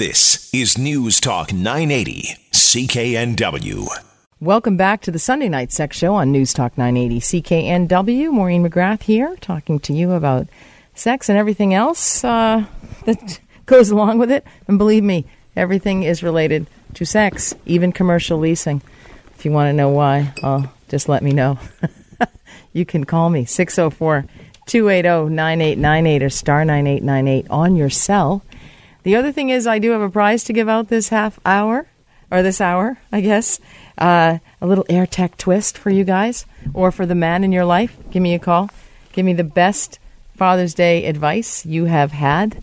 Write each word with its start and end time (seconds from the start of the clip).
This 0.00 0.48
is 0.54 0.78
News 0.78 1.20
Talk 1.20 1.52
980, 1.52 2.34
CKNW. 2.52 3.86
Welcome 4.40 4.78
back 4.78 5.02
to 5.02 5.10
the 5.10 5.18
Sunday 5.18 5.50
Night 5.50 5.72
Sex 5.72 5.94
Show 5.94 6.14
on 6.14 6.32
News 6.32 6.54
Talk 6.54 6.78
980 6.78 7.20
CKNW. 7.20 8.32
Maureen 8.32 8.66
McGrath 8.66 9.02
here, 9.02 9.36
talking 9.42 9.78
to 9.80 9.92
you 9.92 10.12
about 10.12 10.48
sex 10.94 11.28
and 11.28 11.36
everything 11.36 11.74
else 11.74 12.24
uh, 12.24 12.64
that 13.04 13.40
goes 13.66 13.90
along 13.90 14.16
with 14.16 14.30
it. 14.30 14.46
And 14.66 14.78
believe 14.78 15.04
me, 15.04 15.26
everything 15.54 16.02
is 16.02 16.22
related 16.22 16.66
to 16.94 17.04
sex, 17.04 17.54
even 17.66 17.92
commercial 17.92 18.38
leasing. 18.38 18.80
If 19.36 19.44
you 19.44 19.52
want 19.52 19.68
to 19.68 19.74
know 19.74 19.90
why, 19.90 20.32
just 20.88 21.10
let 21.10 21.22
me 21.22 21.32
know. 21.32 21.58
you 22.72 22.86
can 22.86 23.04
call 23.04 23.28
me 23.28 23.44
604 23.44 24.24
280 24.64 25.34
9898 25.34 26.22
or 26.22 26.30
star 26.30 26.64
9898 26.64 27.50
on 27.50 27.76
your 27.76 27.90
cell. 27.90 28.42
The 29.02 29.16
other 29.16 29.32
thing 29.32 29.50
is, 29.50 29.66
I 29.66 29.78
do 29.78 29.90
have 29.92 30.00
a 30.00 30.10
prize 30.10 30.44
to 30.44 30.52
give 30.52 30.68
out 30.68 30.88
this 30.88 31.08
half 31.08 31.38
hour, 31.44 31.86
or 32.30 32.42
this 32.42 32.60
hour, 32.60 32.98
I 33.10 33.20
guess. 33.20 33.58
Uh, 33.96 34.38
a 34.60 34.66
little 34.66 34.86
air 34.88 35.06
tech 35.06 35.36
twist 35.36 35.78
for 35.78 35.90
you 35.90 36.04
guys, 36.04 36.46
or 36.74 36.92
for 36.92 37.06
the 37.06 37.14
man 37.14 37.44
in 37.44 37.52
your 37.52 37.64
life. 37.64 37.96
Give 38.10 38.22
me 38.22 38.34
a 38.34 38.38
call. 38.38 38.70
Give 39.12 39.24
me 39.24 39.32
the 39.32 39.44
best 39.44 39.98
Father's 40.36 40.74
Day 40.74 41.04
advice 41.06 41.66
you 41.66 41.86
have 41.86 42.12
had 42.12 42.62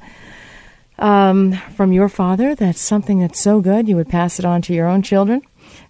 um, 1.00 1.54
from 1.76 1.92
your 1.92 2.10
father. 2.10 2.56
That's 2.56 2.82
something 2.82 3.20
that's 3.20 3.40
so 3.40 3.62
good 3.62 3.88
you 3.88 3.96
would 3.96 4.10
pass 4.10 4.40
it 4.40 4.46
on 4.46 4.62
to 4.64 4.74
your 4.74 4.88
own 4.88 5.02
children. 5.02 5.42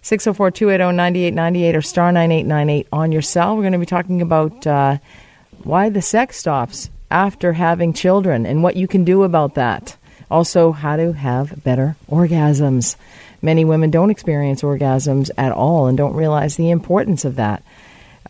604 0.02 0.50
280 0.50 0.96
9898 0.96 1.76
or 1.76 1.82
star 1.82 2.12
9898 2.12 2.88
on 2.92 3.12
your 3.12 3.22
cell. 3.22 3.56
We're 3.56 3.62
going 3.62 3.72
to 3.72 3.78
be 3.78 3.86
talking 3.86 4.22
about 4.22 4.66
uh, 4.66 4.98
why 5.62 5.88
the 5.88 6.02
sex 6.02 6.38
stops 6.38 6.90
after 7.10 7.54
having 7.54 7.92
children 7.92 8.44
and 8.46 8.62
what 8.62 8.76
you 8.76 8.86
can 8.86 9.04
do 9.04 9.22
about 9.22 9.54
that. 9.54 9.96
Also, 10.30 10.72
how 10.72 10.96
to 10.96 11.12
have 11.12 11.62
better 11.64 11.96
orgasms. 12.10 12.96
Many 13.40 13.64
women 13.64 13.90
don't 13.90 14.10
experience 14.10 14.62
orgasms 14.62 15.30
at 15.38 15.52
all 15.52 15.86
and 15.86 15.96
don't 15.96 16.14
realize 16.14 16.56
the 16.56 16.70
importance 16.70 17.24
of 17.24 17.36
that. 17.36 17.62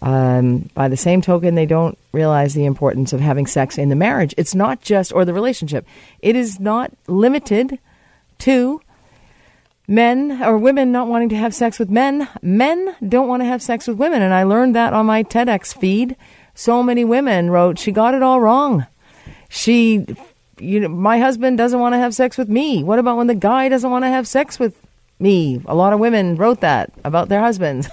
Um, 0.00 0.70
by 0.74 0.88
the 0.88 0.96
same 0.96 1.22
token, 1.22 1.54
they 1.54 1.66
don't 1.66 1.98
realize 2.12 2.54
the 2.54 2.66
importance 2.66 3.12
of 3.12 3.20
having 3.20 3.46
sex 3.46 3.78
in 3.78 3.88
the 3.88 3.96
marriage. 3.96 4.34
It's 4.36 4.54
not 4.54 4.80
just, 4.80 5.12
or 5.12 5.24
the 5.24 5.34
relationship, 5.34 5.86
it 6.20 6.36
is 6.36 6.60
not 6.60 6.92
limited 7.08 7.78
to 8.40 8.80
men 9.88 10.42
or 10.42 10.58
women 10.58 10.92
not 10.92 11.08
wanting 11.08 11.30
to 11.30 11.36
have 11.36 11.54
sex 11.54 11.78
with 11.78 11.90
men. 11.90 12.28
Men 12.42 12.94
don't 13.06 13.26
want 13.26 13.40
to 13.40 13.46
have 13.46 13.62
sex 13.62 13.88
with 13.88 13.96
women. 13.96 14.22
And 14.22 14.34
I 14.34 14.44
learned 14.44 14.76
that 14.76 14.92
on 14.92 15.06
my 15.06 15.24
TEDx 15.24 15.76
feed. 15.76 16.14
So 16.54 16.82
many 16.82 17.04
women 17.04 17.50
wrote, 17.50 17.78
she 17.78 17.90
got 17.90 18.14
it 18.14 18.22
all 18.22 18.40
wrong. 18.40 18.86
She 19.48 20.06
you 20.60 20.80
know, 20.80 20.88
my 20.88 21.18
husband 21.18 21.58
doesn't 21.58 21.78
want 21.78 21.94
to 21.94 21.98
have 21.98 22.14
sex 22.14 22.36
with 22.38 22.48
me. 22.48 22.82
What 22.82 22.98
about 22.98 23.16
when 23.16 23.26
the 23.26 23.34
guy 23.34 23.68
doesn't 23.68 23.90
want 23.90 24.04
to 24.04 24.08
have 24.08 24.26
sex 24.26 24.58
with 24.58 24.76
me? 25.18 25.60
A 25.66 25.74
lot 25.74 25.92
of 25.92 26.00
women 26.00 26.36
wrote 26.36 26.60
that 26.60 26.92
about 27.04 27.28
their 27.28 27.40
husbands. 27.40 27.88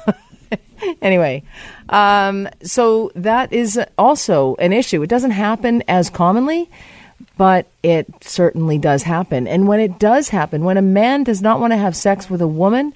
anyway, 1.01 1.43
um, 1.89 2.47
so 2.63 3.11
that 3.15 3.51
is 3.53 3.79
also 3.97 4.55
an 4.55 4.73
issue. 4.73 5.01
It 5.01 5.09
doesn't 5.09 5.31
happen 5.31 5.83
as 5.87 6.09
commonly, 6.09 6.69
but 7.37 7.67
it 7.83 8.07
certainly 8.21 8.77
does 8.77 9.03
happen. 9.03 9.47
And 9.47 9.67
when 9.67 9.79
it 9.79 9.99
does 9.99 10.29
happen, 10.29 10.63
when 10.63 10.77
a 10.77 10.81
man 10.81 11.23
does 11.23 11.41
not 11.41 11.59
want 11.59 11.71
to 11.71 11.77
have 11.77 11.95
sex 11.95 12.29
with 12.29 12.41
a 12.41 12.47
woman 12.47 12.93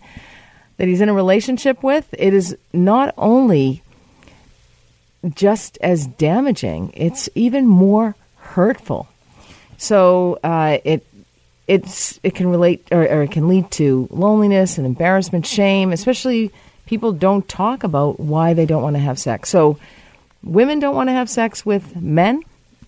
that 0.78 0.88
he's 0.88 1.02
in 1.02 1.10
a 1.10 1.14
relationship 1.14 1.84
with, 1.84 2.14
it 2.18 2.34
is 2.34 2.56
not 2.74 3.14
only 3.18 3.84
just 5.36 5.78
as 5.82 6.08
damaging, 6.08 6.92
it's 6.94 7.30
even 7.36 7.68
more 7.68 8.16
hurtful. 8.38 9.08
So 9.80 10.40
uh, 10.44 10.78
it 10.84 11.06
it's 11.68 12.20
it 12.22 12.36
can 12.36 12.48
relate 12.48 12.88
or, 12.92 13.02
or 13.04 13.24
it 13.24 13.32
can 13.32 13.48
lead 13.48 13.72
to 13.72 14.08
loneliness 14.12 14.78
and 14.78 14.86
embarrassment, 14.86 15.48
shame, 15.48 15.94
especially 15.94 16.52
people 16.86 17.14
don't 17.14 17.48
talk 17.48 17.84
about 17.84 18.20
why 18.20 18.54
they 18.54 18.66
don't 18.66 18.84
want 18.84 18.98
to 18.98 19.02
have 19.02 19.18
sex. 19.18 19.50
So 19.50 19.80
women 20.44 20.80
don't 20.80 20.96
want 20.96 21.08
to 21.08 21.14
have 21.14 21.30
sex 21.30 21.66
with 21.66 21.96
men. 21.96 22.44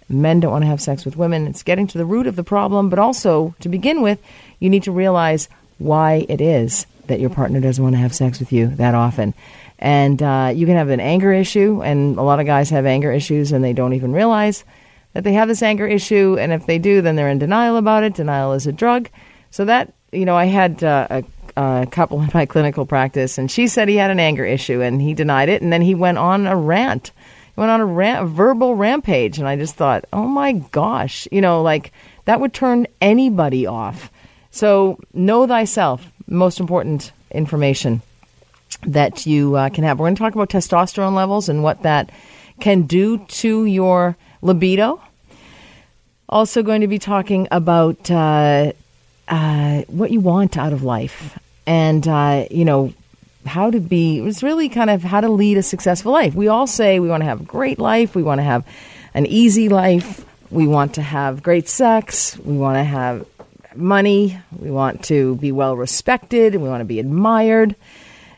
Men 0.10 0.42
don't 0.42 0.52
want 0.52 0.64
to 0.64 0.68
have 0.68 0.82
sex 0.82 1.06
with 1.06 1.16
women. 1.16 1.48
It's 1.48 1.64
getting 1.64 1.88
to 1.88 1.98
the 1.98 2.06
root 2.06 2.28
of 2.28 2.36
the 2.36 2.44
problem, 2.44 2.90
but 2.90 3.00
also 3.00 3.56
to 3.62 3.70
begin 3.70 4.02
with, 4.02 4.22
you 4.60 4.70
need 4.70 4.84
to 4.84 4.92
realize 4.92 5.48
why 5.78 6.26
it 6.28 6.42
is 6.42 6.86
that 7.08 7.22
your 7.22 7.30
partner 7.30 7.62
doesn't 7.62 7.82
want 7.82 7.96
to 7.96 8.02
have 8.02 8.14
sex 8.14 8.40
with 8.40 8.52
you 8.52 8.68
that 8.68 8.96
often. 8.96 9.34
And 9.80 10.22
uh, 10.22 10.52
you 10.54 10.66
can 10.66 10.76
have 10.76 10.90
an 10.90 11.00
anger 11.00 11.32
issue, 11.32 11.82
and 11.82 12.18
a 12.18 12.22
lot 12.22 12.42
of 12.42 12.46
guys 12.46 12.70
have 12.72 12.86
anger 12.86 13.14
issues 13.14 13.54
and 13.54 13.64
they 13.64 13.74
don't 13.74 13.94
even 13.94 14.12
realize 14.12 14.66
that 15.14 15.24
they 15.24 15.34
have 15.34 15.48
this 15.48 15.62
anger 15.62 15.88
issue, 15.88 16.38
and 16.40 16.52
if 16.52 16.66
they 16.66 16.80
do, 16.80 17.02
then 17.02 17.16
they're 17.16 17.30
in 17.30 17.40
denial 17.40 17.78
about 17.78 18.04
it. 18.04 18.14
Denial 18.14 18.54
is 18.54 18.68
a 18.68 18.72
drug. 18.72 19.10
So 19.50 19.66
that, 19.66 19.94
you 20.12 20.26
know, 20.26 20.38
I 20.38 20.46
had 20.46 20.84
uh, 20.84 21.22
a, 21.58 21.82
a 21.82 21.86
couple 21.88 22.22
in 22.22 22.30
my 22.34 22.46
clinical 22.46 22.86
practice, 22.86 23.38
and 23.38 23.52
she 23.52 23.68
said 23.68 23.90
he 23.90 23.98
had 23.98 24.12
an 24.12 24.20
anger 24.20 24.46
issue, 24.46 24.82
and 24.82 25.02
he 25.02 25.14
denied 25.14 25.50
it, 25.50 25.62
and 25.62 25.72
then 25.72 25.82
he 25.82 25.96
went 25.96 26.18
on 26.18 26.48
a 26.48 26.56
rant. 26.56 27.12
He 27.54 27.60
went 27.60 27.72
on 27.72 27.82
a, 27.82 27.86
rant, 27.86 28.24
a 28.24 28.28
verbal 28.28 28.76
rampage, 28.76 29.38
and 29.38 29.48
I 29.48 29.58
just 29.58 29.76
thought, 29.76 30.06
oh 30.14 30.28
my 30.28 30.54
gosh, 30.54 31.28
you 31.32 31.42
know, 31.42 31.62
like 31.62 31.92
that 32.26 32.40
would 32.40 32.54
turn 32.54 32.88
anybody 33.02 33.66
off. 33.66 34.10
So 34.52 35.00
know 35.14 35.46
thyself, 35.48 36.10
most 36.28 36.60
important 36.60 37.12
information 37.32 38.02
that 38.84 39.26
you 39.26 39.56
uh, 39.56 39.70
can 39.70 39.84
have. 39.84 40.00
We're 40.00 40.06
going 40.06 40.16
to 40.16 40.20
talk 40.20 40.34
about 40.34 40.50
testosterone 40.50 41.14
levels 41.14 41.50
and 41.50 41.64
what 41.64 41.84
that 41.84 42.10
can 42.60 42.84
do 42.84 43.18
to 43.18 43.66
your 43.66 44.18
libido. 44.42 45.02
Also, 46.30 46.64
going 46.64 46.82
to 46.82 46.88
be 46.88 47.00
talking 47.00 47.48
about 47.52 48.10
uh, 48.10 48.72
uh, 49.28 49.82
what 49.88 50.12
you 50.12 50.20
want 50.20 50.58
out 50.58 50.74
of 50.74 50.84
life 50.84 51.38
and, 51.66 52.08
uh, 52.08 52.46
you 52.50 52.66
know, 52.66 52.94
how 53.46 53.72
to 53.72 53.80
be, 53.80 54.20
it's 54.20 54.44
really 54.44 54.70
kind 54.70 54.90
of 54.90 55.04
how 55.04 55.20
to 55.20 55.30
lead 55.30 55.58
a 55.58 55.64
successful 55.64 56.12
life. 56.12 56.34
We 56.36 56.48
all 56.48 56.68
say 56.68 57.00
we 57.00 57.10
want 57.10 57.22
to 57.22 57.26
have 57.26 57.42
a 57.42 57.44
great 57.44 57.80
life, 57.80 58.16
we 58.16 58.24
want 58.24 58.40
to 58.40 58.44
have 58.44 58.66
an 59.14 59.26
easy 59.26 59.68
life, 59.68 60.26
we 60.52 60.68
want 60.68 60.96
to 60.96 61.02
have 61.02 61.42
great 61.42 61.68
sex, 61.68 62.38
we 62.38 62.56
want 62.56 62.78
to 62.78 62.84
have 62.84 63.26
money, 63.76 64.38
we 64.58 64.70
want 64.70 65.04
to 65.06 65.36
be 65.36 65.52
well 65.52 65.76
respected, 65.76 66.56
we 66.56 66.70
want 66.70 66.82
to 66.82 66.86
be 66.86 67.00
admired. 67.00 67.76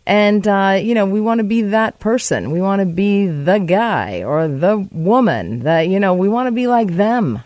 And, 0.05 0.45
uh, 0.47 0.79
you 0.81 0.93
know, 0.93 1.05
we 1.05 1.21
want 1.21 1.39
to 1.39 1.45
be 1.45 1.61
that 1.61 1.99
person. 1.99 2.51
We 2.51 2.61
want 2.61 2.81
to 2.81 2.85
be 2.85 3.27
the 3.27 3.59
guy 3.59 4.23
or 4.23 4.47
the 4.47 4.87
woman 4.91 5.61
that, 5.61 5.87
you 5.87 5.99
know, 5.99 6.13
we 6.13 6.27
want 6.27 6.47
to 6.47 6.51
be 6.51 6.67
like 6.67 6.95
them. 6.95 7.41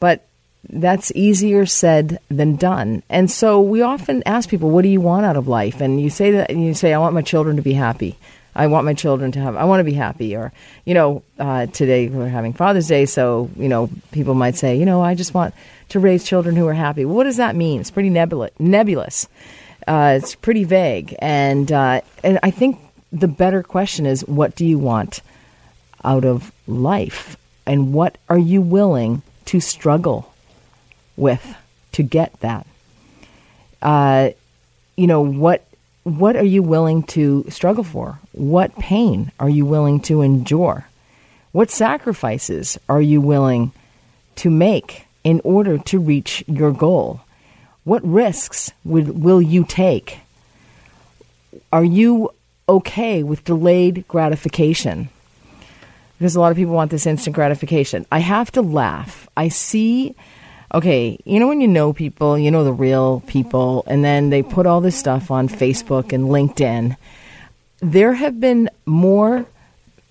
But 0.00 0.26
that's 0.68 1.12
easier 1.14 1.64
said 1.64 2.18
than 2.28 2.56
done. 2.56 3.04
And 3.08 3.30
so 3.30 3.60
we 3.60 3.82
often 3.82 4.22
ask 4.26 4.48
people, 4.48 4.70
what 4.70 4.82
do 4.82 4.88
you 4.88 5.00
want 5.00 5.26
out 5.26 5.36
of 5.36 5.46
life? 5.46 5.80
And 5.80 6.00
you 6.00 6.10
say 6.10 6.32
that, 6.32 6.50
and 6.50 6.64
you 6.64 6.74
say, 6.74 6.92
I 6.92 6.98
want 6.98 7.14
my 7.14 7.22
children 7.22 7.54
to 7.56 7.62
be 7.62 7.74
happy. 7.74 8.18
I 8.52 8.66
want 8.66 8.86
my 8.86 8.94
children 8.94 9.30
to 9.32 9.40
have, 9.40 9.54
I 9.54 9.64
want 9.64 9.80
to 9.80 9.84
be 9.84 9.92
happy. 9.92 10.34
Or, 10.34 10.52
you 10.84 10.94
know, 10.94 11.22
uh, 11.38 11.66
today 11.66 12.08
we're 12.08 12.28
having 12.28 12.52
Father's 12.52 12.88
Day, 12.88 13.06
so, 13.06 13.50
you 13.54 13.68
know, 13.68 13.90
people 14.12 14.34
might 14.34 14.56
say, 14.56 14.76
you 14.76 14.86
know, 14.86 15.02
I 15.02 15.14
just 15.14 15.34
want 15.34 15.54
to 15.90 16.00
raise 16.00 16.24
children 16.24 16.56
who 16.56 16.66
are 16.66 16.74
happy. 16.74 17.04
What 17.04 17.24
does 17.24 17.36
that 17.36 17.54
mean? 17.54 17.80
It's 17.80 17.90
pretty 17.90 18.10
nebulous. 18.10 18.50
nebulous. 18.58 19.28
Uh, 19.86 20.18
it's 20.20 20.34
pretty 20.34 20.64
vague, 20.64 21.14
and 21.20 21.70
uh, 21.70 22.00
and 22.24 22.40
I 22.42 22.50
think 22.50 22.78
the 23.12 23.28
better 23.28 23.62
question 23.62 24.04
is, 24.04 24.22
what 24.26 24.56
do 24.56 24.66
you 24.66 24.78
want 24.78 25.20
out 26.04 26.24
of 26.24 26.50
life, 26.66 27.36
and 27.66 27.92
what 27.92 28.18
are 28.28 28.38
you 28.38 28.60
willing 28.60 29.22
to 29.46 29.60
struggle 29.60 30.32
with 31.16 31.56
to 31.92 32.02
get 32.02 32.38
that? 32.40 32.66
Uh, 33.80 34.30
you 34.96 35.06
know 35.06 35.20
what 35.20 35.66
what 36.02 36.36
are 36.36 36.44
you 36.44 36.62
willing 36.62 37.02
to 37.02 37.44
struggle 37.48 37.84
for? 37.84 38.20
What 38.32 38.76
pain 38.76 39.32
are 39.40 39.48
you 39.48 39.66
willing 39.66 40.00
to 40.02 40.22
endure? 40.22 40.86
What 41.52 41.70
sacrifices 41.70 42.78
are 42.88 43.00
you 43.00 43.20
willing 43.20 43.72
to 44.36 44.50
make 44.50 45.06
in 45.24 45.40
order 45.42 45.78
to 45.78 45.98
reach 45.98 46.44
your 46.46 46.70
goal? 46.72 47.22
What 47.86 48.04
risks 48.04 48.72
would, 48.84 49.22
will 49.22 49.40
you 49.40 49.62
take? 49.62 50.18
Are 51.72 51.84
you 51.84 52.30
okay 52.68 53.22
with 53.22 53.44
delayed 53.44 54.08
gratification? 54.08 55.08
Because 56.18 56.34
a 56.34 56.40
lot 56.40 56.50
of 56.50 56.56
people 56.56 56.74
want 56.74 56.90
this 56.90 57.06
instant 57.06 57.36
gratification. 57.36 58.04
I 58.10 58.18
have 58.18 58.50
to 58.52 58.60
laugh. 58.60 59.28
I 59.36 59.46
see, 59.46 60.16
okay, 60.74 61.16
you 61.24 61.38
know 61.38 61.46
when 61.46 61.60
you 61.60 61.68
know 61.68 61.92
people, 61.92 62.36
you 62.36 62.50
know 62.50 62.64
the 62.64 62.72
real 62.72 63.22
people, 63.28 63.84
and 63.86 64.04
then 64.04 64.30
they 64.30 64.42
put 64.42 64.66
all 64.66 64.80
this 64.80 64.98
stuff 64.98 65.30
on 65.30 65.48
Facebook 65.48 66.12
and 66.12 66.24
LinkedIn. 66.24 66.96
There 67.78 68.14
have 68.14 68.40
been 68.40 68.68
more 68.84 69.46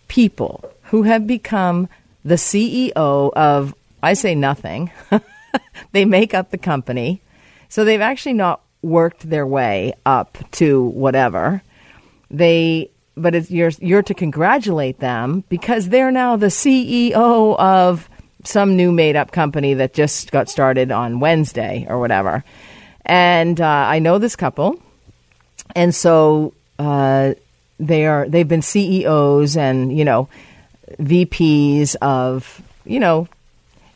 people 0.08 0.72
who 0.84 1.04
have 1.04 1.28
become 1.28 1.90
the 2.24 2.36
CEO 2.36 2.94
of, 3.34 3.76
I 4.02 4.14
say 4.14 4.34
nothing. 4.34 4.92
they 5.92 6.06
make 6.06 6.34
up 6.34 6.52
the 6.52 6.58
company. 6.58 7.22
So 7.76 7.84
they've 7.84 8.00
actually 8.00 8.36
not 8.36 8.62
worked 8.82 9.30
their 9.30 9.46
way 9.46 9.96
up 10.06 10.38
to 10.52 10.82
whatever. 10.82 11.62
They 12.32 12.90
but 13.18 13.52
you're 13.52 13.72
you're 13.82 14.02
to 14.04 14.14
congratulate 14.14 15.00
them 15.00 15.44
because 15.50 15.90
they're 15.90 16.10
now 16.10 16.38
the 16.38 16.46
CEO 16.46 17.60
of 17.60 18.10
some 18.46 18.78
new 18.78 18.94
made 18.94 19.18
up 19.18 19.34
company 19.34 19.74
that 19.74 19.94
just 19.94 20.32
got 20.32 20.48
started 20.48 20.90
on 20.90 21.20
Wednesday 21.20 21.86
or 21.90 22.00
whatever. 22.00 22.46
And 23.06 23.60
uh, 23.60 23.66
I 23.66 24.00
know 24.00 24.20
this 24.20 24.38
couple, 24.38 24.82
and 25.76 25.94
so 25.94 26.54
uh, 26.80 27.34
they 27.78 28.06
are 28.06 28.26
they've 28.30 28.48
been 28.48 28.62
CEOs 28.62 29.58
and 29.58 29.92
you 29.92 30.06
know 30.06 30.30
VPs 31.02 31.98
of 32.02 32.62
you 32.86 33.02
know 33.02 33.28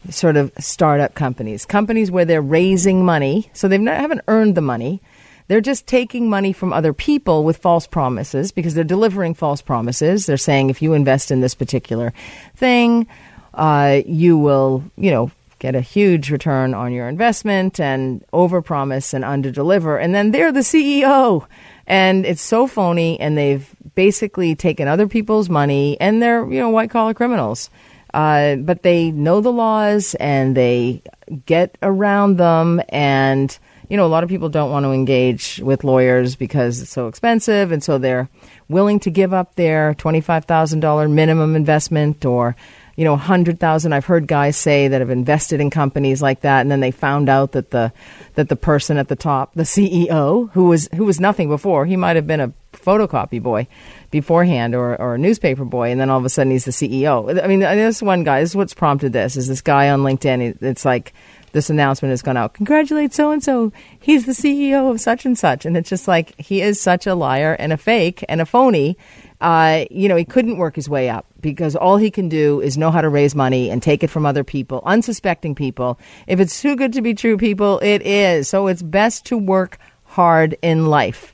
sort 0.10 0.38
of 0.38 0.52
startup 0.60 1.14
companies, 1.14 1.66
companies 1.66 2.10
where 2.12 2.26
they're 2.26 2.42
raising 2.42 3.06
money, 3.06 3.50
so 3.54 3.68
they 3.68 3.82
haven't 3.84 4.22
earned 4.28 4.56
the 4.56 4.62
money. 4.62 5.02
They're 5.48 5.62
just 5.62 5.88
taking 5.88 6.30
money 6.30 6.54
from 6.54 6.74
other 6.74 6.94
people 6.94 7.44
with 7.44 7.58
false 7.58 7.88
promises 7.88 8.52
because 8.52 8.76
they're 8.76 8.84
delivering 8.84 9.34
false 9.34 9.62
promises. 9.62 10.26
They're 10.26 10.38
saying 10.38 10.70
if 10.70 10.82
you 10.82 10.94
invest 10.94 11.32
in 11.32 11.42
this 11.42 11.56
particular 11.56 12.14
thing, 12.56 13.08
uh, 13.56 14.02
you 14.06 14.38
will, 14.38 14.84
you 14.96 15.10
know, 15.10 15.32
get 15.58 15.76
a 15.76 15.82
huge 15.82 16.32
return 16.32 16.74
on 16.74 16.94
your 16.94 17.08
investment 17.10 17.80
and 17.80 18.26
overpromise 18.32 19.14
and 19.14 19.24
underdeliver. 19.24 20.02
And 20.02 20.16
then 20.16 20.32
they're 20.32 20.52
the 20.52 20.62
CEO. 20.62 21.46
And 21.86 22.26
it's 22.26 22.42
so 22.42 22.68
phony, 22.68 23.20
and 23.20 23.38
they've 23.38 23.68
basically 23.96 24.56
taken 24.56 24.88
other 24.88 25.08
people's 25.08 25.50
money, 25.50 26.00
and 26.00 26.22
they're, 26.22 26.46
you 26.50 26.60
know, 26.60 26.70
white 26.70 26.92
collar 26.92 27.16
criminals. 27.16 27.72
Uh, 28.14 28.56
but 28.56 28.84
they 28.84 29.12
know 29.12 29.42
the 29.42 29.52
laws 29.52 30.16
and 30.16 30.56
they 30.56 31.02
get 31.46 31.78
around 31.82 32.38
them. 32.38 32.82
And, 32.90 33.58
you 33.90 33.98
know, 33.98 34.06
a 34.06 34.08
lot 34.08 34.24
of 34.24 34.30
people 34.30 34.50
don't 34.50 34.72
want 34.72 34.86
to 34.86 34.92
engage 34.92 35.60
with 35.64 35.84
lawyers 35.84 36.36
because 36.36 36.82
it's 36.82 36.92
so 36.92 37.08
expensive. 37.08 37.72
And 37.72 37.84
so 37.84 37.98
they're 37.98 38.30
willing 38.68 39.00
to 39.02 39.10
give 39.10 39.34
up 39.34 39.56
their 39.56 39.94
$25,000 39.96 41.12
minimum 41.12 41.56
investment 41.56 42.26
or 42.26 42.56
you 43.00 43.06
know, 43.06 43.14
100,000. 43.14 43.94
I've 43.94 44.04
heard 44.04 44.28
guys 44.28 44.58
say 44.58 44.90
that 44.90 45.00
have 45.00 45.10
invested 45.10 45.62
in 45.62 45.70
companies 45.70 46.22
like 46.22 46.42
that 46.42 46.60
and 46.60 46.70
then 46.70 46.82
they 46.82 46.92
found 46.92 47.30
out 47.30 47.54
that 47.54 47.72
the 47.72 47.94
that 48.36 48.50
the 48.50 48.58
person 48.58 48.98
at 48.98 49.08
the 49.08 49.16
top, 49.16 49.54
the 49.54 49.64
CEO, 49.64 50.52
who 50.52 50.66
was 50.66 50.90
who 50.94 51.06
was 51.06 51.18
nothing 51.18 51.48
before, 51.48 51.86
he 51.86 51.96
might 51.96 52.18
have 52.18 52.28
been 52.28 52.42
a 52.42 52.52
photocopy 52.74 53.42
boy 53.42 53.68
beforehand 54.12 54.76
or, 54.76 55.00
or 55.00 55.16
a 55.16 55.18
newspaper 55.18 55.64
boy 55.64 55.92
and 55.92 56.02
then 56.02 56.10
all 56.10 56.20
of 56.20 56.26
a 56.26 56.30
sudden 56.30 56.52
he's 56.52 56.66
the 56.66 56.72
CEO. 56.72 57.42
I 57.42 57.48
mean, 57.48 57.62
this 57.62 58.02
one 58.02 58.26
guy, 58.26 58.42
this 58.42 58.50
is 58.50 58.56
what's 58.58 58.74
prompted 58.74 59.14
this. 59.14 59.38
Is 59.38 59.48
this 59.48 59.62
guy 59.62 59.90
on 59.90 60.02
LinkedIn, 60.02 60.62
it's 60.62 60.84
like 60.84 61.14
this 61.54 61.70
announcement 61.70 62.12
has 62.12 62.22
gone 62.22 62.36
out. 62.36 62.54
Congratulate 62.54 63.14
so 63.14 63.32
and 63.32 63.42
so. 63.42 63.72
He's 63.98 64.26
the 64.26 64.34
CEO 64.34 64.92
of 64.92 65.00
such 65.00 65.26
and 65.26 65.38
such. 65.38 65.66
And 65.66 65.78
it's 65.78 65.90
just 65.90 66.06
like 66.06 66.38
he 66.38 66.62
is 66.62 66.82
such 66.82 67.08
a 67.08 67.16
liar 67.16 67.56
and 67.58 67.72
a 67.72 67.78
fake 67.78 68.26
and 68.28 68.42
a 68.42 68.46
phony 68.46 68.98
uh, 69.42 69.86
you 69.90 70.10
know, 70.10 70.16
he 70.16 70.26
couldn't 70.26 70.58
work 70.58 70.76
his 70.76 70.90
way 70.90 71.10
up 71.10 71.26
because 71.40 71.76
all 71.76 71.98
he 71.98 72.12
can 72.12 72.28
do 72.28 72.60
is 72.60 72.78
know 72.78 72.92
how 72.92 73.02
to 73.02 73.10
raise 73.10 73.36
money 73.36 73.70
and 73.70 73.82
take 73.82 74.04
it 74.04 74.10
from 74.10 74.26
other 74.26 74.44
people, 74.44 74.82
unsuspecting 74.86 75.56
people. 75.56 75.98
If 76.28 76.40
it's 76.40 76.62
too 76.62 76.76
good 76.76 76.94
to 76.94 77.02
be 77.02 77.14
true, 77.14 77.38
people, 77.38 77.80
it 77.80 78.02
is. 78.02 78.50
So 78.50 78.68
it's 78.68 78.82
best 78.82 79.26
to 79.28 79.38
work 79.38 79.80
hard 80.04 80.58
in 80.62 80.88
life. 80.88 81.34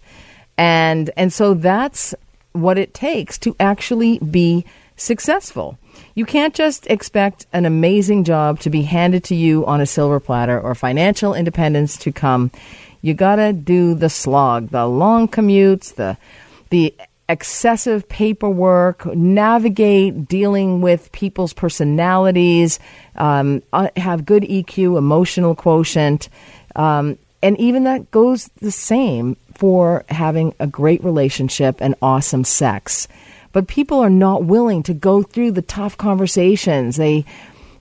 And, 0.58 1.10
and 1.18 1.34
so 1.34 1.56
that's 1.56 2.14
what 2.52 2.78
it 2.78 2.94
takes 2.94 3.38
to 3.40 3.56
actually 3.60 4.20
be 4.20 4.66
successful. 4.96 5.78
You 6.14 6.26
can't 6.26 6.54
just 6.54 6.88
expect 6.88 7.48
an 7.54 7.66
amazing 7.66 8.24
job 8.24 8.60
to 8.62 8.70
be 8.70 8.84
handed 8.84 9.24
to 9.26 9.36
you 9.36 9.66
on 9.66 9.82
a 9.82 9.86
silver 9.86 10.20
platter 10.20 10.60
or 10.60 10.76
financial 10.76 11.34
independence 11.34 11.98
to 11.98 12.12
come. 12.12 12.52
You 13.02 13.14
got 13.14 13.38
to 13.38 13.52
do 13.52 13.96
the 13.96 14.10
slog, 14.10 14.70
the 14.70 14.86
long 14.86 15.28
commutes, 15.28 15.96
the 15.96 16.18
the 16.70 16.94
excessive 17.28 18.08
paperwork, 18.08 19.06
navigate 19.16 20.28
dealing 20.28 20.82
with 20.82 21.12
people's 21.12 21.54
personalities, 21.54 22.80
um, 23.16 23.64
uh, 23.74 23.90
have 23.98 24.26
good 24.26 24.44
EQ, 24.44 24.98
emotional 24.98 25.56
quotient. 25.56 26.30
Um, 26.76 27.18
and 27.42 27.60
even 27.60 27.84
that 27.84 28.12
goes 28.12 28.50
the 28.62 28.72
same 28.72 29.38
for 29.56 30.04
having 30.10 30.54
a 30.60 30.68
great 30.68 31.04
relationship 31.04 31.78
and 31.80 31.96
awesome 32.02 32.44
sex. 32.44 33.08
But 33.54 33.68
people 33.68 34.00
are 34.00 34.10
not 34.10 34.44
willing 34.44 34.84
to 34.84 34.94
go 34.94 35.24
through 35.24 35.52
the 35.52 35.62
tough 35.62 35.98
conversations. 35.98 36.98
They 36.98 37.26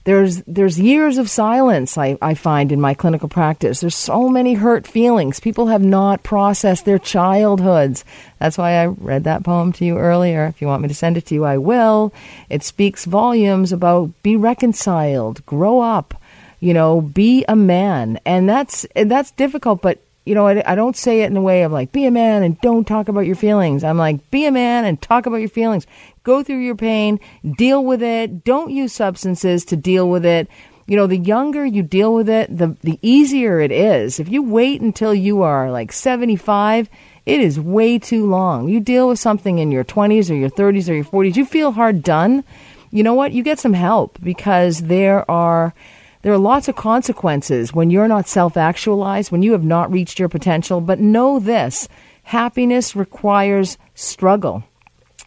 there's 0.05 0.43
there's 0.43 0.79
years 0.79 1.17
of 1.17 1.29
silence 1.29 1.97
I, 1.97 2.17
I 2.21 2.35
find 2.35 2.71
in 2.71 2.79
my 2.79 2.93
clinical 2.93 3.27
practice. 3.27 3.81
There's 3.81 3.95
so 3.95 4.29
many 4.29 4.53
hurt 4.53 4.87
feelings. 4.87 5.39
People 5.39 5.67
have 5.67 5.83
not 5.83 6.21
processed 6.21 6.85
their 6.85 6.99
childhoods. 6.99 8.05
That's 8.39 8.57
why 8.57 8.73
I 8.73 8.85
read 8.85 9.23
that 9.23 9.43
poem 9.43 9.73
to 9.73 9.85
you 9.85 9.97
earlier. 9.97 10.45
If 10.45 10.61
you 10.61 10.67
want 10.67 10.83
me 10.83 10.87
to 10.87 10.95
send 10.95 11.17
it 11.17 11.25
to 11.27 11.35
you, 11.35 11.43
I 11.43 11.57
will. 11.57 12.13
It 12.49 12.63
speaks 12.63 13.05
volumes 13.05 13.73
about 13.73 14.11
be 14.21 14.35
reconciled, 14.37 15.43
grow 15.47 15.81
up, 15.81 16.13
you 16.59 16.73
know, 16.73 17.01
be 17.01 17.43
a 17.47 17.55
man. 17.55 18.19
And 18.25 18.47
that's 18.47 18.85
that's 18.95 19.31
difficult, 19.31 19.81
but 19.81 20.04
you 20.25 20.33
know, 20.33 20.47
I, 20.47 20.71
I, 20.71 20.75
don't 20.75 20.97
say 20.97 21.21
it 21.21 21.29
in 21.29 21.37
a 21.37 21.41
way 21.41 21.61
of 21.61 21.71
like, 21.71 21.91
be 21.91 22.05
a 22.05 22.11
man 22.11 22.41
and 22.41 22.59
don't 22.61 22.85
talk 22.85 23.07
about 23.07 23.27
your 23.27 23.35
feelings. 23.35 23.83
I'm 23.83 23.97
like, 23.97 24.31
be 24.31 24.45
a 24.45 24.51
man 24.51 24.83
and 24.83 24.99
talk 24.99 25.27
about 25.27 25.37
your 25.37 25.49
feelings. 25.49 25.85
Go 26.23 26.43
through 26.43 26.59
your 26.59 26.75
pain, 26.75 27.19
deal 27.57 27.83
with 27.85 28.01
it. 28.01 28.43
Don't 28.43 28.71
use 28.71 28.91
substances 28.91 29.63
to 29.65 29.75
deal 29.75 30.09
with 30.09 30.25
it. 30.25 30.49
You 30.87 30.95
know, 30.95 31.07
the 31.07 31.17
younger 31.17 31.65
you 31.65 31.83
deal 31.83 32.13
with 32.13 32.27
it, 32.27 32.55
the, 32.55 32.75
the 32.81 32.99
easier 33.01 33.59
it 33.59 33.71
is. 33.71 34.19
If 34.19 34.29
you 34.29 34.43
wait 34.43 34.81
until 34.81 35.13
you 35.13 35.43
are 35.43 35.71
like 35.71 35.91
75, 35.91 36.89
it 37.25 37.39
is 37.39 37.59
way 37.59 37.99
too 37.99 38.27
long. 38.27 38.67
You 38.67 38.79
deal 38.79 39.07
with 39.09 39.19
something 39.19 39.59
in 39.59 39.71
your 39.71 39.83
20s 39.83 40.29
or 40.29 40.35
your 40.35 40.49
30s 40.49 40.89
or 40.89 40.93
your 40.93 41.05
40s, 41.05 41.35
you 41.35 41.45
feel 41.45 41.71
hard 41.71 42.03
done. 42.03 42.43
You 42.91 43.03
know 43.03 43.13
what? 43.13 43.31
You 43.31 43.43
get 43.43 43.59
some 43.59 43.73
help 43.73 44.19
because 44.21 44.83
there 44.83 45.29
are 45.29 45.73
there 46.25 46.33
are 46.33 46.39
lots 46.39 46.67
of 46.67 46.75
consequences 46.75 47.71
when 47.71 47.91
you're 47.91 48.07
not 48.07 48.27
self 48.27 48.57
actualized, 48.57 49.31
when 49.31 49.43
you 49.43 49.51
have 49.51 49.63
not 49.63 49.91
reached 49.91 50.17
your 50.17 50.27
potential. 50.27 50.81
But 50.81 50.99
know 50.99 51.37
this 51.37 51.87
happiness 52.23 52.95
requires 52.95 53.77
struggle. 53.93 54.63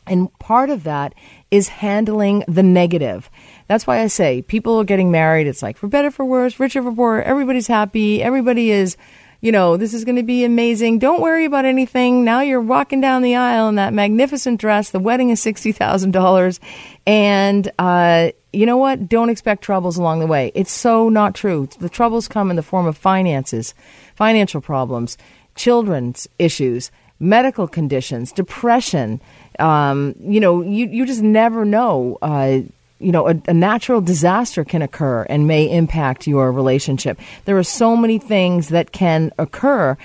And 0.08 0.36
part 0.40 0.70
of 0.70 0.82
that 0.82 1.14
is 1.52 1.68
handling 1.68 2.42
the 2.48 2.64
negative. 2.64 3.30
That's 3.68 3.86
why 3.86 4.00
I 4.00 4.08
say 4.08 4.42
people 4.42 4.80
are 4.80 4.84
getting 4.84 5.12
married. 5.12 5.46
It's 5.46 5.62
like 5.62 5.76
for 5.76 5.86
better, 5.86 6.10
for 6.10 6.24
worse, 6.24 6.58
richer, 6.58 6.82
for 6.82 6.92
poorer. 6.92 7.22
Everybody's 7.22 7.68
happy. 7.68 8.20
Everybody 8.20 8.72
is, 8.72 8.96
you 9.40 9.52
know, 9.52 9.76
this 9.76 9.94
is 9.94 10.04
going 10.04 10.16
to 10.16 10.24
be 10.24 10.42
amazing. 10.42 10.98
Don't 10.98 11.22
worry 11.22 11.44
about 11.44 11.64
anything. 11.64 12.24
Now 12.24 12.40
you're 12.40 12.60
walking 12.60 13.00
down 13.00 13.22
the 13.22 13.36
aisle 13.36 13.68
in 13.68 13.76
that 13.76 13.94
magnificent 13.94 14.60
dress. 14.60 14.90
The 14.90 14.98
wedding 14.98 15.30
is 15.30 15.40
$60,000. 15.40 16.58
And, 17.06 17.70
uh, 17.78 18.30
you 18.52 18.66
know 18.66 18.76
what? 18.76 19.08
Don't 19.08 19.30
expect 19.30 19.62
troubles 19.62 19.96
along 19.96 20.20
the 20.20 20.26
way. 20.26 20.52
It's 20.54 20.72
so 20.72 21.08
not 21.08 21.34
true. 21.34 21.68
The 21.78 21.88
troubles 21.88 22.28
come 22.28 22.50
in 22.50 22.56
the 22.56 22.62
form 22.62 22.86
of 22.86 22.96
finances, 22.96 23.74
financial 24.14 24.60
problems, 24.60 25.18
children's 25.54 26.26
issues, 26.38 26.90
medical 27.20 27.68
conditions, 27.68 28.32
depression. 28.32 29.20
Um, 29.58 30.14
you 30.20 30.40
know, 30.40 30.62
you, 30.62 30.86
you 30.86 31.04
just 31.04 31.22
never 31.22 31.64
know. 31.64 32.18
Uh, 32.22 32.60
you 33.00 33.12
know, 33.12 33.28
a, 33.28 33.40
a, 33.46 33.54
natural 33.54 34.00
disaster 34.00 34.64
can 34.64 34.82
occur 34.82 35.22
and 35.28 35.46
may 35.46 35.70
impact 35.70 36.26
your 36.26 36.50
relationship. 36.50 37.20
There 37.44 37.56
are 37.56 37.62
so 37.62 37.96
many 37.96 38.18
things 38.18 38.68
that 38.68 38.90
can 38.90 39.30
occur. 39.38 39.96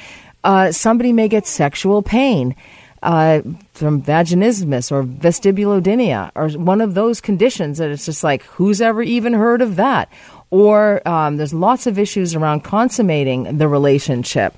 Uh, 0.43 0.71
somebody 0.71 1.11
may 1.11 1.27
get 1.27 1.47
sexual 1.47 2.03
pain 2.03 2.55
uh, 3.03 3.41
from 3.73 4.01
vaginismus 4.01 4.91
or 4.91 5.03
vestibulodynia 5.03 6.31
or 6.35 6.49
one 6.57 6.81
of 6.81 6.93
those 6.93 7.21
conditions 7.21 7.77
that 7.77 7.91
it's 7.91 8.05
just 8.05 8.23
like, 8.23 8.41
who's 8.43 8.81
ever 8.81 9.03
even 9.03 9.33
heard 9.33 9.61
of 9.61 9.75
that? 9.75 10.09
Or 10.49 11.05
um, 11.07 11.37
there's 11.37 11.53
lots 11.53 11.85
of 11.85 11.99
issues 11.99 12.33
around 12.33 12.63
consummating 12.63 13.57
the 13.57 13.67
relationship. 13.67 14.55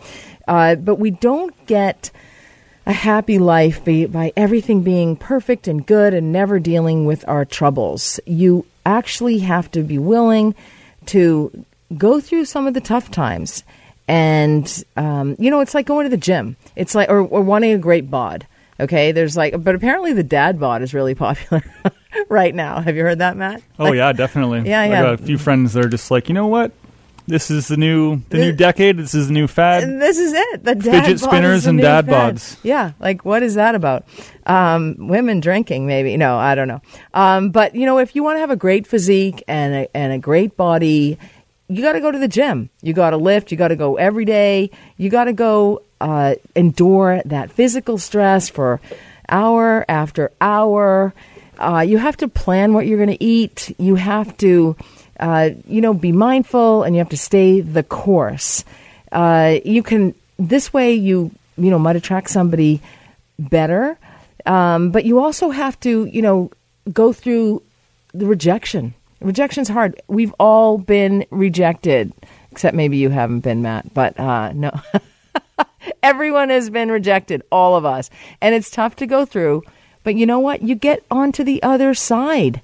Uh, 0.48 0.76
but 0.76 0.96
we 0.96 1.10
don't 1.10 1.54
get 1.66 2.12
a 2.86 2.94
happy 2.94 3.40
life 3.40 3.84
by, 3.84 4.06
by 4.06 4.32
everything 4.38 4.84
being 4.84 5.16
perfect 5.16 5.68
and 5.68 5.86
good 5.86 6.14
and 6.14 6.32
never 6.32 6.60
dealing 6.60 7.06
with 7.06 7.28
our 7.28 7.46
troubles. 7.46 8.20
You 8.26 8.66
actually 8.86 9.40
have 9.40 9.72
to 9.72 9.82
be 9.82 9.98
willing 9.98 10.54
to 11.08 11.66
go 11.98 12.20
through 12.20 12.46
some 12.46 12.68
of 12.68 12.76
the 12.76 12.82
tough 12.82 13.10
times 13.10 13.64
and 14.08 14.84
um, 14.96 15.36
you 15.40 15.50
know 15.52 15.60
it's 15.62 15.74
like 15.74 15.86
going 15.86 16.06
to 16.06 16.10
the 16.10 16.18
gym. 16.18 16.58
It's 16.76 16.96
like 16.96 17.10
or, 17.10 17.22
or 17.22 17.42
wanting 17.42 17.74
a 17.74 17.78
great 17.78 18.10
bod 18.10 18.48
okay? 18.80 19.12
There's 19.12 19.38
like 19.38 19.62
but 19.64 19.76
apparently 19.76 20.14
the 20.14 20.24
dad 20.24 20.60
bod 20.60 20.82
is 20.82 20.94
really 20.94 21.16
popular 21.16 21.64
right 22.30 22.54
now. 22.54 22.82
Have 22.82 22.96
you 22.96 23.04
heard 23.04 23.20
that 23.20 23.38
matt? 23.38 23.62
Oh 23.80 23.86
like, 23.86 23.96
yeah 23.96 24.12
definitely. 24.14 24.70
Yeah 24.70 24.86
yeah. 24.86 25.00
I 25.00 25.04
got 25.04 25.14
a 25.14 25.18
few 25.18 25.38
friends 25.38 25.74
that 25.74 25.86
are 25.86 25.90
just 25.90 26.12
like 26.12 26.30
you 26.30 26.36
know 26.36 26.48
what? 26.48 26.72
This 27.28 27.50
is 27.50 27.68
the 27.68 27.78
new 27.78 28.22
the 28.30 28.38
new 28.38 28.52
decade. 28.52 28.98
This 28.98 29.16
is 29.16 29.30
the 29.30 29.34
new 29.34 29.48
fad. 29.48 29.82
And 29.82 30.00
this 30.00 30.20
is 30.20 30.32
it. 30.32 30.64
The 30.64 30.76
dad 30.76 31.06
fidget 31.06 31.20
spinners 31.20 31.66
and 31.66 31.82
dad 31.82 32.06
fad. 32.06 32.36
bods. 32.36 32.58
Yeah 32.62 32.92
like 33.00 33.26
what 33.26 33.42
is 33.42 33.56
that 33.56 33.74
about? 33.74 34.06
Um, 34.46 35.08
women 35.08 35.40
drinking 35.40 35.88
maybe. 35.88 36.16
No 36.18 36.38
i 36.38 36.54
don't 36.54 36.68
know. 36.68 36.82
Um, 37.14 37.50
but 37.50 37.74
you 37.74 37.86
know 37.86 37.98
if 37.98 38.16
you 38.16 38.24
want 38.24 38.36
to 38.36 38.42
have 38.42 38.52
a 38.52 38.56
great 38.56 38.86
physique 38.86 39.44
and 39.48 39.74
a, 39.74 39.98
and 39.98 40.14
a 40.14 40.20
great 40.20 40.56
body 40.56 41.18
you 41.68 41.82
got 41.82 41.94
to 41.94 42.02
go 42.02 42.12
to 42.12 42.20
the 42.20 42.28
gym. 42.28 42.70
You 42.82 42.94
got 42.94 43.12
to 43.12 43.18
lift. 43.18 43.52
You 43.52 43.58
got 43.58 43.70
to 43.70 43.76
go 43.76 43.96
every 43.96 44.26
day. 44.26 44.70
You 44.98 45.10
got 45.10 45.26
to 45.26 45.34
go 45.34 45.82
uh, 46.02 46.36
endure 46.56 47.22
that 47.26 47.52
physical 47.52 47.98
stress 47.98 48.50
for 48.50 48.82
hour 49.30 49.86
after 49.90 50.32
hour. 50.40 51.14
Uh, 51.58 51.86
you 51.88 51.98
have 51.98 52.18
to 52.18 52.28
plan 52.28 52.74
what 52.74 52.86
you're 52.86 52.98
going 52.98 53.18
to 53.18 53.24
eat. 53.24 53.74
You 53.80 53.96
have 53.96 54.36
to 54.38 54.76
uh, 55.20 55.52
you 55.68 55.82
know, 55.82 55.94
be 55.94 56.12
mindful 56.12 56.84
and 56.84 56.96
you 56.96 57.00
have 57.00 57.10
to 57.10 57.18
stay 57.18 57.62
the 57.62 57.84
course. 57.84 58.64
Uh, 59.12 59.60
you 59.64 59.82
can 59.82 60.14
this 60.38 60.74
way 60.74 60.94
you 60.94 61.32
you 61.58 61.70
know 61.70 61.80
might 61.80 61.96
attract 61.96 62.30
somebody 62.30 62.82
better, 63.40 63.98
um, 64.46 64.92
but 64.92 65.06
you 65.06 65.20
also 65.20 65.52
have 65.52 65.80
to 65.80 66.06
you 66.06 66.22
know 66.22 66.52
go 66.92 67.14
through 67.14 67.62
the 68.14 68.26
rejection. 68.26 68.94
Rejection's 69.26 69.70
hard. 69.70 70.00
We've 70.08 70.34
all 70.40 70.78
been 70.78 71.26
rejected, 71.32 72.14
except 72.52 72.76
maybe 72.76 72.98
you 72.98 73.10
haven't 73.10 73.40
been, 73.40 73.64
Matt. 73.64 73.92
But 73.92 74.20
uh, 74.20 74.54
no, 74.54 74.72
everyone 76.04 76.50
has 76.50 76.70
been 76.70 76.92
rejected, 76.92 77.42
all 77.52 77.76
of 77.76 77.86
us, 77.86 78.12
and 78.40 78.54
it's 78.54 78.70
tough 78.70 78.96
to 78.98 79.08
go 79.08 79.26
through. 79.26 79.64
But 80.04 80.14
you 80.14 80.28
know 80.28 80.40
what? 80.40 80.62
You 80.62 80.76
get 80.76 81.04
onto 81.10 81.44
the 81.44 81.62
other 81.64 81.96
side. 81.96 82.62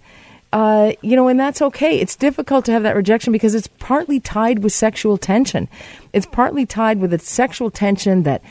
Uh, 0.54 0.92
you 1.02 1.16
know, 1.16 1.28
and 1.28 1.40
that's 1.40 1.64
okay. 1.64 2.00
It's 2.00 2.16
difficult 2.16 2.66
to 2.66 2.74
have 2.74 2.84
that 2.84 2.96
rejection 2.96 3.34
because 3.34 3.56
it's 3.56 3.70
partly 3.80 4.20
tied 4.20 4.60
with 4.60 4.72
sexual 4.72 5.18
tension. 5.18 5.68
It's 6.14 6.28
partly 6.28 6.68
tied 6.68 7.00
with 7.00 7.12
a 7.12 7.18
sexual 7.18 7.72
tension 7.72 8.22
that 8.24 8.44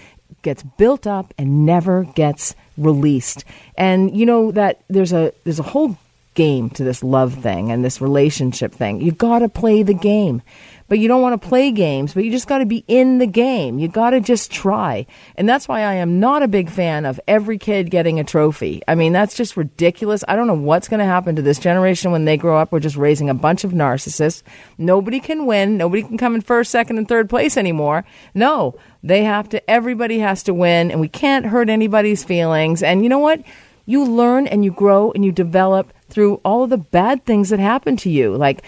gets 0.42 0.64
built 0.64 1.06
up 1.06 1.32
and 1.38 1.64
never 1.64 2.04
gets 2.04 2.56
released. 2.76 3.44
And 3.76 4.16
you 4.16 4.26
know 4.26 4.50
that 4.50 4.80
there's 4.88 5.12
a 5.12 5.32
there's 5.44 5.60
a 5.60 5.64
whole 5.64 5.96
game 6.40 6.70
to 6.70 6.84
this 6.84 7.04
love 7.04 7.34
thing 7.34 7.70
and 7.70 7.84
this 7.84 8.00
relationship 8.00 8.72
thing. 8.72 9.00
You 9.02 9.12
got 9.12 9.40
to 9.40 9.48
play 9.48 9.82
the 9.82 9.94
game 9.94 10.42
but 10.90 10.98
you 10.98 11.06
don't 11.06 11.22
want 11.22 11.40
to 11.40 11.48
play 11.48 11.70
games, 11.70 12.14
but 12.14 12.24
you 12.24 12.32
just 12.32 12.48
got 12.48 12.58
to 12.58 12.66
be 12.66 12.84
in 12.88 13.18
the 13.18 13.26
game. 13.26 13.78
You 13.78 13.86
got 13.86 14.10
to 14.10 14.20
just 14.20 14.50
try. 14.50 15.06
And 15.36 15.48
that's 15.48 15.68
why 15.68 15.82
I 15.82 15.94
am 15.94 16.18
not 16.18 16.42
a 16.42 16.48
big 16.48 16.68
fan 16.68 17.06
of 17.06 17.20
every 17.28 17.58
kid 17.58 17.92
getting 17.92 18.18
a 18.18 18.24
trophy. 18.24 18.82
I 18.88 18.96
mean, 18.96 19.12
that's 19.12 19.36
just 19.36 19.56
ridiculous. 19.56 20.24
I 20.26 20.34
don't 20.34 20.48
know 20.48 20.54
what's 20.54 20.88
going 20.88 20.98
to 20.98 21.06
happen 21.06 21.36
to 21.36 21.42
this 21.42 21.60
generation 21.60 22.10
when 22.10 22.24
they 22.24 22.36
grow 22.36 22.58
up. 22.58 22.72
We're 22.72 22.80
just 22.80 22.96
raising 22.96 23.30
a 23.30 23.34
bunch 23.34 23.62
of 23.62 23.70
narcissists. 23.70 24.42
Nobody 24.78 25.20
can 25.20 25.46
win. 25.46 25.76
Nobody 25.76 26.02
can 26.02 26.18
come 26.18 26.34
in 26.34 26.40
first, 26.40 26.72
second, 26.72 26.98
and 26.98 27.06
third 27.06 27.30
place 27.30 27.56
anymore. 27.56 28.04
No, 28.34 28.74
they 29.04 29.22
have 29.22 29.48
to, 29.50 29.70
everybody 29.70 30.18
has 30.18 30.42
to 30.42 30.52
win, 30.52 30.90
and 30.90 30.98
we 30.98 31.08
can't 31.08 31.46
hurt 31.46 31.70
anybody's 31.70 32.24
feelings. 32.24 32.82
And 32.82 33.04
you 33.04 33.08
know 33.08 33.20
what? 33.20 33.44
You 33.86 34.04
learn 34.04 34.46
and 34.46 34.64
you 34.64 34.70
grow 34.70 35.12
and 35.12 35.24
you 35.24 35.32
develop 35.32 35.92
through 36.08 36.40
all 36.44 36.64
of 36.64 36.70
the 36.70 36.76
bad 36.76 37.24
things 37.24 37.50
that 37.50 37.60
happen 37.60 37.96
to 37.98 38.10
you. 38.10 38.36
Like, 38.36 38.62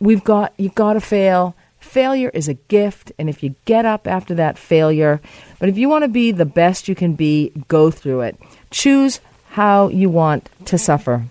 we've 0.00 0.24
got, 0.24 0.52
you've 0.56 0.74
got 0.74 0.94
to 0.94 1.00
fail 1.00 1.54
Failure 1.84 2.30
is 2.30 2.48
a 2.48 2.54
gift, 2.54 3.12
and 3.18 3.28
if 3.28 3.42
you 3.42 3.54
get 3.66 3.84
up 3.84 4.08
after 4.08 4.34
that 4.34 4.58
failure, 4.58 5.20
but 5.60 5.68
if 5.68 5.78
you 5.78 5.88
want 5.88 6.02
to 6.02 6.08
be 6.08 6.32
the 6.32 6.46
best 6.46 6.88
you 6.88 6.94
can 6.96 7.14
be, 7.14 7.52
go 7.68 7.90
through 7.90 8.22
it. 8.22 8.36
Choose 8.70 9.20
how 9.50 9.88
you 9.88 10.08
want 10.08 10.50
to 10.64 10.76
suffer, 10.76 11.24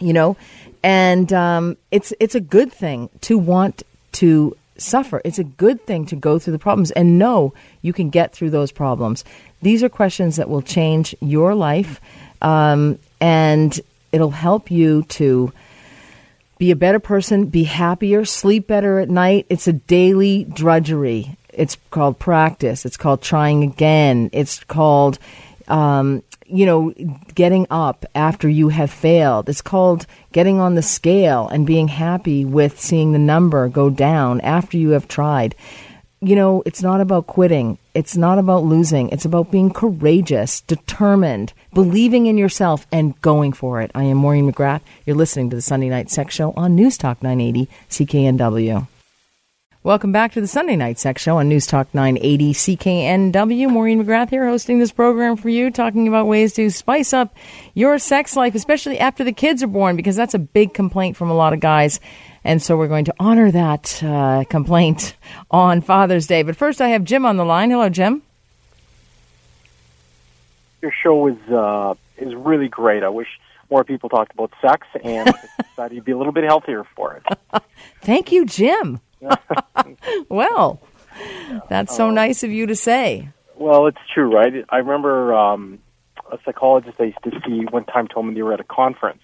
you 0.00 0.12
know, 0.12 0.36
and 0.82 1.32
um, 1.32 1.76
it's 1.92 2.12
it's 2.18 2.34
a 2.34 2.40
good 2.40 2.72
thing 2.72 3.10
to 3.20 3.38
want 3.38 3.84
to 4.12 4.56
suffer. 4.76 5.20
It's 5.24 5.38
a 5.38 5.44
good 5.44 5.86
thing 5.86 6.06
to 6.06 6.16
go 6.16 6.40
through 6.40 6.54
the 6.54 6.58
problems 6.58 6.90
and 6.90 7.18
know 7.18 7.54
you 7.82 7.92
can 7.92 8.10
get 8.10 8.32
through 8.32 8.50
those 8.50 8.72
problems. 8.72 9.24
These 9.62 9.84
are 9.84 9.88
questions 9.88 10.34
that 10.36 10.48
will 10.48 10.62
change 10.62 11.14
your 11.20 11.54
life, 11.54 12.00
um, 12.42 12.98
and 13.20 13.78
it'll 14.12 14.30
help 14.30 14.70
you 14.70 15.02
to 15.04 15.52
be 16.58 16.70
a 16.70 16.76
better 16.76 16.98
person, 16.98 17.46
be 17.46 17.64
happier, 17.64 18.24
sleep 18.24 18.66
better 18.66 18.98
at 18.98 19.10
night. 19.10 19.46
It's 19.48 19.68
a 19.68 19.74
daily 19.74 20.44
drudgery. 20.44 21.36
It's 21.52 21.76
called 21.90 22.18
practice. 22.18 22.86
It's 22.86 22.96
called 22.96 23.22
trying 23.22 23.62
again. 23.62 24.30
It's 24.32 24.64
called, 24.64 25.18
um, 25.68 26.22
you 26.46 26.64
know, 26.64 26.94
getting 27.34 27.66
up 27.70 28.06
after 28.14 28.48
you 28.48 28.68
have 28.70 28.90
failed. 28.90 29.48
It's 29.48 29.62
called 29.62 30.06
getting 30.32 30.60
on 30.60 30.74
the 30.74 30.82
scale 30.82 31.48
and 31.48 31.66
being 31.66 31.88
happy 31.88 32.44
with 32.44 32.80
seeing 32.80 33.12
the 33.12 33.18
number 33.18 33.68
go 33.68 33.90
down 33.90 34.40
after 34.40 34.78
you 34.78 34.90
have 34.90 35.08
tried 35.08 35.54
you 36.20 36.34
know, 36.34 36.62
it's 36.64 36.82
not 36.82 37.00
about 37.00 37.26
quitting. 37.26 37.78
It's 37.94 38.16
not 38.16 38.38
about 38.38 38.64
losing. 38.64 39.08
It's 39.10 39.24
about 39.24 39.50
being 39.50 39.72
courageous, 39.72 40.62
determined, 40.62 41.52
believing 41.74 42.26
in 42.26 42.38
yourself, 42.38 42.86
and 42.90 43.20
going 43.20 43.52
for 43.52 43.80
it. 43.82 43.90
I 43.94 44.04
am 44.04 44.18
Maureen 44.18 44.50
McGrath. 44.50 44.80
You're 45.04 45.16
listening 45.16 45.50
to 45.50 45.56
the 45.56 45.62
Sunday 45.62 45.88
Night 45.88 46.10
Sex 46.10 46.34
Show 46.34 46.52
on 46.56 46.74
News 46.74 46.96
Talk 46.96 47.22
980 47.22 47.68
CKNW. 47.90 48.86
Welcome 49.86 50.10
back 50.10 50.32
to 50.32 50.40
the 50.40 50.48
Sunday 50.48 50.74
Night 50.74 50.98
Sex 50.98 51.22
Show 51.22 51.36
on 51.36 51.48
News 51.48 51.64
Talk 51.64 51.94
980 51.94 52.54
CKNW. 52.54 53.70
Maureen 53.70 54.04
McGrath 54.04 54.30
here 54.30 54.44
hosting 54.44 54.80
this 54.80 54.90
program 54.90 55.36
for 55.36 55.48
you, 55.48 55.70
talking 55.70 56.08
about 56.08 56.26
ways 56.26 56.54
to 56.54 56.70
spice 56.70 57.12
up 57.12 57.36
your 57.74 57.96
sex 58.00 58.34
life, 58.34 58.56
especially 58.56 58.98
after 58.98 59.22
the 59.22 59.30
kids 59.30 59.62
are 59.62 59.68
born, 59.68 59.94
because 59.94 60.16
that's 60.16 60.34
a 60.34 60.40
big 60.40 60.74
complaint 60.74 61.16
from 61.16 61.30
a 61.30 61.34
lot 61.34 61.52
of 61.52 61.60
guys 61.60 62.00
and 62.42 62.60
so 62.60 62.76
we're 62.76 62.88
going 62.88 63.04
to 63.04 63.14
honor 63.20 63.52
that 63.52 64.02
uh, 64.02 64.42
complaint 64.50 65.14
on 65.52 65.80
Father's 65.82 66.26
Day. 66.26 66.42
But 66.42 66.56
first, 66.56 66.80
I 66.80 66.88
have 66.88 67.04
Jim 67.04 67.24
on 67.24 67.36
the 67.36 67.44
line. 67.44 67.70
Hello, 67.70 67.88
Jim. 67.88 68.22
Your 70.82 70.92
show 71.00 71.28
is 71.28 71.38
uh, 71.48 71.94
is 72.18 72.34
really 72.34 72.66
great. 72.66 73.04
I 73.04 73.08
wish 73.08 73.28
more 73.70 73.84
people 73.84 74.08
talked 74.08 74.34
about 74.34 74.50
sex, 74.60 74.84
and 75.04 75.32
society 75.70 75.94
would 75.94 76.04
be 76.04 76.10
a 76.10 76.18
little 76.18 76.32
bit 76.32 76.42
healthier 76.42 76.82
for 76.96 77.14
it. 77.14 77.62
Thank 78.02 78.32
you, 78.32 78.46
Jim. 78.46 79.00
well, 80.28 80.80
that's 81.68 81.96
so 81.96 82.08
um, 82.08 82.14
nice 82.14 82.42
of 82.42 82.50
you 82.50 82.66
to 82.66 82.76
say. 82.76 83.28
Well, 83.56 83.86
it's 83.86 83.98
true, 84.12 84.34
right? 84.34 84.64
I 84.68 84.78
remember 84.78 85.34
um, 85.34 85.78
a 86.30 86.38
psychologist 86.44 87.00
I 87.00 87.04
used 87.04 87.22
to 87.24 87.40
see 87.46 87.64
one 87.70 87.84
time 87.84 88.08
told 88.08 88.26
me 88.26 88.34
they 88.34 88.42
were 88.42 88.52
at 88.52 88.60
a 88.60 88.64
conference, 88.64 89.22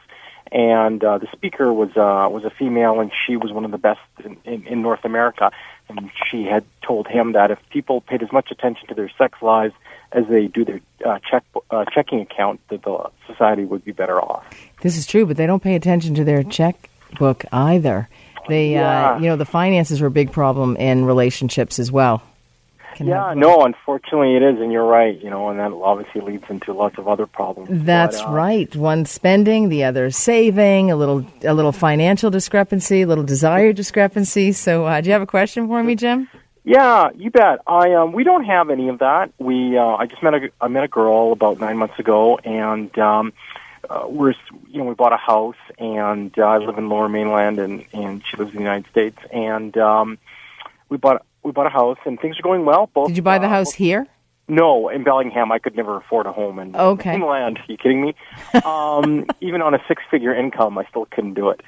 and 0.50 1.02
uh, 1.02 1.18
the 1.18 1.28
speaker 1.32 1.72
was 1.72 1.90
uh, 1.90 2.28
was 2.30 2.44
a 2.44 2.50
female, 2.50 3.00
and 3.00 3.11
she 3.26 3.37
was 3.37 3.52
one 3.52 3.64
of 3.64 3.70
the 3.70 3.78
best 3.78 4.00
in, 4.25 4.37
in, 4.44 4.66
in 4.66 4.82
North 4.82 5.04
America. 5.04 5.50
And 5.88 6.11
she 6.30 6.44
had 6.44 6.64
told 6.82 7.06
him 7.06 7.32
that 7.32 7.50
if 7.50 7.58
people 7.70 8.00
paid 8.00 8.22
as 8.22 8.32
much 8.32 8.50
attention 8.50 8.88
to 8.88 8.94
their 8.94 9.11
sex 9.18 9.42
lives 9.42 9.75
as 10.12 10.25
they 10.28 10.46
do 10.46 10.64
their 10.64 10.80
uh, 11.04 11.18
check 11.28 11.44
uh, 11.70 11.84
checking 11.92 12.20
account, 12.20 12.61
that 12.68 12.82
the 12.82 13.11
society 13.26 13.64
would 13.64 13.84
be 13.84 13.92
better 13.92 14.20
off. 14.20 14.44
This 14.80 14.96
is 14.96 15.06
true, 15.06 15.26
but 15.26 15.37
they 15.37 15.46
don't 15.46 15.62
pay 15.62 15.75
attention 15.75 16.14
to 16.14 16.25
their 16.25 16.42
checkbook 16.42 17.44
either. 17.52 18.08
They, 18.49 18.76
uh, 18.76 18.80
yeah. 18.80 19.11
uh, 19.12 19.18
you 19.18 19.26
know, 19.26 19.37
the 19.37 19.44
finances 19.44 20.00
are 20.02 20.06
a 20.06 20.11
big 20.11 20.32
problem 20.32 20.76
in 20.76 21.04
relationships 21.04 21.78
as 21.78 21.92
well 21.92 22.22
can 22.94 23.06
yeah, 23.06 23.34
no, 23.34 23.64
unfortunately 23.64 24.37
it 24.37 24.42
is, 24.42 24.61
and 24.61 24.72
you're 24.72 24.87
right. 24.87 25.20
You 25.20 25.30
know, 25.30 25.49
and 25.49 25.58
that 25.58 25.72
obviously 25.72 26.20
leads 26.20 26.49
into 26.49 26.72
lots 26.72 26.99
of 26.99 27.08
other 27.08 27.26
problems. 27.26 27.68
That's 27.84 28.20
but, 28.20 28.28
uh, 28.28 28.32
right. 28.32 28.76
One 28.76 29.04
spending, 29.04 29.68
the 29.68 29.84
other 29.84 30.11
saving, 30.11 30.90
a 30.90 30.96
little 30.96 31.26
a 31.44 31.54
little 31.54 31.72
financial 31.72 32.30
discrepancy, 32.30 33.02
a 33.02 33.06
little 33.06 33.25
desire 33.25 33.72
discrepancy. 33.72 34.52
So, 34.52 34.87
uh, 34.87 35.00
do 35.00 35.08
you 35.08 35.12
have 35.12 35.22
a 35.22 35.26
question 35.26 35.66
for 35.66 35.82
me, 35.82 35.94
Jim? 35.94 36.28
Yeah, 36.64 37.11
you 37.16 37.30
bet. 37.30 37.61
I 37.66 37.94
um, 37.94 38.12
we 38.12 38.25
don't 38.25 38.44
have 38.44 38.70
any 38.70 38.88
of 38.88 39.00
that. 39.00 39.32
We 39.38 39.76
uh, 39.76 39.96
I 39.96 40.06
just 40.06 40.22
met 40.22 40.34
a 40.34 40.50
I 40.61 40.68
met 40.68 40.84
a 40.84 40.88
girl 40.88 41.32
about 41.32 41.58
nine 41.58 41.76
months 41.76 41.99
ago, 41.99 42.38
and 42.38 42.96
um, 42.99 43.32
uh, 43.88 44.04
we're 44.08 44.34
you 44.68 44.78
know 44.78 44.84
we 44.84 44.94
bought 44.94 45.12
a 45.12 45.16
house, 45.16 45.56
and 45.78 46.36
uh, 46.38 46.42
I 46.42 46.58
live 46.58 46.78
in 46.78 46.88
Lower 46.88 47.08
Mainland, 47.08 47.58
and 47.58 47.84
and 47.92 48.22
she 48.24 48.36
lives 48.36 48.50
in 48.50 48.56
the 48.56 48.62
United 48.62 48.88
States, 48.90 49.18
and 49.32 49.76
um, 49.76 50.18
we 50.88 50.96
bought 50.96 51.24
we 51.42 51.52
bought 51.52 51.66
a 51.66 51.70
house, 51.70 51.98
and 52.04 52.20
things 52.20 52.38
are 52.38 52.42
going 52.42 52.64
well. 52.64 52.88
Both. 52.92 53.08
Did 53.08 53.16
you 53.16 53.22
buy 53.22 53.38
the 53.38 53.46
uh, 53.46 53.50
house 53.50 53.72
here? 53.72 54.06
No, 54.48 54.88
in 54.88 55.04
Bellingham, 55.04 55.52
I 55.52 55.58
could 55.58 55.76
never 55.76 55.96
afford 55.96 56.26
a 56.26 56.32
home 56.32 56.58
in 56.58 56.74
okay. 56.76 57.18
land. 57.22 57.58
Are 57.58 57.64
you 57.68 57.76
kidding 57.76 58.02
me? 58.02 58.14
Um, 58.64 59.26
even 59.40 59.62
on 59.62 59.72
a 59.72 59.78
six-figure 59.86 60.34
income, 60.34 60.76
I 60.78 60.84
still 60.90 61.06
couldn't 61.06 61.34
do 61.34 61.50
it. 61.50 61.62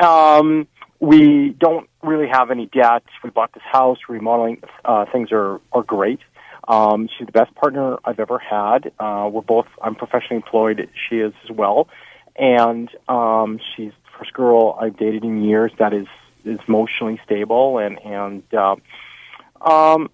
Um, 0.00 0.68
we 1.00 1.50
don't 1.58 1.88
really 2.02 2.28
have 2.28 2.50
any 2.50 2.66
debt. 2.66 3.02
We 3.24 3.30
bought 3.30 3.54
this 3.54 3.62
house, 3.64 3.98
remodeling. 4.08 4.62
Uh, 4.84 5.06
things 5.10 5.30
are 5.32 5.60
are 5.72 5.82
great. 5.82 6.20
Um, 6.68 7.08
she's 7.16 7.26
the 7.26 7.32
best 7.32 7.54
partner 7.54 7.96
I've 8.04 8.20
ever 8.20 8.38
had. 8.38 8.92
Uh, 9.00 9.28
we're 9.32 9.40
both. 9.40 9.66
I'm 9.82 9.94
professionally 9.94 10.36
employed. 10.36 10.88
She 11.08 11.16
is 11.16 11.32
as 11.44 11.50
well, 11.50 11.88
and 12.36 12.90
um, 13.08 13.58
she's 13.74 13.90
the 13.90 14.18
first 14.18 14.34
girl 14.34 14.78
I've 14.78 14.98
dated 14.98 15.24
in 15.24 15.42
years 15.42 15.72
that 15.78 15.94
is 15.94 16.06
is 16.44 16.60
emotionally 16.68 17.20
stable 17.24 17.78
and 17.78 17.98
and. 18.04 18.42
Uh, 18.52 18.76
um, 19.66 20.10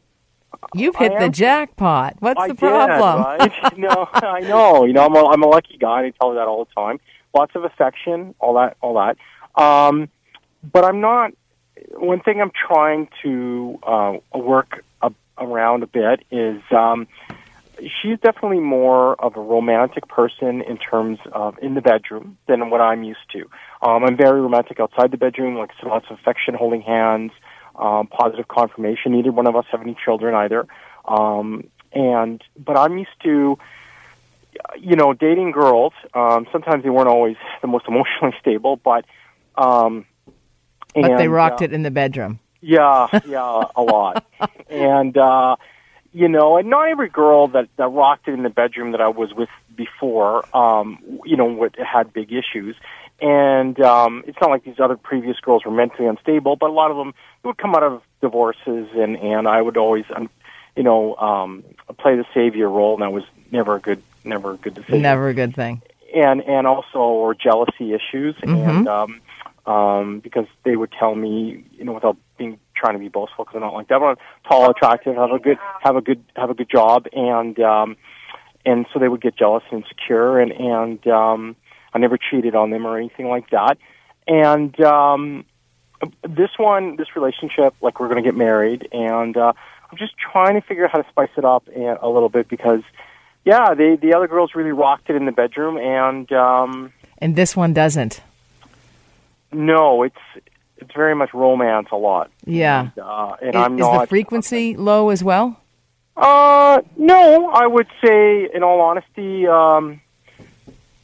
You've 0.72 0.96
hit 0.96 1.18
the 1.18 1.28
jackpot. 1.28 2.16
What's 2.20 2.40
I 2.40 2.48
the 2.48 2.54
problem? 2.54 3.38
Did, 3.38 3.52
right? 3.62 3.78
no, 3.78 4.08
I 4.12 4.40
know. 4.40 4.84
You 4.84 4.92
know, 4.92 5.04
I'm 5.04 5.14
a, 5.14 5.26
I'm 5.26 5.42
a 5.42 5.46
lucky 5.46 5.76
guy. 5.76 6.04
I 6.04 6.10
tell 6.10 6.30
her 6.30 6.36
that 6.36 6.46
all 6.46 6.64
the 6.64 6.72
time. 6.74 7.00
Lots 7.34 7.54
of 7.56 7.64
affection, 7.64 8.34
all 8.38 8.54
that, 8.54 8.76
all 8.80 8.94
that. 8.94 9.16
Um, 9.60 10.08
but 10.72 10.84
I'm 10.84 11.00
not. 11.00 11.32
One 11.90 12.20
thing 12.20 12.40
I'm 12.40 12.52
trying 12.52 13.08
to 13.22 13.78
uh, 13.82 14.16
work 14.32 14.84
around 15.38 15.82
a 15.82 15.86
bit 15.86 16.24
is 16.30 16.62
um, 16.70 17.06
she's 17.78 18.18
definitely 18.20 18.60
more 18.60 19.20
of 19.20 19.36
a 19.36 19.40
romantic 19.40 20.08
person 20.08 20.62
in 20.62 20.78
terms 20.78 21.18
of 21.32 21.58
in 21.60 21.74
the 21.74 21.80
bedroom 21.80 22.38
than 22.46 22.70
what 22.70 22.80
I'm 22.80 23.02
used 23.02 23.30
to. 23.32 23.40
Um, 23.82 24.04
I'm 24.04 24.16
very 24.16 24.40
romantic 24.40 24.80
outside 24.80 25.10
the 25.10 25.16
bedroom, 25.16 25.56
like 25.56 25.70
lots 25.84 26.06
of 26.10 26.18
affection, 26.18 26.54
holding 26.54 26.82
hands 26.82 27.32
um, 27.76 28.06
positive 28.06 28.48
confirmation. 28.48 29.12
Neither 29.12 29.32
one 29.32 29.46
of 29.46 29.56
us 29.56 29.64
have 29.70 29.80
any 29.80 29.96
children 30.04 30.34
either. 30.34 30.66
Um, 31.06 31.68
and 31.92 32.42
but 32.56 32.76
I'm 32.78 32.98
used 32.98 33.10
to, 33.24 33.58
you 34.78 34.96
know, 34.96 35.12
dating 35.12 35.52
girls. 35.52 35.92
Um, 36.14 36.46
sometimes 36.52 36.82
they 36.82 36.90
weren't 36.90 37.08
always 37.08 37.36
the 37.62 37.68
most 37.68 37.86
emotionally 37.88 38.34
stable, 38.40 38.76
but 38.76 39.04
um, 39.56 40.06
But 40.94 41.18
they 41.18 41.28
rocked 41.28 41.62
uh, 41.62 41.66
it 41.66 41.72
in 41.72 41.82
the 41.82 41.90
bedroom. 41.90 42.40
Yeah, 42.66 43.08
yeah, 43.26 43.64
a 43.76 43.82
lot. 43.82 44.24
and 44.70 45.16
uh 45.18 45.56
you 46.12 46.28
know, 46.28 46.56
and 46.58 46.70
not 46.70 46.88
every 46.88 47.08
girl 47.08 47.48
that 47.48 47.68
that 47.76 47.88
rocked 47.88 48.28
it 48.28 48.32
in 48.32 48.42
the 48.42 48.48
bedroom 48.48 48.92
that 48.92 49.00
I 49.00 49.08
was 49.08 49.34
with 49.34 49.48
before, 49.76 50.44
um, 50.56 50.98
you 51.24 51.36
know, 51.36 51.46
would, 51.46 51.76
had 51.76 52.12
big 52.12 52.32
issues. 52.32 52.76
And 53.20 53.78
um 53.80 54.24
it's 54.26 54.38
not 54.40 54.48
like 54.50 54.64
these 54.64 54.80
other 54.80 54.96
previous 54.96 55.38
girls 55.40 55.64
were 55.64 55.70
mentally 55.72 56.08
unstable, 56.08 56.56
but 56.56 56.70
a 56.70 56.72
lot 56.72 56.90
of 56.90 56.96
them 56.96 57.12
would 57.42 57.58
come 57.58 57.74
out 57.74 57.82
of 57.82 58.00
divorces, 58.20 58.88
and 58.94 59.16
and 59.16 59.46
I 59.46 59.60
would 59.60 59.76
always, 59.76 60.04
um, 60.16 60.30
you 60.76 60.82
know, 60.82 61.16
um 61.16 61.64
play 61.98 62.16
the 62.16 62.24
savior 62.32 62.68
role, 62.68 62.94
and 62.94 63.02
that 63.02 63.12
was 63.12 63.24
never 63.50 63.74
a 63.76 63.80
good, 63.80 64.02
never 64.24 64.52
a 64.52 64.56
good 64.56 64.74
decision 64.74 65.02
Never 65.02 65.28
a 65.28 65.34
good 65.34 65.54
thing. 65.54 65.82
and 66.14 66.40
and 66.42 66.66
also 66.66 66.98
or 66.98 67.34
jealousy 67.34 67.92
issues 67.92 68.34
and 68.42 68.88
um 68.88 69.20
um 69.66 70.20
because 70.20 70.46
they 70.64 70.76
would 70.76 70.92
tell 70.98 71.14
me 71.14 71.64
you 71.72 71.84
know 71.84 71.92
without 71.92 72.16
being 72.36 72.58
trying 72.76 72.94
to 72.94 72.98
be 72.98 73.08
boastful 73.08 73.44
because 73.44 73.56
I'm 73.56 73.62
not 73.62 73.74
like 73.74 73.88
that 73.88 73.98
but 73.98 74.06
I'm 74.06 74.16
tall 74.48 74.70
attractive 74.70 75.16
have 75.16 75.30
a 75.30 75.38
good 75.38 75.58
have 75.80 75.96
a 75.96 76.00
good 76.00 76.24
have 76.36 76.50
a 76.50 76.54
good 76.54 76.70
job 76.70 77.06
and 77.12 77.58
um 77.60 77.96
and 78.66 78.86
so 78.92 78.98
they 78.98 79.08
would 79.08 79.22
get 79.22 79.36
jealous 79.36 79.62
and 79.70 79.82
insecure 79.82 80.38
and 80.38 80.52
and 80.52 81.06
um 81.06 81.56
I 81.92 81.98
never 81.98 82.18
cheated 82.18 82.54
on 82.54 82.70
them 82.70 82.86
or 82.86 82.98
anything 82.98 83.28
like 83.28 83.50
that 83.50 83.78
and 84.26 84.78
um 84.80 85.44
this 86.22 86.50
one 86.58 86.96
this 86.96 87.16
relationship 87.16 87.74
like 87.80 88.00
we're 88.00 88.08
going 88.08 88.22
to 88.22 88.28
get 88.28 88.36
married 88.36 88.88
and 88.92 89.36
uh 89.36 89.52
I'm 89.90 89.98
just 89.98 90.14
trying 90.18 90.60
to 90.60 90.66
figure 90.66 90.84
out 90.84 90.90
how 90.90 91.02
to 91.02 91.08
spice 91.08 91.30
it 91.36 91.44
up 91.44 91.68
a, 91.68 91.98
a 92.02 92.08
little 92.08 92.28
bit 92.28 92.48
because 92.48 92.82
yeah, 93.44 93.74
the 93.74 93.98
the 94.00 94.14
other 94.14 94.26
girls 94.26 94.52
really 94.54 94.72
rocked 94.72 95.10
it 95.10 95.16
in 95.16 95.26
the 95.26 95.32
bedroom, 95.32 95.76
and 95.76 96.30
um, 96.32 96.92
And 97.18 97.36
this 97.36 97.54
one 97.54 97.74
doesn't. 97.74 98.22
No, 99.54 100.02
it's 100.02 100.16
it's 100.78 100.92
very 100.94 101.14
much 101.14 101.32
romance 101.32 101.88
a 101.92 101.96
lot. 101.96 102.30
Yeah. 102.44 102.80
And, 102.80 102.98
uh, 102.98 103.36
and 103.40 103.56
I- 103.56 103.64
I'm 103.64 103.78
is 103.78 103.86
the 104.00 104.06
frequency 104.08 104.76
low 104.76 105.10
as 105.10 105.22
well? 105.24 105.60
uh, 106.16 106.80
no, 106.96 107.48
I 107.50 107.66
would 107.66 107.88
say, 108.04 108.48
in 108.54 108.62
all 108.62 108.80
honesty, 108.80 109.46
um, 109.46 110.00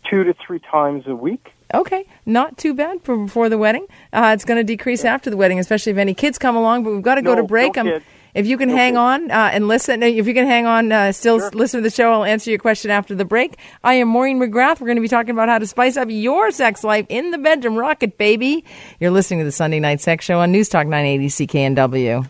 two 0.08 0.24
to 0.24 0.34
three 0.34 0.58
times 0.60 1.04
a 1.06 1.14
week. 1.14 1.52
Okay, 1.72 2.04
not 2.26 2.58
too 2.58 2.74
bad 2.74 3.00
for 3.02 3.16
before 3.16 3.48
the 3.48 3.56
wedding. 3.58 3.86
Uh, 4.12 4.32
it's 4.34 4.44
going 4.44 4.58
to 4.58 4.64
decrease 4.64 5.04
after 5.04 5.30
the 5.30 5.36
wedding, 5.36 5.58
especially 5.60 5.92
if 5.92 5.98
any 5.98 6.14
kids 6.14 6.36
come 6.36 6.56
along. 6.56 6.82
But 6.84 6.92
we've 6.92 7.02
got 7.02 7.14
to 7.14 7.22
go 7.22 7.34
No, 7.34 7.42
to 7.42 7.46
break. 7.46 7.76
no 7.76 7.82
Um. 7.96 8.02
If 8.34 8.46
you 8.46 8.56
can 8.56 8.68
No 8.68 8.76
hang 8.76 8.96
on 8.96 9.30
uh, 9.30 9.50
and 9.52 9.68
listen, 9.68 10.02
if 10.02 10.26
you 10.26 10.34
can 10.34 10.46
hang 10.46 10.66
on, 10.66 10.92
uh, 10.92 11.12
still 11.12 11.40
s- 11.42 11.54
listen 11.54 11.78
to 11.78 11.82
the 11.82 11.94
show. 11.94 12.12
I'll 12.12 12.24
answer 12.24 12.50
your 12.50 12.58
question 12.58 12.90
after 12.90 13.14
the 13.14 13.24
break. 13.24 13.56
I 13.82 13.94
am 13.94 14.08
Maureen 14.08 14.38
McGrath. 14.38 14.80
We're 14.80 14.86
going 14.86 14.96
to 14.96 15.02
be 15.02 15.08
talking 15.08 15.30
about 15.30 15.48
how 15.48 15.58
to 15.58 15.66
spice 15.66 15.96
up 15.96 16.08
your 16.10 16.50
sex 16.50 16.84
life 16.84 17.06
in 17.08 17.30
the 17.30 17.38
bedroom. 17.38 17.76
Rocket, 17.76 18.18
baby. 18.18 18.64
You're 18.98 19.10
listening 19.10 19.40
to 19.40 19.44
the 19.44 19.52
Sunday 19.52 19.80
Night 19.80 20.00
Sex 20.00 20.24
Show 20.24 20.40
on 20.40 20.52
News 20.52 20.68
Talk 20.68 20.86
980 20.86 21.46
CKNW. 21.46 22.28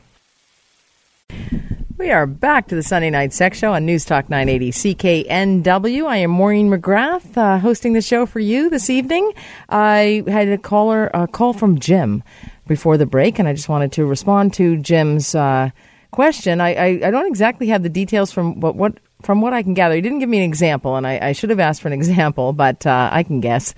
We 1.99 2.11
are 2.11 2.27
back 2.27 2.69
to 2.69 2.75
the 2.75 2.83
Sunday 2.83 3.11
Night 3.11 3.35
Sex 3.35 3.59
Show 3.59 3.75
on 3.75 3.85
News 3.85 4.07
Talk 4.07 4.31
980 4.31 4.71
CKNW. 4.71 6.07
I 6.07 6.17
am 6.17 6.31
Maureen 6.31 6.71
McGrath, 6.71 7.37
uh, 7.37 7.59
hosting 7.59 7.93
the 7.93 8.01
show 8.01 8.25
for 8.25 8.41
you 8.41 8.71
this 8.71 8.89
evening. 8.89 9.31
I 9.69 10.25
had 10.27 10.49
a 10.49 10.57
caller, 10.57 11.11
a 11.13 11.27
call 11.29 11.53
from 11.53 11.79
Jim 11.79 12.23
before 12.67 12.97
the 12.97 13.05
break, 13.05 13.39
and 13.39 13.47
I 13.47 13.53
just 13.53 13.69
wanted 13.69 13.93
to 13.93 14.07
respond 14.07 14.55
to 14.55 14.79
Jim's 14.79 15.35
uh, 15.35 15.71
question. 16.11 16.61
I, 16.61 16.75
I, 16.75 16.87
I 17.05 17.11
don't 17.11 17.27
exactly 17.27 17.69
have 17.69 17.83
the 17.83 17.89
details 17.89 18.33
from 18.33 18.61
what, 18.61 18.75
what 18.77 18.95
from 19.23 19.43
what 19.43 19.53
I 19.53 19.63
can 19.63 19.75
gather. 19.75 19.95
He 19.95 20.01
didn't 20.01 20.21
give 20.21 20.29
me 20.29 20.39
an 20.39 20.45
example, 20.45 20.97
and 20.97 21.07
I, 21.07 21.19
I 21.21 21.33
should 21.33 21.51
have 21.51 21.61
asked 21.61 21.83
for 21.83 21.89
an 21.89 21.95
example, 21.95 22.53
but 22.53 22.87
uh, 22.87 23.11
I 23.13 23.23
can 23.23 23.41
guess. 23.41 23.75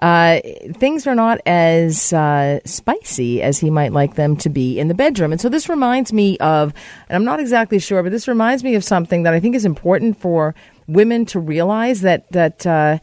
Uh, 0.00 0.40
things 0.74 1.06
are 1.06 1.14
not 1.14 1.40
as 1.46 2.12
uh, 2.12 2.60
spicy 2.64 3.40
as 3.40 3.58
he 3.58 3.70
might 3.70 3.92
like 3.92 4.14
them 4.14 4.36
to 4.36 4.50
be 4.50 4.78
in 4.78 4.88
the 4.88 4.94
bedroom. 4.94 5.32
And 5.32 5.40
so 5.40 5.48
this 5.48 5.68
reminds 5.68 6.12
me 6.12 6.36
of, 6.38 6.74
and 7.08 7.16
I'm 7.16 7.24
not 7.24 7.40
exactly 7.40 7.78
sure, 7.78 8.02
but 8.02 8.12
this 8.12 8.28
reminds 8.28 8.62
me 8.62 8.74
of 8.74 8.84
something 8.84 9.22
that 9.22 9.32
I 9.32 9.40
think 9.40 9.54
is 9.54 9.64
important 9.64 10.18
for 10.18 10.54
women 10.86 11.24
to 11.26 11.40
realize 11.40 12.02
that 12.02 12.30
that 12.32 12.66
uh, 12.66 12.98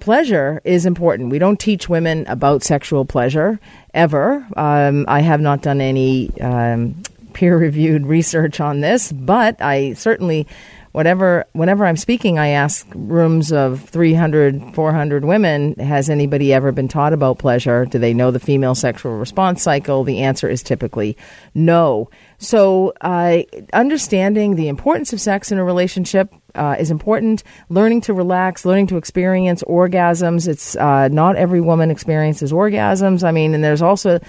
pleasure 0.00 0.60
is 0.64 0.86
important. 0.86 1.30
We 1.30 1.40
don't 1.40 1.58
teach 1.58 1.88
women 1.88 2.24
about 2.28 2.62
sexual 2.62 3.04
pleasure 3.04 3.58
ever. 3.92 4.46
Um, 4.56 5.06
I 5.08 5.20
have 5.20 5.40
not 5.40 5.62
done 5.62 5.80
any 5.80 6.30
um, 6.40 7.02
peer 7.38 7.56
reviewed 7.56 8.04
research 8.04 8.58
on 8.60 8.80
this, 8.80 9.12
but 9.12 9.62
I 9.62 9.92
certainly 9.92 10.48
whatever 10.90 11.44
whenever 11.52 11.86
I'm 11.86 11.96
speaking 11.96 12.36
I 12.36 12.48
ask 12.48 12.84
rooms 12.94 13.52
of 13.52 13.80
300 13.90 14.74
400 14.74 15.24
women 15.24 15.74
has 15.74 16.10
anybody 16.10 16.52
ever 16.52 16.72
been 16.72 16.88
taught 16.88 17.12
about 17.12 17.38
pleasure 17.38 17.84
do 17.84 17.98
they 17.98 18.14
know 18.14 18.30
the 18.30 18.40
female 18.40 18.74
sexual 18.74 19.12
response 19.12 19.62
cycle 19.62 20.02
the 20.02 20.22
answer 20.22 20.48
is 20.48 20.62
typically 20.62 21.16
no 21.54 22.08
so 22.38 22.94
uh, 23.02 23.42
understanding 23.74 24.56
the 24.56 24.68
importance 24.68 25.12
of 25.12 25.20
sex 25.20 25.52
in 25.52 25.58
a 25.58 25.64
relationship 25.64 26.32
uh, 26.54 26.76
is 26.78 26.90
important. 26.90 27.42
Learning 27.68 28.00
to 28.02 28.14
relax, 28.14 28.64
learning 28.64 28.88
to 28.88 28.96
experience 28.96 29.62
orgasms. 29.64 30.48
It's 30.48 30.76
uh, 30.76 31.08
not 31.08 31.36
every 31.36 31.60
woman 31.60 31.90
experiences 31.90 32.52
orgasms. 32.52 33.22
I 33.22 33.32
mean, 33.32 33.54
and 33.54 33.62
there's 33.62 33.82
also, 33.82 34.20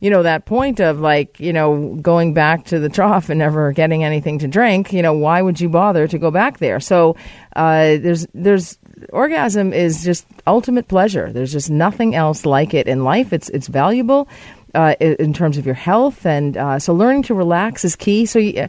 you 0.00 0.10
know, 0.10 0.22
that 0.22 0.44
point 0.44 0.80
of 0.80 1.00
like, 1.00 1.40
you 1.40 1.52
know, 1.52 1.94
going 2.02 2.34
back 2.34 2.66
to 2.66 2.78
the 2.78 2.88
trough 2.88 3.30
and 3.30 3.38
never 3.38 3.72
getting 3.72 4.04
anything 4.04 4.38
to 4.40 4.48
drink. 4.48 4.92
You 4.92 5.02
know, 5.02 5.14
why 5.14 5.40
would 5.40 5.60
you 5.60 5.68
bother 5.68 6.06
to 6.06 6.18
go 6.18 6.30
back 6.30 6.58
there? 6.58 6.80
So 6.80 7.16
uh, 7.54 7.96
there's 7.98 8.26
there's 8.34 8.78
orgasm 9.10 9.72
is 9.72 10.04
just 10.04 10.26
ultimate 10.46 10.88
pleasure. 10.88 11.32
There's 11.32 11.52
just 11.52 11.70
nothing 11.70 12.14
else 12.14 12.44
like 12.44 12.74
it 12.74 12.86
in 12.86 13.04
life. 13.04 13.32
It's 13.32 13.48
it's 13.50 13.68
valuable. 13.68 14.28
Uh, 14.74 14.94
in 15.00 15.32
terms 15.32 15.56
of 15.56 15.64
your 15.64 15.74
health, 15.74 16.26
and 16.26 16.54
uh, 16.58 16.78
so 16.78 16.92
learning 16.92 17.22
to 17.22 17.32
relax 17.32 17.82
is 17.82 17.96
key. 17.96 18.26
So, 18.26 18.38
you, 18.38 18.68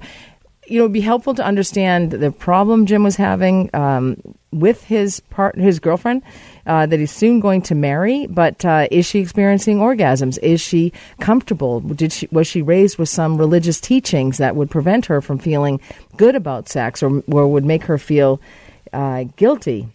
you 0.66 0.78
know, 0.78 0.86
it'd 0.86 0.94
be 0.94 1.02
helpful 1.02 1.34
to 1.34 1.44
understand 1.44 2.12
the 2.12 2.32
problem 2.32 2.86
Jim 2.86 3.04
was 3.04 3.18
having 3.18 3.70
um, 3.74 4.16
with 4.52 4.84
his 4.86 5.20
part, 5.20 5.58
his 5.58 5.80
girlfriend 5.80 6.24
uh, 6.68 6.86
that 6.86 7.00
he's 7.00 7.12
soon 7.12 7.40
going 7.40 7.62
to 7.64 7.76
marry. 7.76 8.28
But 8.28 8.64
uh, 8.64 8.88
is 8.92 9.06
she 9.06 9.20
experiencing 9.20 9.80
orgasms? 9.80 10.38
Is 10.44 10.62
she 10.62 10.94
comfortable? 11.20 11.80
Did 11.80 12.12
she 12.12 12.28
was 12.32 12.46
she 12.46 12.62
raised 12.62 12.98
with 12.98 13.10
some 13.10 13.38
religious 13.38 13.80
teachings 13.80 14.38
that 14.38 14.56
would 14.56 14.70
prevent 14.70 15.08
her 15.08 15.22
from 15.22 15.40
feeling 15.40 15.80
good 16.18 16.36
about 16.36 16.70
sex, 16.70 17.02
or 17.02 17.24
or 17.32 17.48
would 17.48 17.66
make 17.66 17.84
her 17.84 17.98
feel 17.98 18.40
uh, 18.94 19.24
guilty? 19.36 19.88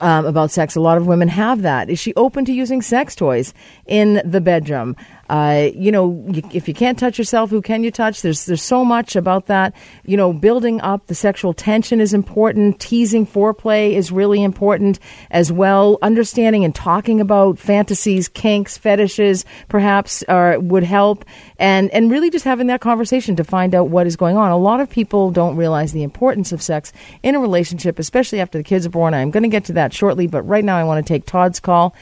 um, 0.00 0.26
about 0.26 0.50
sex. 0.50 0.76
A 0.76 0.80
lot 0.80 0.98
of 0.98 1.06
women 1.06 1.28
have 1.28 1.62
that. 1.62 1.90
Is 1.90 1.98
she 1.98 2.14
open 2.14 2.44
to 2.46 2.52
using 2.52 2.82
sex 2.82 3.14
toys 3.14 3.54
in 3.86 4.22
the 4.24 4.40
bedroom? 4.40 4.96
Uh, 5.28 5.70
you 5.74 5.90
know, 5.90 6.24
if 6.52 6.68
you 6.68 6.74
can't 6.74 6.98
touch 6.98 7.18
yourself, 7.18 7.50
who 7.50 7.62
can 7.62 7.82
you 7.82 7.90
touch? 7.90 8.22
There's 8.22 8.46
there's 8.46 8.62
so 8.62 8.84
much 8.84 9.16
about 9.16 9.46
that. 9.46 9.74
You 10.04 10.16
know, 10.16 10.32
building 10.32 10.80
up 10.80 11.06
the 11.06 11.14
sexual 11.14 11.54
tension 11.54 12.00
is 12.00 12.12
important. 12.12 12.80
Teasing 12.80 13.26
foreplay 13.26 13.92
is 13.92 14.12
really 14.12 14.42
important 14.42 14.98
as 15.30 15.50
well. 15.50 15.98
Understanding 16.02 16.64
and 16.64 16.74
talking 16.74 17.20
about 17.20 17.58
fantasies, 17.58 18.28
kinks, 18.28 18.76
fetishes, 18.76 19.44
perhaps 19.68 20.22
would 20.28 20.84
help. 20.84 21.24
And 21.58 21.90
and 21.90 22.10
really 22.10 22.30
just 22.30 22.44
having 22.44 22.66
that 22.66 22.80
conversation 22.80 23.36
to 23.36 23.44
find 23.44 23.74
out 23.74 23.88
what 23.88 24.06
is 24.06 24.16
going 24.16 24.36
on. 24.36 24.50
A 24.50 24.56
lot 24.56 24.80
of 24.80 24.90
people 24.90 25.30
don't 25.30 25.56
realize 25.56 25.92
the 25.92 26.02
importance 26.02 26.52
of 26.52 26.62
sex 26.62 26.92
in 27.22 27.34
a 27.34 27.40
relationship, 27.40 27.98
especially 27.98 28.40
after 28.40 28.58
the 28.58 28.64
kids 28.64 28.86
are 28.86 28.90
born. 28.90 29.14
I'm 29.14 29.30
going 29.30 29.42
to 29.42 29.48
get 29.48 29.64
to 29.66 29.72
that 29.74 29.92
shortly, 29.92 30.26
but 30.26 30.42
right 30.42 30.64
now 30.64 30.76
I 30.76 30.84
want 30.84 31.04
to 31.04 31.12
take 31.12 31.26
Todd's 31.26 31.60
call. 31.60 31.94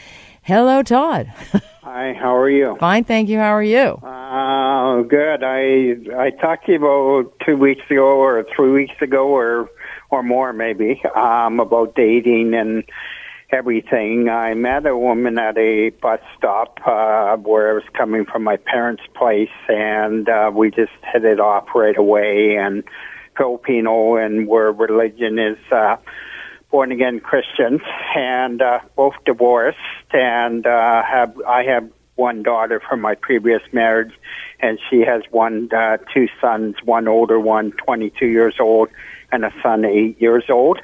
Hello, 0.45 0.83
Todd. 0.83 1.27
Hi, 1.83 2.15
how 2.15 2.37
are 2.37 2.51
you? 2.51 2.77
Fine, 2.81 3.05
thank 3.05 3.29
you. 3.29 3.39
How 3.39 3.55
are 3.55 3.63
you? 3.63 4.01
Uh, 4.03 5.03
good. 5.03 5.45
I 5.45 5.95
I 6.19 6.31
talked 6.31 6.67
to 6.67 6.73
you 6.73 6.79
about 6.79 7.33
two 7.47 7.57
weeks 7.57 7.83
ago 7.89 8.07
or 8.07 8.45
three 8.57 8.73
weeks 8.73 9.01
ago 9.01 9.29
or 9.29 9.71
or 10.11 10.25
more 10.25 10.53
maybe 10.53 11.01
um, 11.15 11.61
about 11.61 11.95
dating 11.95 12.55
and 12.55 12.83
everything. 13.51 14.29
I 14.29 14.55
met 14.55 14.85
a 14.85 14.97
woman 14.97 15.39
at 15.39 15.57
a 15.57 15.91
bus 15.91 16.21
stop 16.37 16.81
uh, 16.87 17.37
where 17.37 17.71
I 17.71 17.75
was 17.75 17.85
coming 17.97 18.25
from 18.25 18.43
my 18.43 18.57
parents' 18.57 19.05
place, 19.15 19.55
and 19.69 20.29
uh, 20.29 20.51
we 20.53 20.73
just 20.73 20.93
hit 21.13 21.25
it 21.25 21.39
off 21.39 21.69
right 21.73 21.97
away. 21.97 22.57
And 22.57 22.83
Filipino, 23.37 24.17
and 24.17 24.49
where 24.49 24.73
religion 24.73 25.39
is. 25.39 25.59
Uh, 25.71 25.97
born 26.73 26.91
again 26.91 27.21
Christians 27.21 27.83
and 28.17 28.61
uh, 28.61 28.81
both 28.97 29.13
divorced 29.27 29.79
and 30.13 30.67
uh, 30.67 31.03
have 31.05 31.39
I 31.47 31.63
have 31.65 31.89
one 32.17 32.43
daughter 32.43 32.81
from 32.89 33.01
my 33.01 33.15
previous 33.15 33.61
marriage 33.73 34.13
and 34.59 34.79
she 34.91 35.01
has 35.01 35.23
one 35.31 35.69
uh, 35.73 35.99
two 36.13 36.29
sons 36.41 36.77
one 36.83 37.07
older 37.07 37.39
one 37.39 37.73
22 37.73 38.27
years 38.27 38.57
old 38.59 38.89
and 39.31 39.45
a 39.45 39.53
son 39.63 39.85
8 39.85 40.21
years 40.21 40.45
old. 40.49 40.81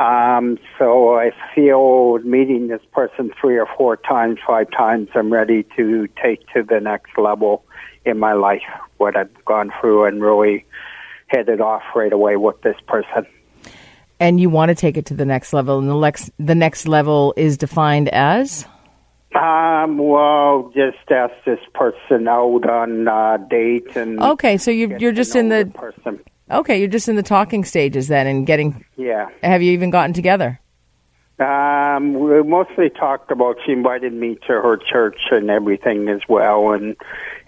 Um, 0.00 0.58
so 0.78 1.16
I 1.16 1.32
feel 1.54 2.18
meeting 2.18 2.68
this 2.68 2.80
person 2.92 3.32
three 3.40 3.58
or 3.58 3.68
four 3.76 3.96
times 3.96 4.38
five 4.46 4.70
times 4.70 5.08
I'm 5.14 5.32
ready 5.32 5.64
to 5.76 6.08
take 6.22 6.46
to 6.54 6.62
the 6.62 6.80
next 6.80 7.18
level 7.18 7.64
in 8.04 8.18
my 8.18 8.32
life 8.32 8.62
what 8.96 9.16
I've 9.16 9.44
gone 9.44 9.72
through 9.80 10.04
and 10.04 10.22
really 10.22 10.64
hit 11.28 11.48
it 11.48 11.60
off 11.60 11.82
right 11.94 12.12
away 12.12 12.36
with 12.36 12.60
this 12.62 12.76
person 12.86 13.26
And 14.22 14.40
you 14.40 14.48
want 14.50 14.68
to 14.68 14.76
take 14.76 14.96
it 14.96 15.06
to 15.06 15.14
the 15.14 15.24
next 15.24 15.52
level, 15.52 15.80
and 15.80 15.88
the 15.88 15.98
next 15.98 16.30
the 16.38 16.54
next 16.54 16.86
level 16.86 17.34
is 17.36 17.56
defined 17.56 18.08
as 18.10 18.64
Um, 19.34 19.98
well, 19.98 20.70
just 20.72 21.10
ask 21.10 21.34
this 21.44 21.58
person 21.74 22.28
out 22.28 22.68
on 22.70 23.08
a 23.08 23.44
date 23.50 23.96
and. 23.96 24.20
Okay, 24.20 24.58
so 24.58 24.70
you're 24.70 24.96
you're 24.98 25.10
just 25.10 25.34
in 25.34 25.48
the 25.48 25.66
person. 25.74 26.20
okay, 26.52 26.78
you're 26.78 26.86
just 26.86 27.08
in 27.08 27.16
the 27.16 27.22
talking 27.24 27.64
stages 27.64 28.06
then, 28.06 28.28
and 28.28 28.46
getting. 28.46 28.84
Yeah. 28.96 29.28
Have 29.42 29.60
you 29.60 29.72
even 29.72 29.90
gotten 29.90 30.12
together? 30.12 30.60
Um, 31.42 32.14
we 32.14 32.42
mostly 32.42 32.90
talked 32.90 33.30
about. 33.30 33.56
She 33.66 33.72
invited 33.72 34.12
me 34.12 34.36
to 34.46 34.52
her 34.52 34.76
church 34.76 35.18
and 35.30 35.50
everything 35.50 36.08
as 36.08 36.20
well, 36.28 36.72
and 36.72 36.96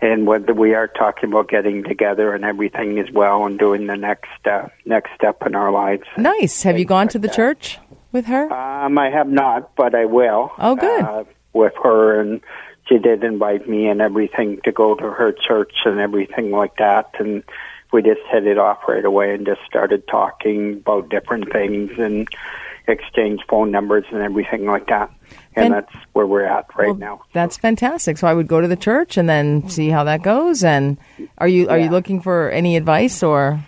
and 0.00 0.26
whether 0.26 0.52
we 0.52 0.74
are 0.74 0.88
talking 0.88 1.30
about 1.30 1.48
getting 1.48 1.84
together 1.84 2.34
and 2.34 2.44
everything 2.44 2.98
as 2.98 3.10
well, 3.10 3.46
and 3.46 3.58
doing 3.58 3.86
the 3.86 3.96
next 3.96 4.46
uh, 4.46 4.68
next 4.84 5.10
step 5.14 5.42
in 5.46 5.54
our 5.54 5.70
lives. 5.70 6.04
Nice. 6.16 6.62
Have 6.62 6.78
you 6.78 6.84
gone 6.84 7.06
like 7.06 7.12
to 7.12 7.18
the 7.18 7.28
that. 7.28 7.36
church 7.36 7.78
with 8.12 8.26
her? 8.26 8.52
Um, 8.52 8.98
I 8.98 9.10
have 9.10 9.28
not, 9.28 9.74
but 9.76 9.94
I 9.94 10.06
will. 10.06 10.52
Oh, 10.58 10.74
good. 10.74 11.04
Uh, 11.04 11.24
with 11.52 11.74
her, 11.82 12.20
and 12.20 12.40
she 12.88 12.98
did 12.98 13.22
invite 13.22 13.68
me 13.68 13.86
and 13.86 14.00
everything 14.00 14.60
to 14.64 14.72
go 14.72 14.94
to 14.94 15.10
her 15.10 15.32
church 15.32 15.72
and 15.84 16.00
everything 16.00 16.50
like 16.50 16.76
that, 16.78 17.10
and 17.18 17.44
we 17.92 18.02
just 18.02 18.20
hit 18.30 18.46
it 18.46 18.58
off 18.58 18.80
right 18.88 19.04
away 19.04 19.32
and 19.34 19.46
just 19.46 19.60
started 19.66 20.08
talking 20.08 20.74
about 20.74 21.08
different 21.10 21.52
things 21.52 21.92
and 21.96 22.28
exchanged 22.86 23.44
phone 23.48 23.70
numbers 23.70 24.04
and 24.10 24.20
everything 24.22 24.66
like 24.66 24.86
that. 24.88 25.10
And 25.56 25.66
And- 25.66 25.74
that's 25.74 25.94
where 26.12 26.26
we're 26.26 26.44
at 26.44 26.66
right 26.76 26.88
Well, 26.88 26.96
now. 26.96 27.22
That's 27.32 27.56
fantastic. 27.56 28.18
So 28.18 28.26
I 28.26 28.34
would 28.34 28.46
go 28.48 28.60
to 28.60 28.68
the 28.68 28.76
church 28.76 29.16
and 29.16 29.28
then 29.28 29.68
see 29.68 29.88
how 29.88 30.04
that 30.04 30.22
goes. 30.22 30.62
And 30.62 30.98
are 31.38 31.48
you 31.48 31.68
are 31.68 31.78
you 31.78 31.88
looking 31.90 32.20
for 32.20 32.50
any 32.50 32.76
advice 32.76 33.22
or? 33.22 33.60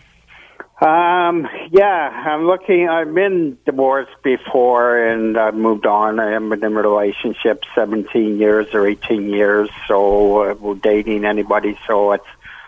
Um, 0.78 1.48
yeah, 1.70 2.10
I'm 2.26 2.46
looking. 2.46 2.86
I've 2.86 3.14
been 3.14 3.56
divorced 3.64 4.22
before, 4.22 4.98
and 5.08 5.38
I've 5.38 5.54
moved 5.54 5.86
on. 5.86 6.20
I 6.20 6.32
haven't 6.32 6.50
been 6.50 6.64
in 6.64 6.76
a 6.76 6.82
relationship 6.82 7.64
17 7.74 8.38
years 8.38 8.74
or 8.74 8.86
18 8.86 9.30
years, 9.30 9.70
so 9.88 10.50
uh, 10.50 10.54
we're 10.54 10.74
dating 10.74 11.24
anybody. 11.24 11.78
So 11.86 12.12
it's 12.12 12.26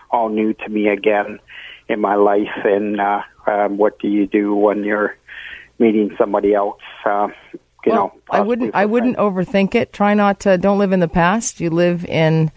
all 0.09 0.29
new 0.29 0.53
to 0.53 0.69
me 0.69 0.87
again 0.87 1.39
in 1.87 1.99
my 2.01 2.15
life. 2.15 2.49
And 2.63 2.99
uh, 2.99 3.21
um, 3.45 3.77
what 3.77 3.99
do 3.99 4.07
you 4.07 4.25
do 4.25 4.55
when 4.55 4.83
you're 4.83 5.15
meeting 5.79 6.13
somebody 6.17 6.53
else? 6.53 6.79
Uh, 7.05 7.29
you 7.85 7.93
well, 7.93 7.95
know, 7.95 8.13
I 8.29 8.41
wouldn't 8.41 8.75
I 8.75 8.85
wouldn't 8.85 9.17
overthink 9.17 9.73
it. 9.75 9.93
Try 9.93 10.13
not 10.13 10.41
to. 10.41 10.57
Don't 10.57 10.79
live 10.79 10.91
in 10.91 10.99
the 10.99 11.07
past. 11.07 11.59
You 11.59 11.69
live 11.69 12.05
in 12.05 12.51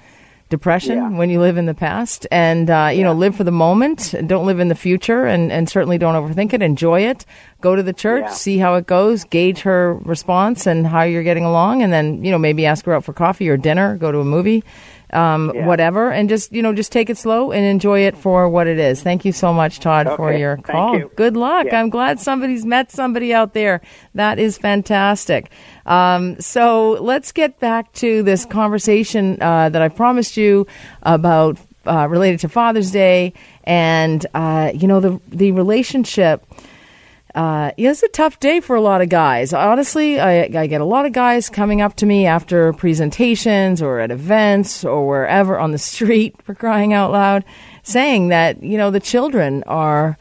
depression 0.48 0.96
Yeah. 0.98 1.08
when 1.11 1.30
you 1.30 1.40
live 1.40 1.56
in 1.56 1.64
the 1.66 1.74
past, 1.74 2.26
and 2.30 2.68
uh, 2.68 2.90
you 2.92 3.02
know 3.04 3.12
live 3.14 3.35
for 3.37 3.44
the 3.44 3.52
moment. 3.52 4.14
Don't 4.26 4.44
live 4.46 4.58
in 4.61 4.68
the 4.68 4.74
future, 4.74 5.24
and 5.24 5.50
and 5.52 5.68
certainly 5.68 5.96
don't 5.96 6.14
overthink 6.14 6.52
it. 6.52 6.61
Enjoy 6.61 7.02
it. 7.02 7.24
Go 7.61 7.76
to 7.76 7.82
the 7.82 7.92
church, 7.92 8.24
Yeah. 8.24 8.30
see 8.32 8.58
how 8.58 8.74
it 8.74 8.87
goes, 8.87 9.24
gauge 9.24 9.61
her 9.61 9.94
response 9.94 10.66
and 10.66 10.87
how 10.87 11.02
you're 11.02 11.22
getting 11.22 11.44
along, 11.44 11.82
and 11.82 11.92
then 11.92 12.24
you 12.24 12.30
know 12.32 12.38
maybe 12.38 12.66
ask 12.66 12.85
her 12.87 12.92
out 12.94 13.04
for 13.04 13.12
coffee 13.12 13.48
or 13.48 13.56
dinner, 13.56 13.96
go 13.96 14.11
to 14.12 14.18
a 14.18 14.24
movie. 14.24 14.64
Um, 15.12 15.53
Yeah. 15.55 15.66
Whatever, 15.66 16.11
and 16.11 16.29
just 16.29 16.53
you 16.53 16.62
know, 16.62 16.72
just 16.72 16.90
take 16.90 17.11
it 17.11 17.18
slow 17.18 17.53
and 17.53 17.64
enjoy 17.66 18.01
it 18.01 18.16
for 18.16 18.48
what 18.48 18.66
it 18.66 18.79
is. 18.79 19.03
Thank 19.03 19.25
you 19.27 19.33
so 19.33 19.53
much, 19.53 19.79
Todd, 19.79 20.07
for 20.16 20.31
Okay. 20.31 20.40
your 20.40 20.57
Thank 20.57 20.66
call. 20.66 20.98
you. 20.98 21.11
Good 21.16 21.37
luck. 21.37 21.66
Yeah. 21.66 21.81
I'm 21.81 21.90
glad 21.90 22.18
somebody's 22.18 22.64
met 22.64 22.90
somebody 22.90 23.35
out 23.35 23.53
there. 23.53 23.83
That 24.14 24.38
is 24.38 24.57
fantastic. 24.57 25.51
Um, 25.85 26.40
so 26.40 26.92
let's 27.01 27.31
get 27.33 27.61
back 27.61 27.92
to 27.94 28.22
this 28.22 28.46
conversation 28.46 29.37
uh, 29.42 29.68
that 29.68 29.83
I 29.83 29.88
promised 29.88 30.37
you 30.38 30.66
about 31.03 31.59
uh, 31.87 32.07
related 32.09 32.40
to 32.40 32.48
Father's 32.48 32.90
Day, 32.90 33.33
and 33.64 34.25
uh, 34.35 34.70
you 34.75 34.87
know 34.88 35.01
the 35.01 35.20
the 35.29 35.53
relationship. 35.53 36.42
Uh, 37.35 37.71
a 37.79 38.09
tough 38.12 38.38
day 38.40 38.61
for 38.61 38.77
a 38.77 38.81
lot 38.81 39.01
of 39.01 39.09
guys. 39.09 39.55
Honestly, 39.55 40.21
I, 40.21 40.42
I 40.42 40.66
get 40.66 40.81
a 40.83 40.87
lot 40.87 41.07
of 41.07 41.12
guys 41.12 41.49
coming 41.49 41.81
up 41.81 41.97
to 41.97 42.07
me 42.07 42.27
after 42.27 42.73
presentations 42.75 43.81
or 43.81 44.01
at 44.01 44.11
events 44.11 44.85
or 44.85 45.07
wherever 45.07 45.59
on 45.59 45.73
the 45.73 45.79
street 45.92 46.37
for 46.42 46.55
crying 46.55 46.92
out 46.92 47.11
loud, 47.11 47.45
saying 47.83 48.29
that, 48.29 48.62
you 48.62 48.77
know, 48.77 48.90
the 48.90 49.01
children 49.01 49.62
are 49.64 50.18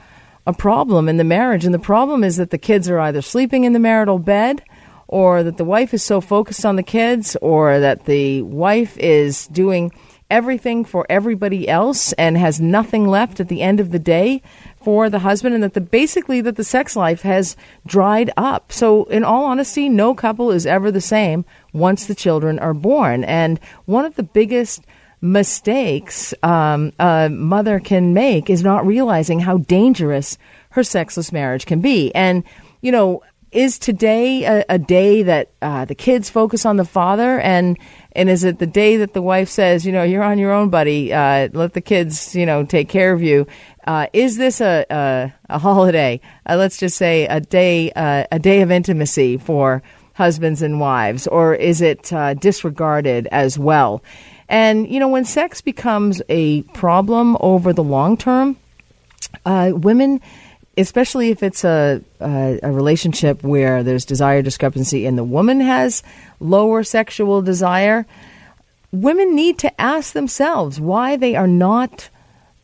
a 0.48 0.54
problem 0.54 1.10
in 1.10 1.18
the 1.18 1.24
marriage. 1.24 1.66
And 1.66 1.74
the 1.74 1.80
problem 1.80 2.24
is 2.24 2.38
that 2.38 2.50
the 2.50 2.58
kids 2.58 2.90
are 2.90 3.00
either 3.00 3.22
sleeping 3.22 3.66
in 3.66 3.74
the 3.74 3.80
marital 3.80 4.18
bed 4.18 4.64
or 5.08 5.44
that 5.44 5.58
the 5.58 5.66
wife 5.66 5.94
is 5.94 6.02
so 6.02 6.22
focused 6.22 6.66
on 6.66 6.78
the 6.78 6.84
kids 6.84 7.36
or 7.42 7.80
that 7.80 8.06
the 8.06 8.42
wife 8.44 8.98
is 8.98 9.48
doing 9.48 9.92
everything 10.30 10.86
for 10.86 11.06
everybody 11.10 11.68
else 11.68 12.14
and 12.14 12.38
has 12.38 12.62
nothing 12.62 13.06
left 13.06 13.42
at 13.42 13.50
the 13.50 13.62
end 13.62 13.82
of 13.82 13.92
the 13.92 14.00
day 14.00 14.42
for 14.84 15.10
the 15.10 15.20
husband 15.20 15.56
and 15.56 15.64
that 15.64 15.74
the 15.74 15.82
basically 15.82 16.42
that 16.42 16.56
the 16.56 16.64
sex 16.64 16.96
life 16.96 17.22
has 17.22 17.56
dried 17.86 18.32
up. 18.38 18.72
So 18.72 19.06
in 19.06 19.24
all 19.24 19.46
honesty, 19.46 19.90
no 19.90 20.14
couple 20.14 20.52
is 20.52 20.66
ever 20.66 20.92
the 20.92 21.02
same 21.02 21.46
once 21.74 22.06
the 22.06 22.16
children 22.16 22.60
are 22.60 22.74
born. 22.74 23.24
And 23.24 23.60
one 23.86 24.06
of 24.06 24.16
the 24.16 24.24
biggest 24.24 24.86
mistakes 25.22 26.34
um, 26.42 26.92
a 27.00 27.30
mother 27.30 27.80
can 27.80 28.14
make 28.14 28.50
is 28.50 28.64
not 28.64 28.86
realizing 28.86 29.40
how 29.40 29.60
dangerous 29.60 30.38
her 30.72 30.84
sexless 30.84 31.32
marriage 31.32 31.66
can 31.66 31.80
be. 31.80 32.14
And, 32.16 32.44
you 32.82 32.92
know, 32.92 33.22
is 33.52 33.78
today 33.78 34.46
a, 34.46 34.66
a 34.70 34.80
day 34.80 35.24
that 35.24 35.52
uh, 35.62 35.86
the 35.86 35.96
kids 35.96 36.30
focus 36.30 36.66
on 36.66 36.78
the 36.78 36.86
father 36.86 37.40
and 37.40 37.78
and 38.14 38.30
is 38.30 38.44
it 38.44 38.60
the 38.60 38.68
day 38.68 38.98
that 38.98 39.14
the 39.14 39.22
wife 39.22 39.50
says 39.50 39.86
you 39.86 39.92
know 39.92 40.04
you're 40.04 40.24
on 40.24 40.38
your 40.38 40.52
own 40.52 40.70
buddy 40.70 41.12
uh, 41.12 41.50
let 41.52 41.74
the 41.74 41.82
kids 41.82 42.34
you 42.34 42.46
know 42.46 42.64
take 42.64 42.88
care 42.88 43.12
of 43.12 43.22
you 43.22 43.46
uh, 43.86 44.08
is 44.14 44.38
this 44.38 44.62
a 44.62 44.86
a, 44.90 45.34
a 45.50 45.60
holiday? 45.60 46.20
Uh, 46.48 46.56
let's 46.58 46.78
just 46.78 46.98
say 46.98 47.26
a 47.26 47.40
day 47.40 47.92
uh, 47.92 48.26
a 48.32 48.40
day 48.40 48.62
of 48.62 48.72
intimacy 48.72 49.38
for 49.38 49.82
husbands 50.14 50.62
and 50.62 50.80
wives 50.80 51.26
or 51.28 51.56
is 51.56 51.82
it 51.82 52.12
uh, 52.14 52.34
disregarded 52.36 53.28
as 53.32 53.58
well? 53.58 54.04
And 54.50 54.92
you 54.92 55.00
know 55.00 55.08
when 55.08 55.26
sex 55.26 55.62
becomes 55.62 56.22
a 56.30 56.64
problem 56.74 57.38
over 57.40 57.74
the 57.74 57.84
long 57.84 58.18
term 58.18 58.58
uh, 59.46 59.72
women, 59.74 60.22
especially 60.78 61.30
if 61.30 61.42
it's 61.42 61.64
a, 61.64 62.02
a 62.20 62.60
a 62.62 62.72
relationship 62.72 63.44
where 63.44 63.84
there's 63.84 64.06
desire 64.06 64.42
discrepancy 64.42 65.06
and 65.06 65.18
the 65.18 65.24
woman 65.24 65.60
has 65.60 66.04
lower 66.40 66.84
sexual 66.84 67.42
desire, 67.42 68.06
women 68.92 69.36
need 69.36 69.58
to 69.60 69.82
ask 69.82 70.14
themselves 70.14 70.80
why 70.80 71.16
they 71.16 71.36
are 71.36 71.48
not 71.48 72.10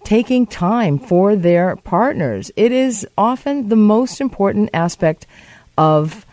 taking 0.08 0.48
time 0.48 0.98
for 0.98 1.36
their 1.36 1.76
partners. 1.76 2.50
It 2.56 2.72
is 2.72 3.06
often 3.18 3.68
the 3.68 3.76
most 3.76 4.22
important 4.22 4.70
aspect 4.74 5.28
of 5.78 6.26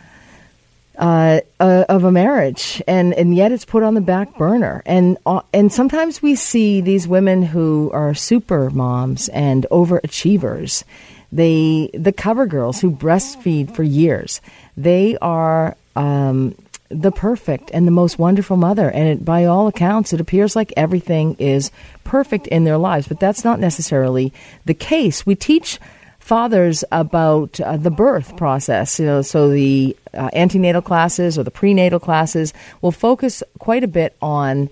uh, 0.97 1.41
uh, 1.59 1.85
of 1.89 2.05
a 2.05 2.13
marriage, 2.13 2.81
and, 2.87 3.13
and 3.15 3.35
yet 3.35 3.51
it's 3.51 3.65
put 3.65 3.83
on 3.83 3.95
the 3.95 4.01
back 4.01 4.39
burner. 4.39 4.81
And 4.87 5.19
uh, 5.27 5.41
and 5.53 5.73
sometimes 5.73 6.23
we 6.23 6.37
see 6.37 6.81
these 6.81 7.09
women 7.09 7.43
who 7.43 7.91
are 7.93 8.15
super 8.15 8.71
moms 8.71 9.29
and 9.31 9.67
overachievers. 9.73 10.85
They 11.33 11.91
the 11.95 12.13
cover 12.13 12.47
girls 12.47 12.81
who 12.81 12.93
breastfeed 12.93 13.75
for 13.75 13.83
years. 13.83 14.41
They 14.77 15.19
are 15.21 15.77
um, 15.97 16.55
the 16.95 17.13
perfect 17.13 17.71
and 17.73 17.87
the 17.87 17.91
most 17.91 18.19
wonderful 18.19 18.57
mother, 18.57 18.91
and 18.91 19.09
it, 19.09 19.25
by 19.25 19.45
all 19.45 19.67
accounts, 19.67 20.13
it 20.13 20.21
appears 20.21 20.55
like 20.55 20.73
everything 20.77 21.37
is 21.39 21.71
perfect 22.05 22.47
in 22.47 22.65
their 22.65 22.79
lives. 22.79 23.09
But 23.09 23.21
that's 23.21 23.45
not 23.45 23.61
necessarily 23.61 24.33
the 24.65 24.75
case. 24.75 25.27
We 25.27 25.35
teach 25.35 25.79
fathers 26.25 26.85
about 26.91 27.61
uh, 27.61 27.77
the 27.77 27.91
birth 27.91 28.37
process. 28.37 28.99
You 28.99 29.07
know, 29.07 29.23
so 29.23 29.51
the 29.51 29.97
uh, 30.15 30.31
antenatal 30.33 30.81
classes 30.81 31.39
or 31.39 31.43
the 31.43 31.51
prenatal 31.51 32.01
classes 32.01 32.55
will 32.81 32.93
focus 32.93 33.43
quite 33.59 33.85
a 33.85 33.89
bit 33.89 34.17
on 34.23 34.71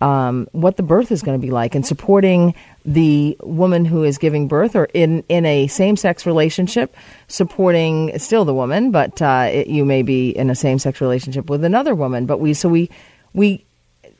um, 0.00 0.48
what 0.52 0.76
the 0.76 0.82
birth 0.82 1.12
is 1.12 1.22
going 1.22 1.38
to 1.38 1.46
be 1.46 1.50
like 1.50 1.74
and 1.74 1.86
supporting 1.86 2.54
the 2.84 3.36
woman 3.42 3.84
who 3.84 4.04
is 4.04 4.18
giving 4.18 4.46
birth 4.46 4.76
or 4.76 4.84
in, 4.94 5.24
in 5.28 5.46
a 5.46 5.66
same 5.68 5.96
sex 5.96 6.26
relationship, 6.26 6.94
supporting 7.28 8.18
still 8.18 8.44
the 8.44 8.54
woman, 8.54 8.90
but 8.90 9.20
uh, 9.22 9.48
it, 9.50 9.68
you 9.68 9.84
may 9.84 10.02
be 10.02 10.30
in 10.30 10.50
a 10.50 10.54
same 10.54 10.78
sex 10.78 11.00
relationship 11.00 11.48
with 11.48 11.64
another 11.64 11.94
woman. 11.94 12.26
But 12.26 12.40
we, 12.40 12.52
so 12.52 12.68
we, 12.68 12.90
we 13.32 13.64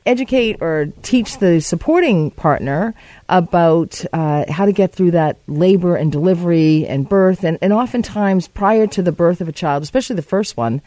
educate 0.05 0.57
or 0.61 0.87
teach 1.01 1.39
the 1.39 1.59
supporting 1.59 2.31
partner 2.31 2.93
about 3.27 4.03
uh, 4.13 4.45
how 4.51 4.65
to 4.65 4.71
get 4.71 4.93
through 4.93 5.11
that 5.11 5.37
labor 5.47 5.95
and 5.95 6.11
delivery 6.11 6.85
and 6.87 7.09
birth 7.09 7.43
and, 7.43 7.57
and 7.61 7.73
oftentimes 7.73 8.47
prior 8.47 8.85
to 8.85 9.01
the 9.01 9.11
birth 9.11 9.41
of 9.41 9.49
a 9.49 9.51
child 9.51 9.81
especially 9.81 10.15
the 10.15 10.21
first 10.21 10.55
one 10.57 10.79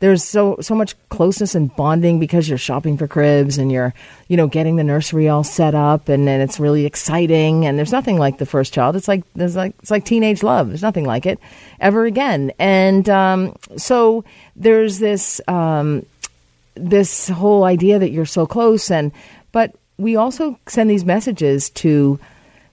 there's 0.00 0.24
so 0.24 0.56
so 0.60 0.74
much 0.74 0.94
closeness 1.08 1.54
and 1.54 1.74
bonding 1.76 2.18
because 2.18 2.48
you're 2.48 2.58
shopping 2.58 2.96
for 2.96 3.06
cribs 3.06 3.58
and 3.58 3.70
you're 3.70 3.94
you 4.28 4.36
know 4.36 4.46
getting 4.46 4.76
the 4.76 4.84
nursery 4.84 5.28
all 5.28 5.44
set 5.44 5.74
up 5.74 6.08
and, 6.08 6.28
and 6.28 6.42
it's 6.42 6.60
really 6.60 6.86
exciting 6.86 7.66
and 7.66 7.78
there's 7.78 7.92
nothing 7.92 8.18
like 8.18 8.38
the 8.38 8.46
first 8.46 8.72
child. 8.72 8.96
It's 8.96 9.08
like 9.08 9.24
there's 9.34 9.56
like 9.56 9.74
it's 9.80 9.90
like 9.90 10.04
teenage 10.04 10.42
love. 10.42 10.68
There's 10.68 10.82
nothing 10.82 11.04
like 11.04 11.26
it 11.26 11.38
ever 11.80 12.04
again. 12.04 12.52
And 12.58 13.08
um, 13.08 13.56
so 13.76 14.24
there's 14.56 14.98
this 14.98 15.40
um, 15.48 16.06
this 16.74 17.28
whole 17.28 17.64
idea 17.64 17.98
that 17.98 18.10
you're 18.10 18.26
so 18.26 18.46
close 18.46 18.90
and 18.90 19.12
but 19.52 19.74
we 19.96 20.16
also 20.16 20.58
send 20.66 20.90
these 20.90 21.04
messages 21.04 21.70
to 21.70 22.18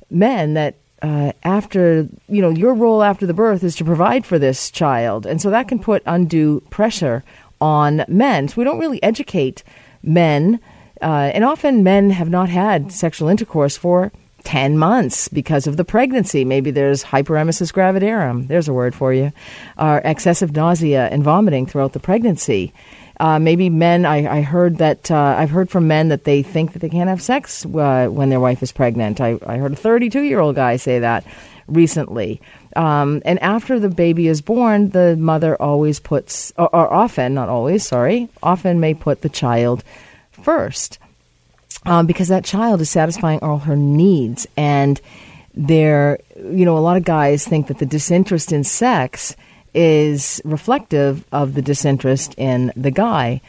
men 0.09 0.55
that 0.55 0.75
uh, 1.01 1.31
after 1.43 2.07
you 2.27 2.41
know 2.41 2.49
your 2.49 2.73
role 2.73 3.03
after 3.03 3.25
the 3.25 3.33
birth 3.33 3.63
is 3.63 3.75
to 3.75 3.85
provide 3.85 4.25
for 4.25 4.37
this 4.37 4.69
child 4.69 5.25
and 5.25 5.41
so 5.41 5.49
that 5.49 5.67
can 5.67 5.79
put 5.79 6.03
undue 6.05 6.61
pressure 6.69 7.23
on 7.59 8.03
men 8.07 8.47
so 8.47 8.55
we 8.57 8.63
don't 8.63 8.79
really 8.79 9.01
educate 9.03 9.63
men, 10.03 10.59
uh, 11.01 11.31
and 11.33 11.43
often 11.43 11.83
men 11.83 12.09
have 12.11 12.29
not 12.29 12.49
had 12.49 12.91
sexual 12.91 13.27
intercourse 13.27 13.77
for 13.77 14.11
10 14.43 14.77
months 14.77 15.27
because 15.27 15.67
of 15.67 15.77
the 15.77 15.85
pregnancy. 15.85 16.43
Maybe 16.43 16.71
there's 16.71 17.03
hyperemesis 17.03 17.71
gravidarum, 17.71 18.47
there's 18.47 18.67
a 18.67 18.73
word 18.73 18.95
for 18.95 19.13
you, 19.13 19.31
or 19.77 19.99
excessive 19.99 20.55
nausea 20.55 21.07
and 21.09 21.23
vomiting 21.23 21.65
throughout 21.65 21.93
the 21.93 21.99
pregnancy. 21.99 22.73
Uh, 23.21 23.37
maybe 23.37 23.69
men, 23.69 24.03
I, 24.03 24.39
I 24.39 24.41
heard 24.41 24.79
that, 24.79 25.11
uh, 25.11 25.35
I've 25.37 25.51
heard 25.51 25.69
from 25.69 25.87
men 25.87 26.07
that 26.07 26.23
they 26.23 26.41
think 26.41 26.73
that 26.73 26.79
they 26.79 26.89
can't 26.89 27.07
have 27.07 27.21
sex 27.21 27.63
uh, 27.67 28.07
when 28.07 28.29
their 28.29 28.39
wife 28.39 28.63
is 28.63 28.71
pregnant. 28.71 29.21
I, 29.21 29.37
I 29.45 29.57
heard 29.57 29.73
a 29.73 29.75
32 29.75 30.21
year 30.23 30.39
old 30.39 30.55
guy 30.55 30.77
say 30.77 30.97
that 30.97 31.23
recently. 31.67 32.41
Um, 32.75 33.21
and 33.23 33.37
after 33.43 33.79
the 33.79 33.89
baby 33.89 34.27
is 34.27 34.41
born, 34.41 34.89
the 34.89 35.15
mother 35.17 35.55
always 35.61 35.99
puts, 35.99 36.51
or, 36.57 36.75
or 36.75 36.91
often, 36.91 37.35
not 37.35 37.47
always, 37.47 37.85
sorry, 37.85 38.27
often 38.41 38.79
may 38.79 38.95
put 38.95 39.21
the 39.21 39.29
child 39.29 39.83
first 40.31 40.97
um, 41.85 42.07
because 42.07 42.29
that 42.29 42.43
child 42.43 42.81
is 42.81 42.89
satisfying 42.89 43.39
all 43.43 43.59
her 43.59 43.75
needs. 43.75 44.47
And 44.57 44.99
there, 45.53 46.17
you 46.37 46.65
know, 46.65 46.75
a 46.75 46.79
lot 46.79 46.97
of 46.97 47.03
guys 47.03 47.47
think 47.47 47.67
that 47.67 47.77
the 47.77 47.85
disinterest 47.85 48.51
in 48.51 48.63
sex 48.63 49.35
is 49.73 50.41
reflective 50.43 51.25
of 51.31 51.53
the 51.53 51.61
disinterest 51.61 52.33
in 52.37 52.71
the 52.75 52.91
guy. 52.91 53.41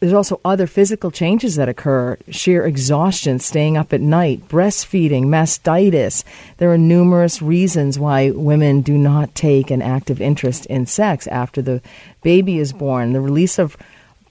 There's 0.00 0.12
also 0.12 0.40
other 0.44 0.66
physical 0.66 1.12
changes 1.12 1.54
that 1.54 1.68
occur 1.68 2.18
sheer 2.28 2.66
exhaustion, 2.66 3.38
staying 3.38 3.76
up 3.76 3.92
at 3.92 4.00
night, 4.00 4.48
breastfeeding, 4.48 5.26
mastitis. 5.26 6.24
There 6.56 6.72
are 6.72 6.76
numerous 6.76 7.40
reasons 7.40 8.00
why 8.00 8.30
women 8.30 8.80
do 8.82 8.98
not 8.98 9.36
take 9.36 9.70
an 9.70 9.80
active 9.80 10.20
interest 10.20 10.66
in 10.66 10.86
sex 10.86 11.28
after 11.28 11.62
the 11.62 11.80
baby 12.22 12.58
is 12.58 12.72
born. 12.72 13.12
The 13.12 13.20
release 13.20 13.60
of 13.60 13.76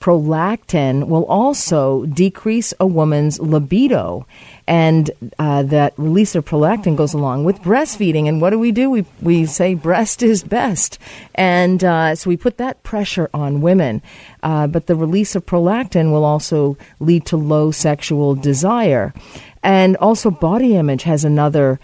prolactin 0.01 1.07
will 1.07 1.25
also 1.25 2.05
decrease 2.05 2.73
a 2.77 2.85
woman's 2.85 3.39
libido. 3.39 4.25
And 4.71 5.11
uh, 5.37 5.63
that 5.63 5.93
release 5.97 6.33
of 6.33 6.45
prolactin 6.45 6.95
goes 6.95 7.13
along 7.13 7.43
with 7.43 7.61
breastfeeding. 7.61 8.29
And 8.29 8.39
what 8.39 8.51
do 8.51 8.57
we 8.57 8.71
do? 8.71 8.89
We, 8.89 9.05
we 9.21 9.45
say 9.45 9.73
breast 9.73 10.23
is 10.23 10.43
best. 10.43 10.97
And 11.35 11.83
uh, 11.83 12.15
so 12.15 12.29
we 12.29 12.37
put 12.37 12.55
that 12.55 12.81
pressure 12.81 13.29
on 13.33 13.59
women. 13.59 14.01
Uh, 14.41 14.67
but 14.67 14.87
the 14.87 14.95
release 14.95 15.35
of 15.35 15.45
prolactin 15.45 16.13
will 16.13 16.23
also 16.23 16.77
lead 17.01 17.25
to 17.25 17.35
low 17.35 17.71
sexual 17.71 18.33
desire. 18.33 19.13
And 19.61 19.97
also, 19.97 20.31
body 20.31 20.77
image 20.77 21.03
has 21.03 21.25
another 21.25 21.77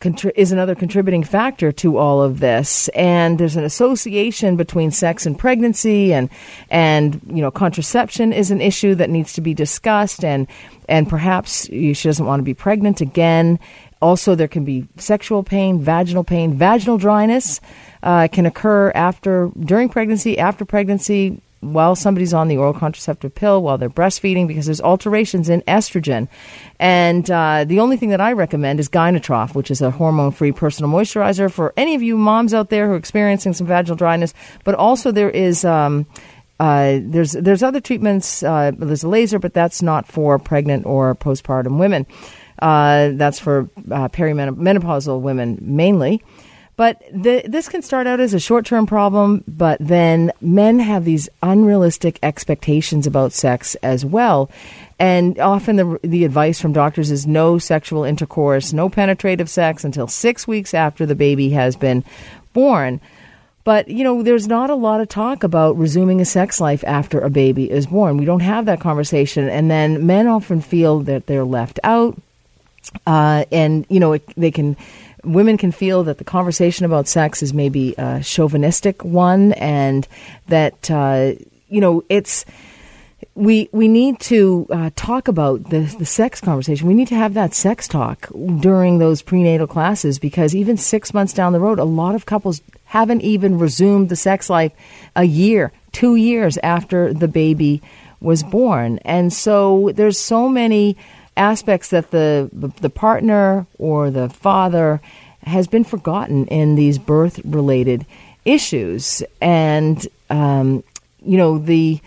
contri- 0.00 0.32
is 0.34 0.50
another 0.50 0.74
contributing 0.74 1.22
factor 1.22 1.70
to 1.72 1.98
all 1.98 2.22
of 2.22 2.40
this. 2.40 2.88
And 2.88 3.38
there's 3.38 3.56
an 3.56 3.64
association 3.64 4.56
between 4.56 4.90
sex 4.90 5.26
and 5.26 5.38
pregnancy, 5.38 6.12
and 6.12 6.28
and 6.70 7.20
you 7.26 7.42
know 7.42 7.50
contraception 7.50 8.32
is 8.32 8.50
an 8.50 8.60
issue 8.60 8.94
that 8.96 9.10
needs 9.10 9.32
to 9.34 9.40
be 9.40 9.54
discussed, 9.54 10.24
and 10.24 10.46
and 10.88 11.08
perhaps 11.08 11.66
she 11.66 11.92
doesn't 11.92 12.26
want 12.26 12.40
to 12.40 12.44
be 12.44 12.54
pregnant 12.54 13.00
again. 13.00 13.58
Also, 14.02 14.34
there 14.34 14.48
can 14.48 14.64
be 14.64 14.88
sexual 14.96 15.42
pain, 15.42 15.78
vaginal 15.78 16.24
pain, 16.24 16.54
vaginal 16.54 16.96
dryness 16.96 17.60
uh, 18.02 18.28
can 18.32 18.46
occur 18.46 18.90
after 18.94 19.50
during 19.60 19.90
pregnancy, 19.90 20.38
after 20.38 20.64
pregnancy, 20.64 21.42
while 21.60 21.94
somebody's 21.94 22.32
on 22.32 22.48
the 22.48 22.56
oral 22.56 22.72
contraceptive 22.72 23.34
pill 23.34 23.62
while 23.62 23.76
they're 23.76 23.90
breastfeeding 23.90 24.48
because 24.48 24.66
there's 24.66 24.80
alterations 24.80 25.48
in 25.48 25.60
estrogen. 25.62 26.28
And 26.78 27.30
uh, 27.30 27.64
the 27.64 27.80
only 27.80 27.96
thing 27.96 28.10
that 28.10 28.20
I 28.20 28.32
recommend 28.32 28.80
is 28.80 28.88
Gynatrof, 28.88 29.54
which 29.54 29.70
is 29.70 29.82
a 29.82 29.90
hormone 29.90 30.32
free 30.32 30.52
personal 30.52 30.90
moisturizer 30.90 31.52
for 31.52 31.74
any 31.76 31.94
of 31.94 32.02
you 32.02 32.16
moms 32.16 32.54
out 32.54 32.70
there 32.70 32.86
who 32.86 32.94
are 32.94 32.96
experiencing 32.96 33.52
some 33.52 33.66
vaginal 33.66 33.96
dryness. 33.96 34.34
But 34.64 34.74
also, 34.74 35.12
there 35.12 35.30
is. 35.30 35.64
Um, 35.64 36.06
uh, 36.58 36.98
there's 37.02 37.32
there's 37.32 37.62
other 37.62 37.80
treatments. 37.80 38.42
Uh, 38.42 38.70
there's 38.76 39.02
a 39.02 39.08
laser, 39.08 39.38
but 39.38 39.54
that's 39.54 39.80
not 39.80 40.06
for 40.06 40.38
pregnant 40.38 40.84
or 40.84 41.14
postpartum 41.14 41.78
women. 41.78 42.06
Uh, 42.60 43.12
that's 43.14 43.38
for 43.38 43.70
uh, 43.90 44.08
perimenopausal 44.08 45.22
women 45.22 45.58
mainly. 45.62 46.22
But 46.80 47.02
the, 47.12 47.42
this 47.46 47.68
can 47.68 47.82
start 47.82 48.06
out 48.06 48.20
as 48.20 48.32
a 48.32 48.40
short 48.40 48.64
term 48.64 48.86
problem, 48.86 49.44
but 49.46 49.76
then 49.80 50.32
men 50.40 50.78
have 50.78 51.04
these 51.04 51.28
unrealistic 51.42 52.18
expectations 52.22 53.06
about 53.06 53.34
sex 53.34 53.74
as 53.82 54.02
well. 54.02 54.50
And 54.98 55.38
often 55.38 55.76
the, 55.76 56.00
the 56.02 56.24
advice 56.24 56.58
from 56.58 56.72
doctors 56.72 57.10
is 57.10 57.26
no 57.26 57.58
sexual 57.58 58.04
intercourse, 58.04 58.72
no 58.72 58.88
penetrative 58.88 59.50
sex 59.50 59.84
until 59.84 60.06
six 60.08 60.48
weeks 60.48 60.72
after 60.72 61.04
the 61.04 61.14
baby 61.14 61.50
has 61.50 61.76
been 61.76 62.02
born. 62.54 63.02
But, 63.62 63.88
you 63.88 64.02
know, 64.02 64.22
there's 64.22 64.48
not 64.48 64.70
a 64.70 64.74
lot 64.74 65.02
of 65.02 65.08
talk 65.10 65.44
about 65.44 65.76
resuming 65.76 66.22
a 66.22 66.24
sex 66.24 66.62
life 66.62 66.82
after 66.86 67.20
a 67.20 67.28
baby 67.28 67.70
is 67.70 67.88
born. 67.88 68.16
We 68.16 68.24
don't 68.24 68.40
have 68.40 68.64
that 68.64 68.80
conversation. 68.80 69.50
And 69.50 69.70
then 69.70 70.06
men 70.06 70.26
often 70.26 70.62
feel 70.62 71.00
that 71.00 71.26
they're 71.26 71.44
left 71.44 71.78
out. 71.84 72.18
Uh, 73.06 73.44
and, 73.52 73.84
you 73.90 74.00
know, 74.00 74.14
it, 74.14 74.26
they 74.34 74.50
can 74.50 74.78
women 75.24 75.56
can 75.56 75.72
feel 75.72 76.04
that 76.04 76.18
the 76.18 76.24
conversation 76.24 76.84
about 76.84 77.08
sex 77.08 77.42
is 77.42 77.52
maybe 77.52 77.94
a 77.98 78.22
chauvinistic 78.22 79.04
one, 79.04 79.52
and 79.54 80.06
that 80.48 80.90
uh, 80.90 81.32
you 81.68 81.80
know 81.80 82.04
it's 82.08 82.44
we 83.34 83.68
we 83.72 83.88
need 83.88 84.18
to 84.20 84.66
uh, 84.70 84.90
talk 84.96 85.28
about 85.28 85.70
the 85.70 85.80
the 85.98 86.06
sex 86.06 86.40
conversation. 86.40 86.86
We 86.86 86.94
need 86.94 87.08
to 87.08 87.14
have 87.14 87.34
that 87.34 87.54
sex 87.54 87.88
talk 87.88 88.28
during 88.60 88.98
those 88.98 89.22
prenatal 89.22 89.66
classes 89.66 90.18
because 90.18 90.54
even 90.54 90.76
six 90.76 91.14
months 91.14 91.32
down 91.32 91.52
the 91.52 91.60
road, 91.60 91.78
a 91.78 91.84
lot 91.84 92.14
of 92.14 92.26
couples 92.26 92.60
haven't 92.86 93.22
even 93.22 93.58
resumed 93.58 94.08
the 94.08 94.16
sex 94.16 94.50
life 94.50 94.72
a 95.14 95.24
year, 95.24 95.72
two 95.92 96.16
years 96.16 96.58
after 96.62 97.14
the 97.14 97.28
baby 97.28 97.82
was 98.20 98.42
born, 98.42 98.98
and 98.98 99.32
so 99.32 99.90
there's 99.94 100.18
so 100.18 100.48
many 100.48 100.96
aspects 101.36 101.88
that 101.90 102.10
the 102.10 102.50
the 102.80 102.90
partner 102.90 103.66
or 103.78 104.10
the 104.10 104.28
father 104.28 105.00
has 105.42 105.66
been 105.66 105.84
forgotten 105.84 106.46
in 106.46 106.74
these 106.74 106.98
birth 106.98 107.40
related 107.44 108.04
issues 108.44 109.22
and 109.40 110.06
um, 110.28 110.82
you 111.22 111.36
know 111.36 111.58
the 111.58 112.00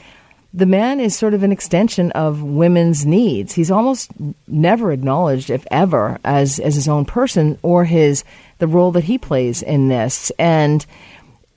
the 0.53 0.65
man 0.67 0.99
is 0.99 1.15
sort 1.15 1.33
of 1.33 1.41
an 1.41 1.51
extension 1.51 2.11
of 2.11 2.43
women's 2.43 3.05
needs. 3.07 3.53
He's 3.53 3.71
almost 3.71 4.11
never 4.47 4.91
acknowledged, 4.91 5.49
if 5.49 5.65
ever, 5.71 6.19
as 6.23 6.59
as 6.59 6.75
his 6.75 6.87
own 6.87 7.05
person 7.05 7.57
or 7.63 7.85
his 7.85 8.23
the 8.59 8.67
role 8.67 8.91
that 8.91 9.05
he 9.05 9.17
plays 9.17 9.63
in 9.63 9.87
this. 9.87 10.31
And 10.37 10.85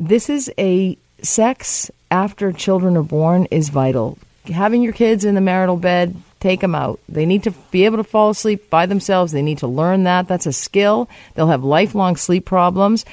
this 0.00 0.31
is 0.31 0.50
a 0.59 0.96
sex 1.22 1.90
after 2.11 2.52
children 2.52 2.96
are 2.96 3.02
born 3.02 3.46
is 3.50 3.68
vital. 3.68 4.18
Having 4.46 4.83
your 4.83 4.92
kids 4.92 5.24
in 5.24 5.35
the 5.35 5.40
marital 5.40 5.76
bed 5.76 6.16
take 6.40 6.61
them 6.61 6.75
out. 6.75 7.01
They 7.09 7.27
need 7.27 7.42
to 7.44 7.51
be 7.70 7.85
able 7.85 7.96
to 7.99 8.05
fall 8.05 8.31
asleep 8.31 8.70
by 8.70 8.87
themselves. 8.87 9.33
They 9.33 9.42
need 9.42 9.59
to 9.59 9.66
learn 9.66 10.05
that. 10.05 10.29
That's 10.29 10.46
a 10.46 10.53
skill. 10.53 11.09
They'll 11.35 11.49
have 11.49 11.64
lifelong 11.64 12.16
sleep 12.16 12.44
problems. 12.44 13.05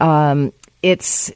Um, 0.00 0.52
it's 0.82 1.30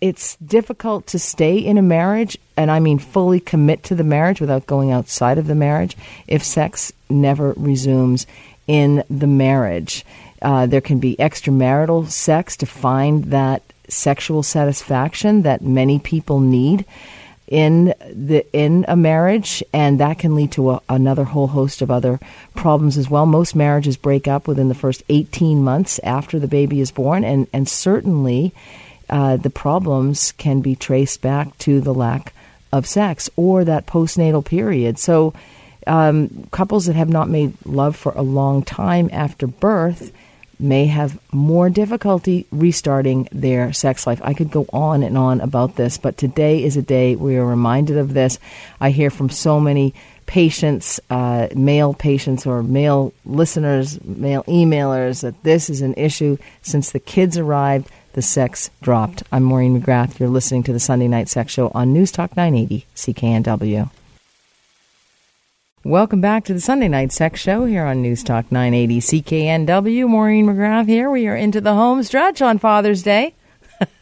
it's 0.00 0.36
difficult 0.36 1.06
to 1.08 1.18
stay 1.18 1.58
in 1.58 1.76
a 1.76 1.82
marriage, 1.82 2.38
and 2.56 2.70
I 2.70 2.80
mean 2.80 2.98
fully 2.98 3.38
commit 3.38 3.82
to 3.84 3.94
the 3.94 4.04
marriage 4.04 4.40
without 4.40 4.66
going 4.66 4.90
outside 4.90 5.36
of 5.36 5.46
the 5.46 5.54
marriage 5.54 5.96
if 6.26 6.42
sex 6.42 6.92
never 7.10 7.52
resumes 7.56 8.26
in 8.66 9.04
the 9.10 9.26
marriage. 9.26 10.04
Uh, 10.40 10.64
there 10.64 10.80
can 10.80 10.98
be 10.98 11.16
extramarital 11.16 12.08
sex 12.08 12.56
to 12.56 12.66
find 12.66 13.24
that 13.26 13.62
sexual 13.88 14.42
satisfaction 14.42 15.42
that 15.42 15.60
many 15.60 15.98
people 15.98 16.40
need 16.40 16.86
in 17.50 17.92
the 18.08 18.46
in 18.52 18.84
a 18.86 18.96
marriage, 18.96 19.62
and 19.72 19.98
that 19.98 20.20
can 20.20 20.36
lead 20.36 20.52
to 20.52 20.70
a, 20.70 20.82
another 20.88 21.24
whole 21.24 21.48
host 21.48 21.82
of 21.82 21.90
other 21.90 22.20
problems 22.54 22.96
as 22.96 23.10
well. 23.10 23.26
Most 23.26 23.56
marriages 23.56 23.96
break 23.96 24.28
up 24.28 24.46
within 24.46 24.68
the 24.68 24.74
first 24.74 25.02
18 25.08 25.62
months 25.62 25.98
after 26.04 26.38
the 26.38 26.48
baby 26.48 26.80
is 26.80 26.92
born, 26.92 27.24
and 27.24 27.48
and 27.52 27.68
certainly 27.68 28.54
uh, 29.10 29.36
the 29.36 29.50
problems 29.50 30.32
can 30.32 30.60
be 30.60 30.76
traced 30.76 31.20
back 31.20 31.58
to 31.58 31.80
the 31.80 31.92
lack 31.92 32.32
of 32.72 32.86
sex 32.86 33.28
or 33.36 33.64
that 33.64 33.86
postnatal 33.86 34.44
period. 34.44 34.98
So. 34.98 35.34
Um, 35.86 36.46
couples 36.50 36.84
that 36.86 36.94
have 36.94 37.08
not 37.08 37.30
made 37.30 37.54
love 37.64 37.96
for 37.96 38.12
a 38.12 38.20
long 38.20 38.62
time 38.62 39.08
after 39.12 39.46
birth 39.46 40.12
may 40.60 40.86
have 40.86 41.18
more 41.32 41.70
difficulty 41.70 42.46
restarting 42.50 43.28
their 43.32 43.72
sex 43.72 44.06
life. 44.06 44.20
I 44.22 44.34
could 44.34 44.50
go 44.50 44.66
on 44.72 45.02
and 45.02 45.16
on 45.16 45.40
about 45.40 45.76
this, 45.76 45.98
but 45.98 46.16
today 46.16 46.62
is 46.62 46.76
a 46.76 46.82
day 46.82 47.16
we 47.16 47.36
are 47.36 47.46
reminded 47.46 47.96
of 47.96 48.14
this. 48.14 48.38
I 48.80 48.90
hear 48.90 49.10
from 49.10 49.30
so 49.30 49.58
many 49.58 49.94
patients, 50.26 51.00
uh, 51.10 51.48
male 51.56 51.92
patients 51.92 52.46
or 52.46 52.62
male 52.62 53.12
listeners, 53.24 54.02
male 54.04 54.44
emailers, 54.44 55.22
that 55.22 55.42
this 55.42 55.68
is 55.68 55.80
an 55.80 55.94
issue 55.94 56.36
since 56.62 56.92
the 56.92 57.00
kids 57.00 57.36
arrived. 57.36 57.90
The 58.12 58.22
sex 58.22 58.70
dropped. 58.82 59.22
I'm 59.30 59.44
Maureen 59.44 59.80
McGrath. 59.80 60.18
You're 60.18 60.28
listening 60.28 60.64
to 60.64 60.72
the 60.72 60.80
Sunday 60.80 61.06
Night 61.08 61.28
Sex 61.28 61.52
Show 61.52 61.70
on 61.74 61.92
News 61.92 62.10
Talk 62.10 62.36
980 62.36 62.86
CKNW. 62.96 63.90
Welcome 65.82 66.20
back 66.20 66.44
to 66.44 66.52
the 66.52 66.60
Sunday 66.60 66.88
Night 66.88 67.10
Sex 67.10 67.40
Show 67.40 67.64
here 67.64 67.86
on 67.86 68.02
News 68.02 68.22
Talk 68.22 68.52
980 68.52 69.00
CKNW. 69.00 70.06
Maureen 70.06 70.44
McGrath 70.44 70.86
here. 70.86 71.10
We 71.10 71.26
are 71.26 71.34
into 71.34 71.58
the 71.62 71.72
home 71.72 72.02
stretch 72.02 72.42
on 72.42 72.58
Father's 72.58 73.02
Day. 73.02 73.32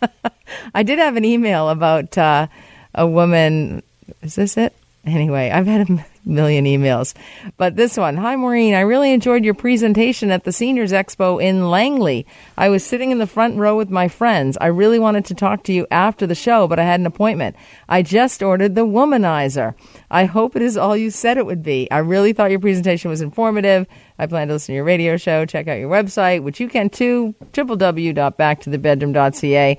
I 0.75 0.83
did 0.83 0.99
have 0.99 1.17
an 1.17 1.25
email 1.25 1.69
about 1.69 2.19
uh, 2.19 2.49
a 2.97 3.07
woman. 3.07 3.85
Is 4.23 4.35
this 4.35 4.57
it? 4.57 4.75
Anyway, 5.09 5.51
I've 5.51 5.67
had 5.67 5.89
a 5.89 6.05
million 6.27 6.67
emails. 6.67 7.15
But 7.57 7.77
this 7.77 7.97
one 7.97 8.17
Hi, 8.17 8.35
Maureen. 8.37 8.75
I 8.75 8.81
really 8.81 9.13
enjoyed 9.13 9.45
your 9.45 9.55
presentation 9.55 10.31
at 10.31 10.45
the 10.45 10.53
Seniors 10.53 10.93
Expo 10.93 11.43
in 11.43 11.71
Langley. 11.71 12.27
I 12.57 12.69
was 12.69 12.85
sitting 12.85 13.11
in 13.11 13.19
the 13.19 13.27
front 13.27 13.57
row 13.57 13.77
with 13.77 13.91
my 13.91 14.07
friends. 14.09 14.57
I 14.61 14.67
really 14.67 14.99
wanted 14.99 15.25
to 15.27 15.35
talk 15.35 15.63
to 15.65 15.73
you 15.73 15.87
after 15.91 16.27
the 16.27 16.35
show, 16.35 16.69
but 16.69 16.79
I 16.79 16.85
had 16.85 17.01
an 17.01 17.07
appointment. 17.07 17.57
I 17.89 18.03
just 18.03 18.43
ordered 18.43 18.75
the 18.75 18.85
Womanizer. 18.87 19.75
I 20.11 20.27
hope 20.27 20.57
it 20.57 20.63
is 20.63 20.77
all 20.77 20.95
you 20.97 21.11
said 21.11 21.39
it 21.39 21.47
would 21.47 21.63
be. 21.63 21.91
I 21.91 21.99
really 21.99 22.35
thought 22.35 22.51
your 22.51 22.61
presentation 22.61 23.11
was 23.11 23.23
informative. 23.23 23.87
I 24.19 24.27
plan 24.27 24.49
to 24.49 24.55
listen 24.55 24.73
to 24.73 24.77
your 24.77 24.85
radio 24.85 25.17
show. 25.17 25.47
Check 25.47 25.69
out 25.69 25.79
your 25.79 25.91
website, 25.91 26.43
which 26.43 26.59
you 26.61 26.69
can 26.69 26.91
too, 26.91 27.35
www.backtothebedroom.ca. 27.53 29.79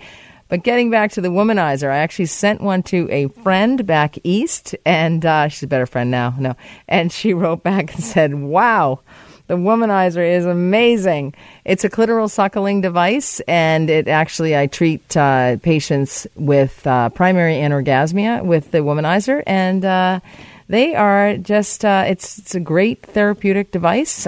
But 0.49 0.63
getting 0.63 0.89
back 0.89 1.11
to 1.11 1.21
the 1.21 1.29
womanizer, 1.29 1.91
I 1.91 1.97
actually 1.97 2.25
sent 2.25 2.59
one 2.59 2.81
to 2.83 3.07
a 3.11 3.27
friend 3.43 3.85
back 3.85 4.17
east, 4.23 4.75
and 4.83 5.23
uh, 5.23 5.47
she's 5.47 5.63
a 5.63 5.67
better 5.67 5.85
friend 5.85 6.09
now. 6.09 6.35
No, 6.37 6.55
and 6.87 7.11
she 7.11 7.33
wrote 7.35 7.63
back 7.63 7.93
and 7.93 8.03
said, 8.03 8.33
"Wow." 8.33 8.99
The 9.47 9.55
womanizer 9.55 10.23
is 10.23 10.45
amazing. 10.45 11.33
It's 11.65 11.83
a 11.83 11.89
clitoral 11.89 12.29
suckling 12.29 12.81
device, 12.81 13.39
and 13.47 13.89
it 13.89 14.07
actually 14.07 14.55
I 14.55 14.67
treat 14.67 15.17
uh, 15.17 15.57
patients 15.57 16.27
with 16.35 16.85
uh, 16.85 17.09
primary 17.09 17.55
anorgasmia 17.55 18.43
with 18.43 18.69
the 18.69 18.79
womanizer, 18.79 19.41
and 19.47 19.83
uh, 19.83 20.19
they 20.67 20.93
are 20.93 21.37
just 21.37 21.83
uh, 21.83 22.05
it's 22.07 22.37
it's 22.37 22.53
a 22.53 22.59
great 22.59 23.01
therapeutic 23.01 23.71
device. 23.71 24.27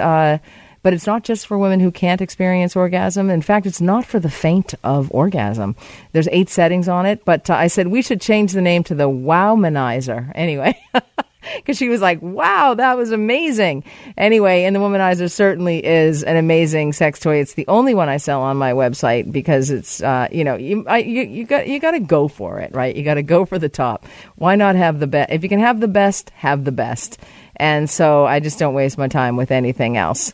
But 0.82 0.92
it's 0.92 1.06
not 1.06 1.22
just 1.22 1.46
for 1.46 1.58
women 1.58 1.80
who 1.80 1.90
can't 1.90 2.20
experience 2.20 2.74
orgasm. 2.74 3.30
In 3.30 3.42
fact, 3.42 3.66
it's 3.66 3.80
not 3.80 4.04
for 4.04 4.18
the 4.18 4.30
faint 4.30 4.74
of 4.82 5.10
orgasm. 5.12 5.76
There's 6.12 6.28
eight 6.32 6.48
settings 6.48 6.88
on 6.88 7.06
it, 7.06 7.24
but 7.24 7.48
uh, 7.48 7.54
I 7.54 7.68
said 7.68 7.88
we 7.88 8.02
should 8.02 8.20
change 8.20 8.52
the 8.52 8.60
name 8.60 8.82
to 8.84 8.94
the 8.94 9.08
Wowmanizer. 9.08 10.32
Anyway. 10.34 10.78
because 11.56 11.76
she 11.76 11.88
was 11.88 12.00
like, 12.00 12.20
wow, 12.22 12.74
that 12.74 12.96
was 12.96 13.10
amazing. 13.10 13.84
Anyway, 14.16 14.64
and 14.64 14.74
the 14.74 14.80
Womanizer 14.80 15.30
certainly 15.30 15.84
is 15.84 16.22
an 16.22 16.36
amazing 16.36 16.92
sex 16.92 17.18
toy. 17.20 17.36
It's 17.36 17.54
the 17.54 17.66
only 17.68 17.94
one 17.94 18.08
I 18.08 18.16
sell 18.16 18.42
on 18.42 18.56
my 18.56 18.72
website 18.72 19.30
because 19.30 19.70
it's, 19.70 20.02
uh, 20.02 20.28
you 20.30 20.44
know, 20.44 20.56
you, 20.56 20.84
I, 20.86 20.98
you, 20.98 21.22
you 21.22 21.44
got 21.44 21.66
you 21.66 21.80
got 21.80 21.92
to 21.92 22.00
go 22.00 22.28
for 22.28 22.60
it, 22.60 22.74
right? 22.74 22.94
You 22.94 23.02
got 23.02 23.14
to 23.14 23.22
go 23.22 23.44
for 23.44 23.58
the 23.58 23.68
top. 23.68 24.06
Why 24.36 24.56
not 24.56 24.76
have 24.76 25.00
the 25.00 25.06
best? 25.06 25.30
If 25.32 25.42
you 25.42 25.48
can 25.48 25.60
have 25.60 25.80
the 25.80 25.88
best, 25.88 26.30
have 26.30 26.64
the 26.64 26.72
best. 26.72 27.18
And 27.56 27.88
so 27.88 28.24
I 28.24 28.40
just 28.40 28.58
don't 28.58 28.74
waste 28.74 28.98
my 28.98 29.08
time 29.08 29.36
with 29.36 29.50
anything 29.50 29.96
else 29.96 30.32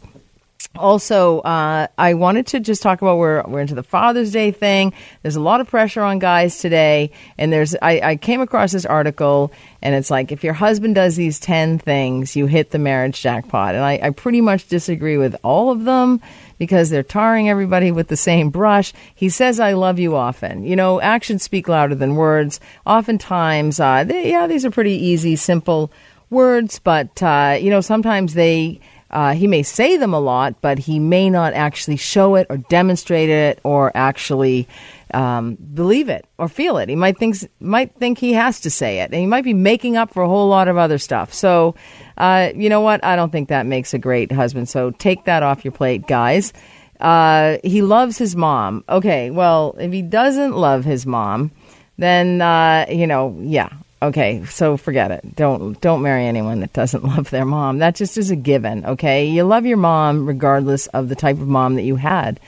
also, 0.76 1.40
uh, 1.40 1.86
I 1.96 2.14
wanted 2.14 2.48
to 2.48 2.60
just 2.60 2.82
talk 2.82 3.00
about 3.00 3.18
we're 3.18 3.42
we're 3.44 3.60
into 3.60 3.74
the 3.74 3.82
Father's 3.82 4.32
Day 4.32 4.50
thing. 4.50 4.92
There's 5.22 5.36
a 5.36 5.40
lot 5.40 5.60
of 5.60 5.68
pressure 5.68 6.02
on 6.02 6.18
guys 6.18 6.58
today, 6.58 7.12
and 7.36 7.52
there's 7.52 7.76
I, 7.80 8.00
I 8.00 8.16
came 8.16 8.40
across 8.40 8.72
this 8.72 8.84
article, 8.84 9.52
and 9.82 9.94
it's 9.94 10.10
like 10.10 10.32
if 10.32 10.42
your 10.42 10.54
husband 10.54 10.94
does 10.94 11.16
these 11.16 11.38
ten 11.38 11.78
things, 11.78 12.34
you 12.34 12.46
hit 12.46 12.70
the 12.70 12.78
marriage 12.78 13.20
jackpot. 13.20 13.74
And 13.74 13.84
I, 13.84 14.00
I 14.02 14.10
pretty 14.10 14.40
much 14.40 14.68
disagree 14.68 15.16
with 15.16 15.36
all 15.44 15.70
of 15.70 15.84
them 15.84 16.20
because 16.58 16.90
they're 16.90 17.04
tarring 17.04 17.48
everybody 17.48 17.92
with 17.92 18.08
the 18.08 18.16
same 18.16 18.50
brush. 18.50 18.92
He 19.14 19.28
says, 19.28 19.60
"I 19.60 19.74
love 19.74 19.98
you" 19.98 20.16
often. 20.16 20.64
You 20.64 20.74
know, 20.74 21.00
actions 21.00 21.44
speak 21.44 21.68
louder 21.68 21.94
than 21.94 22.16
words. 22.16 22.58
Oftentimes, 22.84 23.78
uh, 23.78 24.04
they, 24.04 24.30
yeah, 24.30 24.46
these 24.48 24.64
are 24.64 24.70
pretty 24.70 24.94
easy, 24.94 25.36
simple 25.36 25.92
words, 26.30 26.78
but 26.78 27.22
uh, 27.22 27.56
you 27.60 27.70
know, 27.70 27.80
sometimes 27.80 28.34
they 28.34 28.80
uh, 29.10 29.34
he 29.34 29.46
may 29.46 29.62
say 29.62 29.96
them 29.96 30.12
a 30.12 30.20
lot, 30.20 30.60
but 30.60 30.78
he 30.78 30.98
may 30.98 31.30
not 31.30 31.54
actually 31.54 31.96
show 31.96 32.34
it 32.34 32.46
or 32.50 32.58
demonstrate 32.58 33.30
it 33.30 33.58
or 33.64 33.90
actually 33.94 34.68
um, 35.14 35.54
believe 35.54 36.08
it 36.08 36.26
or 36.36 36.48
feel 36.48 36.76
it. 36.76 36.88
He 36.88 36.96
might 36.96 37.16
think 37.16 37.36
might 37.60 37.94
think 37.94 38.18
he 38.18 38.34
has 38.34 38.60
to 38.60 38.70
say 38.70 39.00
it, 39.00 39.04
and 39.04 39.14
he 39.14 39.26
might 39.26 39.44
be 39.44 39.54
making 39.54 39.96
up 39.96 40.12
for 40.12 40.22
a 40.22 40.28
whole 40.28 40.48
lot 40.48 40.68
of 40.68 40.76
other 40.76 40.98
stuff. 40.98 41.32
So, 41.32 41.74
uh, 42.18 42.50
you 42.54 42.68
know 42.68 42.82
what? 42.82 43.02
I 43.02 43.16
don't 43.16 43.32
think 43.32 43.48
that 43.48 43.64
makes 43.64 43.94
a 43.94 43.98
great 43.98 44.30
husband. 44.30 44.68
So 44.68 44.90
take 44.90 45.24
that 45.24 45.42
off 45.42 45.64
your 45.64 45.72
plate, 45.72 46.06
guys. 46.06 46.52
Uh, 47.00 47.58
he 47.64 47.80
loves 47.80 48.18
his 48.18 48.36
mom. 48.36 48.84
Okay, 48.88 49.30
well, 49.30 49.76
if 49.78 49.92
he 49.92 50.02
doesn't 50.02 50.56
love 50.56 50.84
his 50.84 51.06
mom, 51.06 51.52
then 51.96 52.42
uh, 52.42 52.84
you 52.90 53.06
know, 53.06 53.38
yeah, 53.40 53.70
Okay, 54.00 54.44
so 54.44 54.76
forget 54.76 55.10
it. 55.10 55.34
Don't 55.34 55.80
don't 55.80 56.02
marry 56.02 56.24
anyone 56.24 56.60
that 56.60 56.72
doesn't 56.72 57.04
love 57.16 57.30
their 57.30 57.44
mom. 57.44 57.78
That 57.78 57.96
just 57.96 58.16
is 58.16 58.30
a 58.30 58.36
given. 58.36 58.84
Okay, 58.84 59.26
you 59.26 59.44
love 59.44 59.66
your 59.66 59.76
mom 59.76 60.26
regardless 60.26 60.86
of 60.88 61.08
the 61.08 61.16
type 61.16 61.36
of 61.36 61.48
mom 61.48 61.74
that 61.74 61.82
you 61.82 61.96
had, 61.96 62.38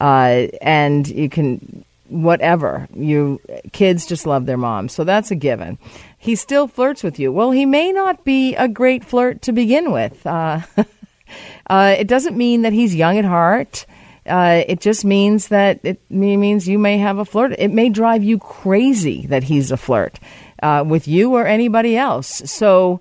uh, 0.00 0.48
and 0.60 1.06
you 1.06 1.28
can 1.28 1.84
whatever 2.08 2.88
you 2.94 3.40
kids 3.72 4.06
just 4.06 4.26
love 4.26 4.46
their 4.46 4.56
mom. 4.56 4.88
So 4.88 5.04
that's 5.04 5.30
a 5.30 5.36
given. 5.36 5.78
He 6.18 6.34
still 6.34 6.66
flirts 6.66 7.04
with 7.04 7.18
you. 7.18 7.30
Well, 7.30 7.52
he 7.52 7.66
may 7.66 7.92
not 7.92 8.24
be 8.24 8.56
a 8.56 8.66
great 8.66 9.04
flirt 9.04 9.42
to 9.42 9.52
begin 9.52 9.92
with. 9.92 10.26
Uh, 10.26 10.62
uh, 11.68 11.94
it 11.96 12.08
doesn't 12.08 12.36
mean 12.36 12.62
that 12.62 12.72
he's 12.72 12.94
young 12.94 13.18
at 13.18 13.24
heart. 13.24 13.86
Uh, 14.26 14.62
it 14.66 14.80
just 14.80 15.04
means 15.04 15.48
that 15.48 15.80
it 15.84 16.00
means 16.10 16.68
you 16.68 16.78
may 16.78 16.98
have 16.98 17.18
a 17.18 17.24
flirt. 17.24 17.54
It 17.56 17.72
may 17.72 17.88
drive 17.88 18.24
you 18.24 18.38
crazy 18.38 19.26
that 19.28 19.44
he's 19.44 19.70
a 19.70 19.76
flirt 19.76 20.18
uh, 20.62 20.84
with 20.86 21.08
you 21.08 21.34
or 21.34 21.46
anybody 21.46 21.96
else. 21.96 22.42
So, 22.50 23.00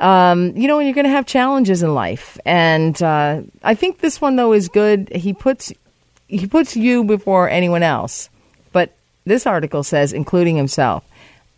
um, 0.00 0.56
you 0.56 0.68
know, 0.68 0.78
you're 0.78 0.94
going 0.94 1.04
to 1.04 1.10
have 1.10 1.26
challenges 1.26 1.82
in 1.82 1.94
life, 1.94 2.38
and 2.44 3.00
uh, 3.02 3.42
I 3.62 3.74
think 3.74 4.00
this 4.00 4.20
one 4.20 4.36
though 4.36 4.52
is 4.52 4.68
good. 4.68 5.10
He 5.14 5.32
puts 5.32 5.72
he 6.26 6.46
puts 6.46 6.76
you 6.76 7.04
before 7.04 7.48
anyone 7.48 7.82
else, 7.82 8.28
but 8.72 8.94
this 9.24 9.46
article 9.46 9.82
says 9.82 10.12
including 10.12 10.56
himself. 10.56 11.04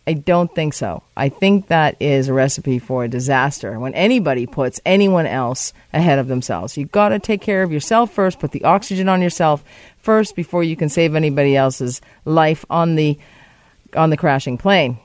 I 0.07 0.13
don't 0.13 0.53
think 0.53 0.75
so. 0.75 1.01
I 1.17 1.29
think 1.29 1.69
that 1.69 1.95
is 1.99 2.27
a 2.27 2.33
recipe 2.33 2.77
for 2.77 3.03
a 3.03 3.07
disaster 3.07 3.79
when 3.79 3.95
anybody 3.95 4.45
puts 4.45 4.79
anyone 4.85 5.25
else 5.25 5.73
ahead 5.93 6.19
of 6.19 6.27
themselves. 6.27 6.77
You've 6.77 6.91
got 6.91 7.09
to 7.09 7.17
take 7.17 7.41
care 7.41 7.63
of 7.63 7.71
yourself 7.71 8.13
first, 8.13 8.37
put 8.37 8.51
the 8.51 8.65
oxygen 8.65 9.09
on 9.09 9.23
yourself 9.23 9.63
first 9.97 10.35
before 10.35 10.63
you 10.63 10.75
can 10.75 10.89
save 10.89 11.15
anybody 11.15 11.55
else's 11.55 12.01
life 12.23 12.65
on 12.69 12.95
the 12.95 13.17
on 13.95 14.11
the 14.11 14.17
crashing 14.17 14.57
plane 14.57 14.99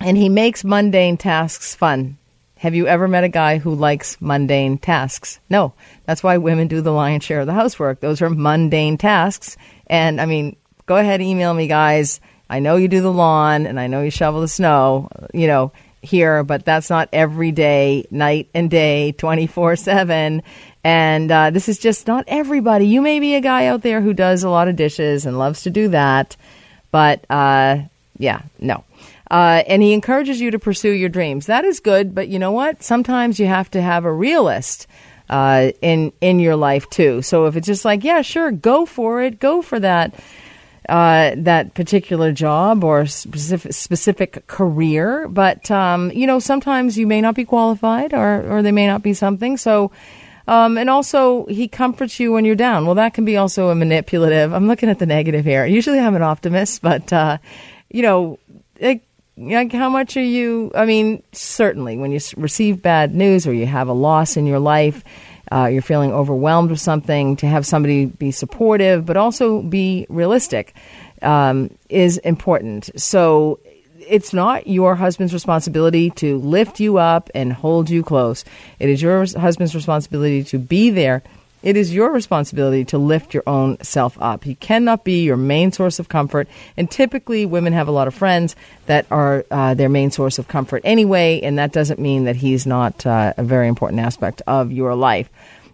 and 0.00 0.16
he 0.16 0.28
makes 0.28 0.64
mundane 0.64 1.16
tasks 1.16 1.74
fun. 1.74 2.18
Have 2.56 2.74
you 2.74 2.86
ever 2.86 3.08
met 3.08 3.24
a 3.24 3.28
guy 3.28 3.58
who 3.58 3.74
likes 3.74 4.16
mundane 4.20 4.78
tasks? 4.78 5.38
No. 5.50 5.74
That's 6.06 6.22
why 6.22 6.38
women 6.38 6.68
do 6.68 6.80
the 6.80 6.92
lion's 6.92 7.24
share 7.24 7.40
of 7.40 7.46
the 7.46 7.52
housework. 7.52 8.00
Those 8.00 8.22
are 8.22 8.30
mundane 8.30 8.96
tasks. 8.96 9.56
And 9.86 10.20
I 10.20 10.26
mean, 10.26 10.56
go 10.86 10.96
ahead, 10.96 11.20
email 11.20 11.52
me, 11.52 11.66
guys. 11.66 12.20
I 12.48 12.60
know 12.60 12.76
you 12.76 12.88
do 12.88 13.00
the 13.00 13.12
lawn 13.12 13.66
and 13.66 13.78
I 13.78 13.86
know 13.86 14.02
you 14.02 14.10
shovel 14.10 14.40
the 14.40 14.48
snow, 14.48 15.10
you 15.32 15.46
know, 15.46 15.72
here, 16.00 16.44
but 16.44 16.64
that's 16.64 16.90
not 16.90 17.08
every 17.12 17.50
day, 17.52 18.06
night 18.10 18.48
and 18.54 18.70
day, 18.70 19.12
24 19.12 19.76
7. 19.76 20.42
And 20.84 21.30
uh, 21.30 21.50
this 21.50 21.68
is 21.68 21.78
just 21.78 22.06
not 22.06 22.24
everybody. 22.28 22.86
You 22.86 23.00
may 23.00 23.20
be 23.20 23.34
a 23.34 23.40
guy 23.40 23.66
out 23.66 23.82
there 23.82 24.00
who 24.00 24.12
does 24.12 24.42
a 24.42 24.50
lot 24.50 24.68
of 24.68 24.76
dishes 24.76 25.26
and 25.26 25.38
loves 25.38 25.62
to 25.62 25.70
do 25.70 25.88
that. 25.88 26.36
But 26.90 27.24
uh, 27.30 27.82
yeah, 28.18 28.42
no. 28.58 28.84
Uh, 29.34 29.64
and 29.66 29.82
he 29.82 29.92
encourages 29.92 30.40
you 30.40 30.52
to 30.52 30.60
pursue 30.60 30.92
your 30.92 31.08
dreams. 31.08 31.46
That 31.46 31.64
is 31.64 31.80
good, 31.80 32.14
but 32.14 32.28
you 32.28 32.38
know 32.38 32.52
what? 32.52 32.84
Sometimes 32.84 33.40
you 33.40 33.48
have 33.48 33.68
to 33.72 33.82
have 33.82 34.04
a 34.04 34.12
realist 34.12 34.86
uh, 35.28 35.72
in 35.82 36.12
in 36.20 36.38
your 36.38 36.54
life 36.54 36.88
too. 36.88 37.20
So 37.20 37.46
if 37.46 37.56
it's 37.56 37.66
just 37.66 37.84
like, 37.84 38.04
yeah, 38.04 38.22
sure, 38.22 38.52
go 38.52 38.86
for 38.86 39.22
it, 39.22 39.40
go 39.40 39.60
for 39.60 39.80
that 39.80 40.14
uh, 40.88 41.32
that 41.38 41.74
particular 41.74 42.30
job 42.30 42.84
or 42.84 43.06
specific 43.06 43.72
specific 43.72 44.46
career. 44.46 45.26
But 45.26 45.68
um, 45.68 46.12
you 46.12 46.28
know, 46.28 46.38
sometimes 46.38 46.96
you 46.96 47.08
may 47.08 47.20
not 47.20 47.34
be 47.34 47.44
qualified, 47.44 48.14
or 48.14 48.46
or 48.48 48.62
they 48.62 48.70
may 48.70 48.86
not 48.86 49.02
be 49.02 49.14
something. 49.14 49.56
So. 49.56 49.90
Um, 50.46 50.76
and 50.76 50.90
also, 50.90 51.46
he 51.46 51.68
comforts 51.68 52.20
you 52.20 52.30
when 52.30 52.44
you're 52.44 52.54
down. 52.54 52.84
Well, 52.84 52.96
that 52.96 53.14
can 53.14 53.24
be 53.24 53.38
also 53.38 53.70
a 53.70 53.74
manipulative. 53.74 54.52
I'm 54.52 54.68
looking 54.68 54.90
at 54.90 54.98
the 54.98 55.06
negative 55.06 55.46
here. 55.46 55.64
Usually, 55.64 55.98
I'm 55.98 56.14
an 56.14 56.22
optimist, 56.22 56.82
but 56.82 57.10
uh, 57.14 57.38
you 57.88 58.02
know, 58.02 58.38
it, 58.76 59.00
like 59.36 59.72
how 59.72 59.88
much 59.88 60.16
are 60.16 60.22
you 60.22 60.70
i 60.74 60.84
mean 60.84 61.22
certainly 61.32 61.96
when 61.96 62.12
you 62.12 62.20
receive 62.36 62.80
bad 62.82 63.14
news 63.14 63.46
or 63.46 63.52
you 63.52 63.66
have 63.66 63.88
a 63.88 63.92
loss 63.92 64.36
in 64.36 64.46
your 64.46 64.58
life 64.60 65.02
uh, 65.52 65.66
you're 65.66 65.82
feeling 65.82 66.10
overwhelmed 66.10 66.70
with 66.70 66.80
something 66.80 67.36
to 67.36 67.46
have 67.46 67.66
somebody 67.66 68.06
be 68.06 68.30
supportive 68.30 69.04
but 69.04 69.16
also 69.16 69.60
be 69.62 70.06
realistic 70.08 70.74
um, 71.24 71.70
is 71.88 72.18
important. 72.18 72.90
So 73.00 73.58
it's 74.06 74.34
not 74.34 74.66
your 74.66 74.94
husband's 74.94 75.32
responsibility 75.32 76.10
to 76.10 76.38
lift 76.38 76.78
you 76.78 76.98
up 76.98 77.30
and 77.34 77.52
hold 77.52 77.88
you 77.88 78.02
close. 78.02 78.44
It 78.78 78.90
is 78.90 79.00
your 79.00 79.24
husband's 79.38 79.74
responsibility 79.74 80.44
to 80.44 80.58
be 80.58 80.90
there 80.90 81.22
it 81.64 81.76
is 81.76 81.94
your 81.94 82.12
responsibility 82.12 82.84
to 82.86 82.98
lift 82.98 83.34
your 83.34 83.42
own 83.46 83.82
self 83.82 84.16
up. 84.20 84.44
He 84.44 84.54
cannot 84.54 85.02
be 85.02 85.24
your 85.24 85.36
main 85.36 85.72
source 85.72 85.98
of 85.98 86.08
comfort. 86.08 86.46
And 86.76 86.90
typically, 86.90 87.46
women 87.46 87.72
have 87.72 87.88
a 87.88 87.92
lot 87.92 88.06
of 88.06 88.14
friends 88.14 88.54
that 88.86 89.06
are 89.10 89.44
uh, 89.50 89.74
their 89.74 89.88
main 89.88 90.10
source 90.10 90.38
of 90.38 90.46
comfort 90.46 90.82
anyway, 90.84 91.40
and 91.42 91.58
that 91.58 91.72
doesn't 91.72 91.98
mean 91.98 92.24
that 92.24 92.36
he's 92.36 92.66
not 92.66 93.06
uh, 93.06 93.32
a 93.36 93.42
very 93.42 93.66
important 93.66 94.00
aspect 94.00 94.42
of 94.46 94.72
your 94.72 94.94
life. 94.94 95.30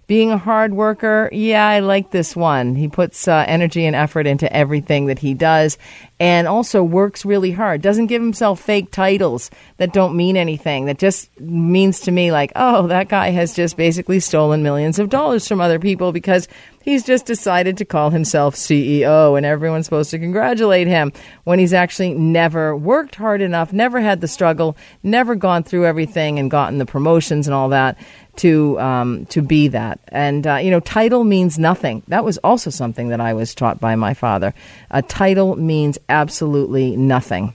Being 0.07 0.33
a 0.33 0.39
hard 0.39 0.73
worker, 0.75 1.29
yeah, 1.33 1.69
I 1.69 1.81
like 1.81 2.11
this 2.11 2.35
one. 2.35 2.75
He 2.75 2.89
puts 2.89 3.29
uh, 3.29 3.45
energy 3.47 3.87
and 3.87 3.95
effort 3.95 4.27
into 4.27 4.53
everything 4.53 5.07
that 5.07 5.21
he 5.21 5.35
does 5.35 5.79
and 6.21 6.47
also 6.47 6.83
works 6.83 7.25
really 7.25 7.51
hard. 7.51 7.81
Doesn't 7.81 8.07
give 8.07 8.21
himself 8.21 8.61
fake 8.61 8.91
titles 8.91 9.51
that 9.79 9.95
don't 9.95 10.15
mean 10.15 10.37
anything, 10.37 10.85
that 10.85 10.99
just 10.99 11.31
means 11.41 12.01
to 12.01 12.13
me 12.13 12.31
like, 12.31 12.53
oh, 12.55 12.87
that 12.89 13.09
guy 13.09 13.31
has 13.31 13.57
just 13.57 13.77
basically 13.79 14.21
stolen 14.21 14.63
millions 14.63 14.99
of 14.99 15.09
dollars 15.09 15.49
from 15.49 15.63
other 15.63 15.79
people 15.79 16.13
because 16.13 16.47
he's 16.83 17.05
just 17.05 17.25
decided 17.25 17.79
to 17.79 17.85
call 17.85 18.11
himself 18.11 18.55
CEO 18.55 19.37
and 19.37 19.47
everyone's 19.47 19.87
supposed 19.87 20.11
to 20.11 20.19
congratulate 20.19 20.87
him 20.87 21.13
when 21.45 21.59
he's 21.59 21.73
actually 21.73 22.15
never 22.15 22.77
worked 22.77 23.15
hard 23.15 23.41
enough, 23.41 23.73
never 23.73 24.01
had 24.01 24.21
the 24.21 24.29
struggle, 24.29 24.77
never 25.03 25.35
gone 25.35 25.63
through 25.63 25.87
everything 25.87 26.39
and 26.39 26.51
gotten 26.51 26.79
the 26.79 26.87
promotions 26.87 27.47
and 27.47 27.55
all 27.55 27.71
that 27.71 27.99
to 28.37 28.79
um, 28.81 29.27
to 29.27 29.43
be 29.43 29.69
that. 29.69 30.01
And 30.09 30.47
uh, 30.47 30.57
you 30.57 30.71
know, 30.71 30.81
title 30.81 31.25
means 31.25 31.59
nothing. 31.59 32.03
That 32.09 32.25
was 32.25 32.39
also 32.39 32.71
something 32.71 33.09
that 33.09 33.21
I 33.21 33.35
was 33.35 33.55
taught 33.55 33.81
by 33.81 33.97
my 33.97 34.15
father. 34.15 34.55
A 34.91 35.03
title 35.03 35.57
means 35.57 35.99
absolutely 36.11 36.97
nothing. 36.97 37.55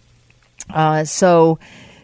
Uh, 0.69 1.03
so. 1.03 1.59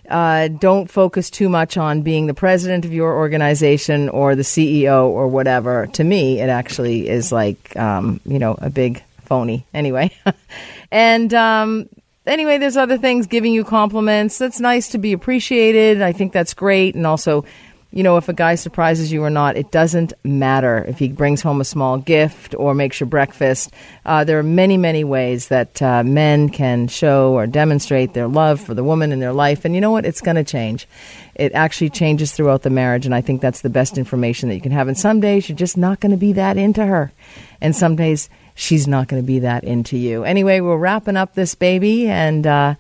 Uh, 0.10 0.49
don't 0.49 0.91
focus 0.91 1.30
too 1.30 1.47
much 1.47 1.78
on 1.78 2.02
being 2.02 2.28
the 2.28 2.34
president 2.34 2.84
of 2.84 2.91
your 2.91 3.16
organization 3.16 4.10
or 4.10 4.36
the 4.36 4.41
CEO 4.41 5.06
or 5.06 5.30
whatever. 5.30 5.88
To 5.93 6.04
me, 6.04 6.41
it 6.41 6.49
actually 6.49 7.08
is 7.08 7.32
like, 7.32 7.78
um, 7.78 8.20
you 8.26 8.38
know, 8.38 8.58
a 8.60 8.70
big 8.70 9.02
phony 9.24 9.66
anyway. 9.74 10.12
and 10.91 11.34
um, 11.34 11.88
anyway, 12.26 12.58
there's 12.58 12.76
other 12.76 12.97
things 12.97 13.28
giving 13.28 13.54
you 13.54 13.64
compliments. 13.64 14.38
That's 14.38 14.60
nice 14.60 14.89
to 14.89 14.97
be 14.97 15.14
appreciated. 15.14 16.02
I 16.02 16.12
think 16.12 16.34
that's 16.34 16.54
great. 16.54 16.95
And 16.95 17.08
also, 17.08 17.45
you 17.94 18.04
know, 18.04 18.16
if 18.16 18.30
a 18.30 18.34
guy 18.34 18.56
surprises 18.56 19.12
you 19.12 19.22
or 19.24 19.30
not, 19.30 19.58
it 19.58 19.70
doesn't 19.70 20.14
matter 20.24 20.86
if 20.88 20.98
he 20.98 21.10
brings 21.10 21.42
home 21.42 21.60
a 21.60 21.66
small 21.66 21.98
gift 21.98 22.56
or 22.56 22.74
makes 22.74 23.02
your 23.02 23.08
breakfast. 23.08 23.72
Uh, 24.06 24.24
there 24.24 24.39
are 24.39 24.44
many, 24.44 24.78
many 24.78 25.04
ways 25.04 25.50
that 25.50 25.82
uh, 25.82 26.02
men 26.02 26.48
can 26.48 26.88
show 26.88 27.34
or 27.34 27.46
demonstrate 27.48 28.14
their 28.14 28.28
love 28.28 28.62
for 28.62 28.74
the 28.74 28.84
woman 28.84 29.12
in 29.12 29.20
their 29.20 29.34
life. 29.34 29.66
And 29.66 29.76
you 29.76 29.82
know 29.82 29.92
what? 29.92 30.06
It's 30.06 30.22
going 30.22 30.38
to 30.38 30.44
change. 30.44 30.88
It 31.36 31.52
actually 31.52 31.89
changes 31.89 32.32
throughout 32.32 32.62
the 32.62 32.70
marriage. 32.70 33.06
And 33.06 33.14
I 33.14 33.20
think 33.20 33.42
that's 33.42 33.62
the 33.62 33.70
best 33.70 33.98
information 33.98 34.48
that 34.50 34.56
you 34.56 34.62
can 34.62 34.72
have. 34.72 34.88
And 34.88 34.98
some 34.98 35.20
days 35.20 35.50
you're 35.50 35.58
just 35.58 35.76
not 35.76 36.00
going 36.00 36.12
to 36.12 36.18
be 36.18 36.34
that 36.34 36.58
into 36.58 36.86
her. 36.86 37.12
And 37.60 37.76
some 37.76 37.98
days 37.98 38.30
she's 38.56 38.88
not 38.88 39.10
going 39.10 39.22
to 39.22 39.28
be 39.28 39.39
that 39.39 39.66
into 39.66 39.98
you. 39.98 40.24
Anyway, 40.24 40.62
we're 40.62 40.78
wrapping 40.78 41.18
up 41.18 41.34
this 41.34 41.56
baby. 41.56 42.08
And, 42.08 42.48
uh, 42.48 42.76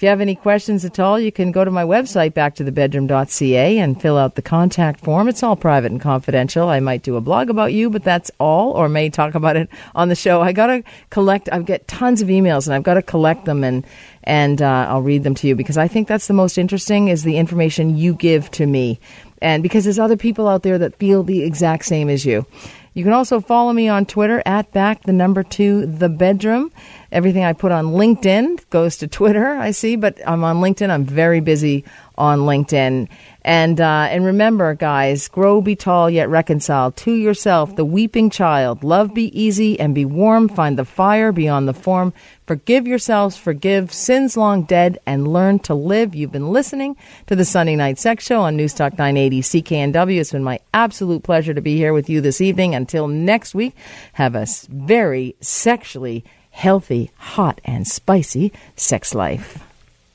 if 0.00 0.04
you 0.04 0.08
have 0.08 0.22
any 0.22 0.34
questions 0.34 0.82
at 0.86 0.98
all, 0.98 1.20
you 1.20 1.30
can 1.30 1.52
go 1.52 1.62
to 1.62 1.70
my 1.70 1.84
website, 1.84 2.32
backtothebedroom.ca, 2.32 3.78
and 3.78 4.00
fill 4.00 4.16
out 4.16 4.34
the 4.34 4.40
contact 4.40 5.00
form. 5.00 5.28
It's 5.28 5.42
all 5.42 5.56
private 5.56 5.92
and 5.92 6.00
confidential. 6.00 6.70
I 6.70 6.80
might 6.80 7.02
do 7.02 7.16
a 7.16 7.20
blog 7.20 7.50
about 7.50 7.74
you, 7.74 7.90
but 7.90 8.02
that's 8.02 8.30
all, 8.40 8.72
or 8.72 8.88
may 8.88 9.10
talk 9.10 9.34
about 9.34 9.56
it 9.56 9.68
on 9.94 10.08
the 10.08 10.14
show. 10.14 10.40
I 10.40 10.52
got 10.52 10.68
to 10.68 10.82
collect, 11.10 11.50
I've 11.52 11.66
got 11.66 11.86
tons 11.86 12.22
of 12.22 12.28
emails, 12.28 12.66
and 12.66 12.72
I've 12.72 12.82
got 12.82 12.94
to 12.94 13.02
collect 13.02 13.44
them, 13.44 13.62
and, 13.62 13.86
and 14.24 14.62
uh, 14.62 14.86
I'll 14.88 15.02
read 15.02 15.22
them 15.22 15.34
to 15.34 15.46
you 15.46 15.54
because 15.54 15.76
I 15.76 15.86
think 15.86 16.08
that's 16.08 16.28
the 16.28 16.32
most 16.32 16.56
interesting 16.56 17.08
is 17.08 17.22
the 17.22 17.36
information 17.36 17.98
you 17.98 18.14
give 18.14 18.50
to 18.52 18.64
me. 18.64 19.00
And 19.42 19.62
because 19.62 19.84
there's 19.84 19.98
other 19.98 20.16
people 20.16 20.48
out 20.48 20.62
there 20.62 20.78
that 20.78 20.96
feel 20.96 21.24
the 21.24 21.42
exact 21.42 21.84
same 21.84 22.08
as 22.08 22.24
you. 22.24 22.46
You 22.94 23.04
can 23.04 23.12
also 23.12 23.40
follow 23.40 23.72
me 23.72 23.88
on 23.88 24.06
Twitter 24.06 24.42
at 24.46 24.72
back 24.72 25.04
the 25.04 25.12
number 25.12 25.42
two 25.42 25.86
the 25.86 26.08
bedroom. 26.08 26.72
Everything 27.12 27.42
I 27.42 27.54
put 27.54 27.72
on 27.72 27.86
LinkedIn 27.86 28.70
goes 28.70 28.98
to 28.98 29.08
Twitter, 29.08 29.56
I 29.56 29.72
see, 29.72 29.96
but 29.96 30.18
I'm 30.24 30.44
on 30.44 30.60
LinkedIn. 30.60 30.90
I'm 30.90 31.04
very 31.04 31.40
busy 31.40 31.84
on 32.16 32.40
LinkedIn. 32.40 33.08
And 33.42 33.80
uh, 33.80 34.06
and 34.10 34.24
remember, 34.24 34.74
guys, 34.74 35.26
grow, 35.26 35.60
be 35.60 35.74
tall, 35.74 36.08
yet 36.08 36.28
reconcile 36.28 36.92
to 36.92 37.12
yourself, 37.12 37.74
the 37.74 37.84
weeping 37.84 38.30
child. 38.30 38.84
Love, 38.84 39.12
be 39.12 39.36
easy, 39.40 39.80
and 39.80 39.92
be 39.92 40.04
warm. 40.04 40.48
Find 40.48 40.78
the 40.78 40.84
fire 40.84 41.32
beyond 41.32 41.66
the 41.66 41.74
form. 41.74 42.12
Forgive 42.46 42.86
yourselves, 42.86 43.36
forgive 43.36 43.92
sins 43.92 44.36
long 44.36 44.62
dead, 44.62 44.98
and 45.06 45.26
learn 45.26 45.58
to 45.60 45.74
live. 45.74 46.14
You've 46.14 46.32
been 46.32 46.52
listening 46.52 46.96
to 47.26 47.34
the 47.34 47.44
Sunday 47.44 47.76
Night 47.76 47.98
Sex 47.98 48.24
Show 48.24 48.42
on 48.42 48.56
Newstalk 48.56 48.98
980 48.98 49.40
CKNW. 49.40 50.20
It's 50.20 50.32
been 50.32 50.44
my 50.44 50.60
absolute 50.74 51.22
pleasure 51.24 51.54
to 51.54 51.60
be 51.60 51.76
here 51.76 51.92
with 51.92 52.08
you 52.08 52.20
this 52.20 52.40
evening. 52.40 52.74
Until 52.74 53.08
next 53.08 53.54
week, 53.54 53.74
have 54.12 54.34
a 54.36 54.46
very 54.68 55.34
sexually 55.40 56.24
healthy, 56.50 57.10
hot, 57.16 57.60
and 57.64 57.86
spicy 57.86 58.52
sex 58.76 59.14
life. 59.14 59.64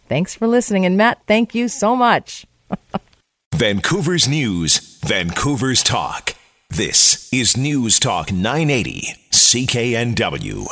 Thanks 0.07 0.35
for 0.35 0.47
listening. 0.47 0.85
And 0.85 0.97
Matt, 0.97 1.19
thank 1.27 1.55
you 1.55 1.67
so 1.67 1.95
much. 1.95 2.45
Vancouver's 3.55 4.27
News, 4.27 4.99
Vancouver's 5.05 5.81
Talk. 5.81 6.35
This 6.69 7.31
is 7.31 7.55
News 7.55 7.99
Talk 7.99 8.31
980, 8.31 9.15
CKNW. 9.31 10.65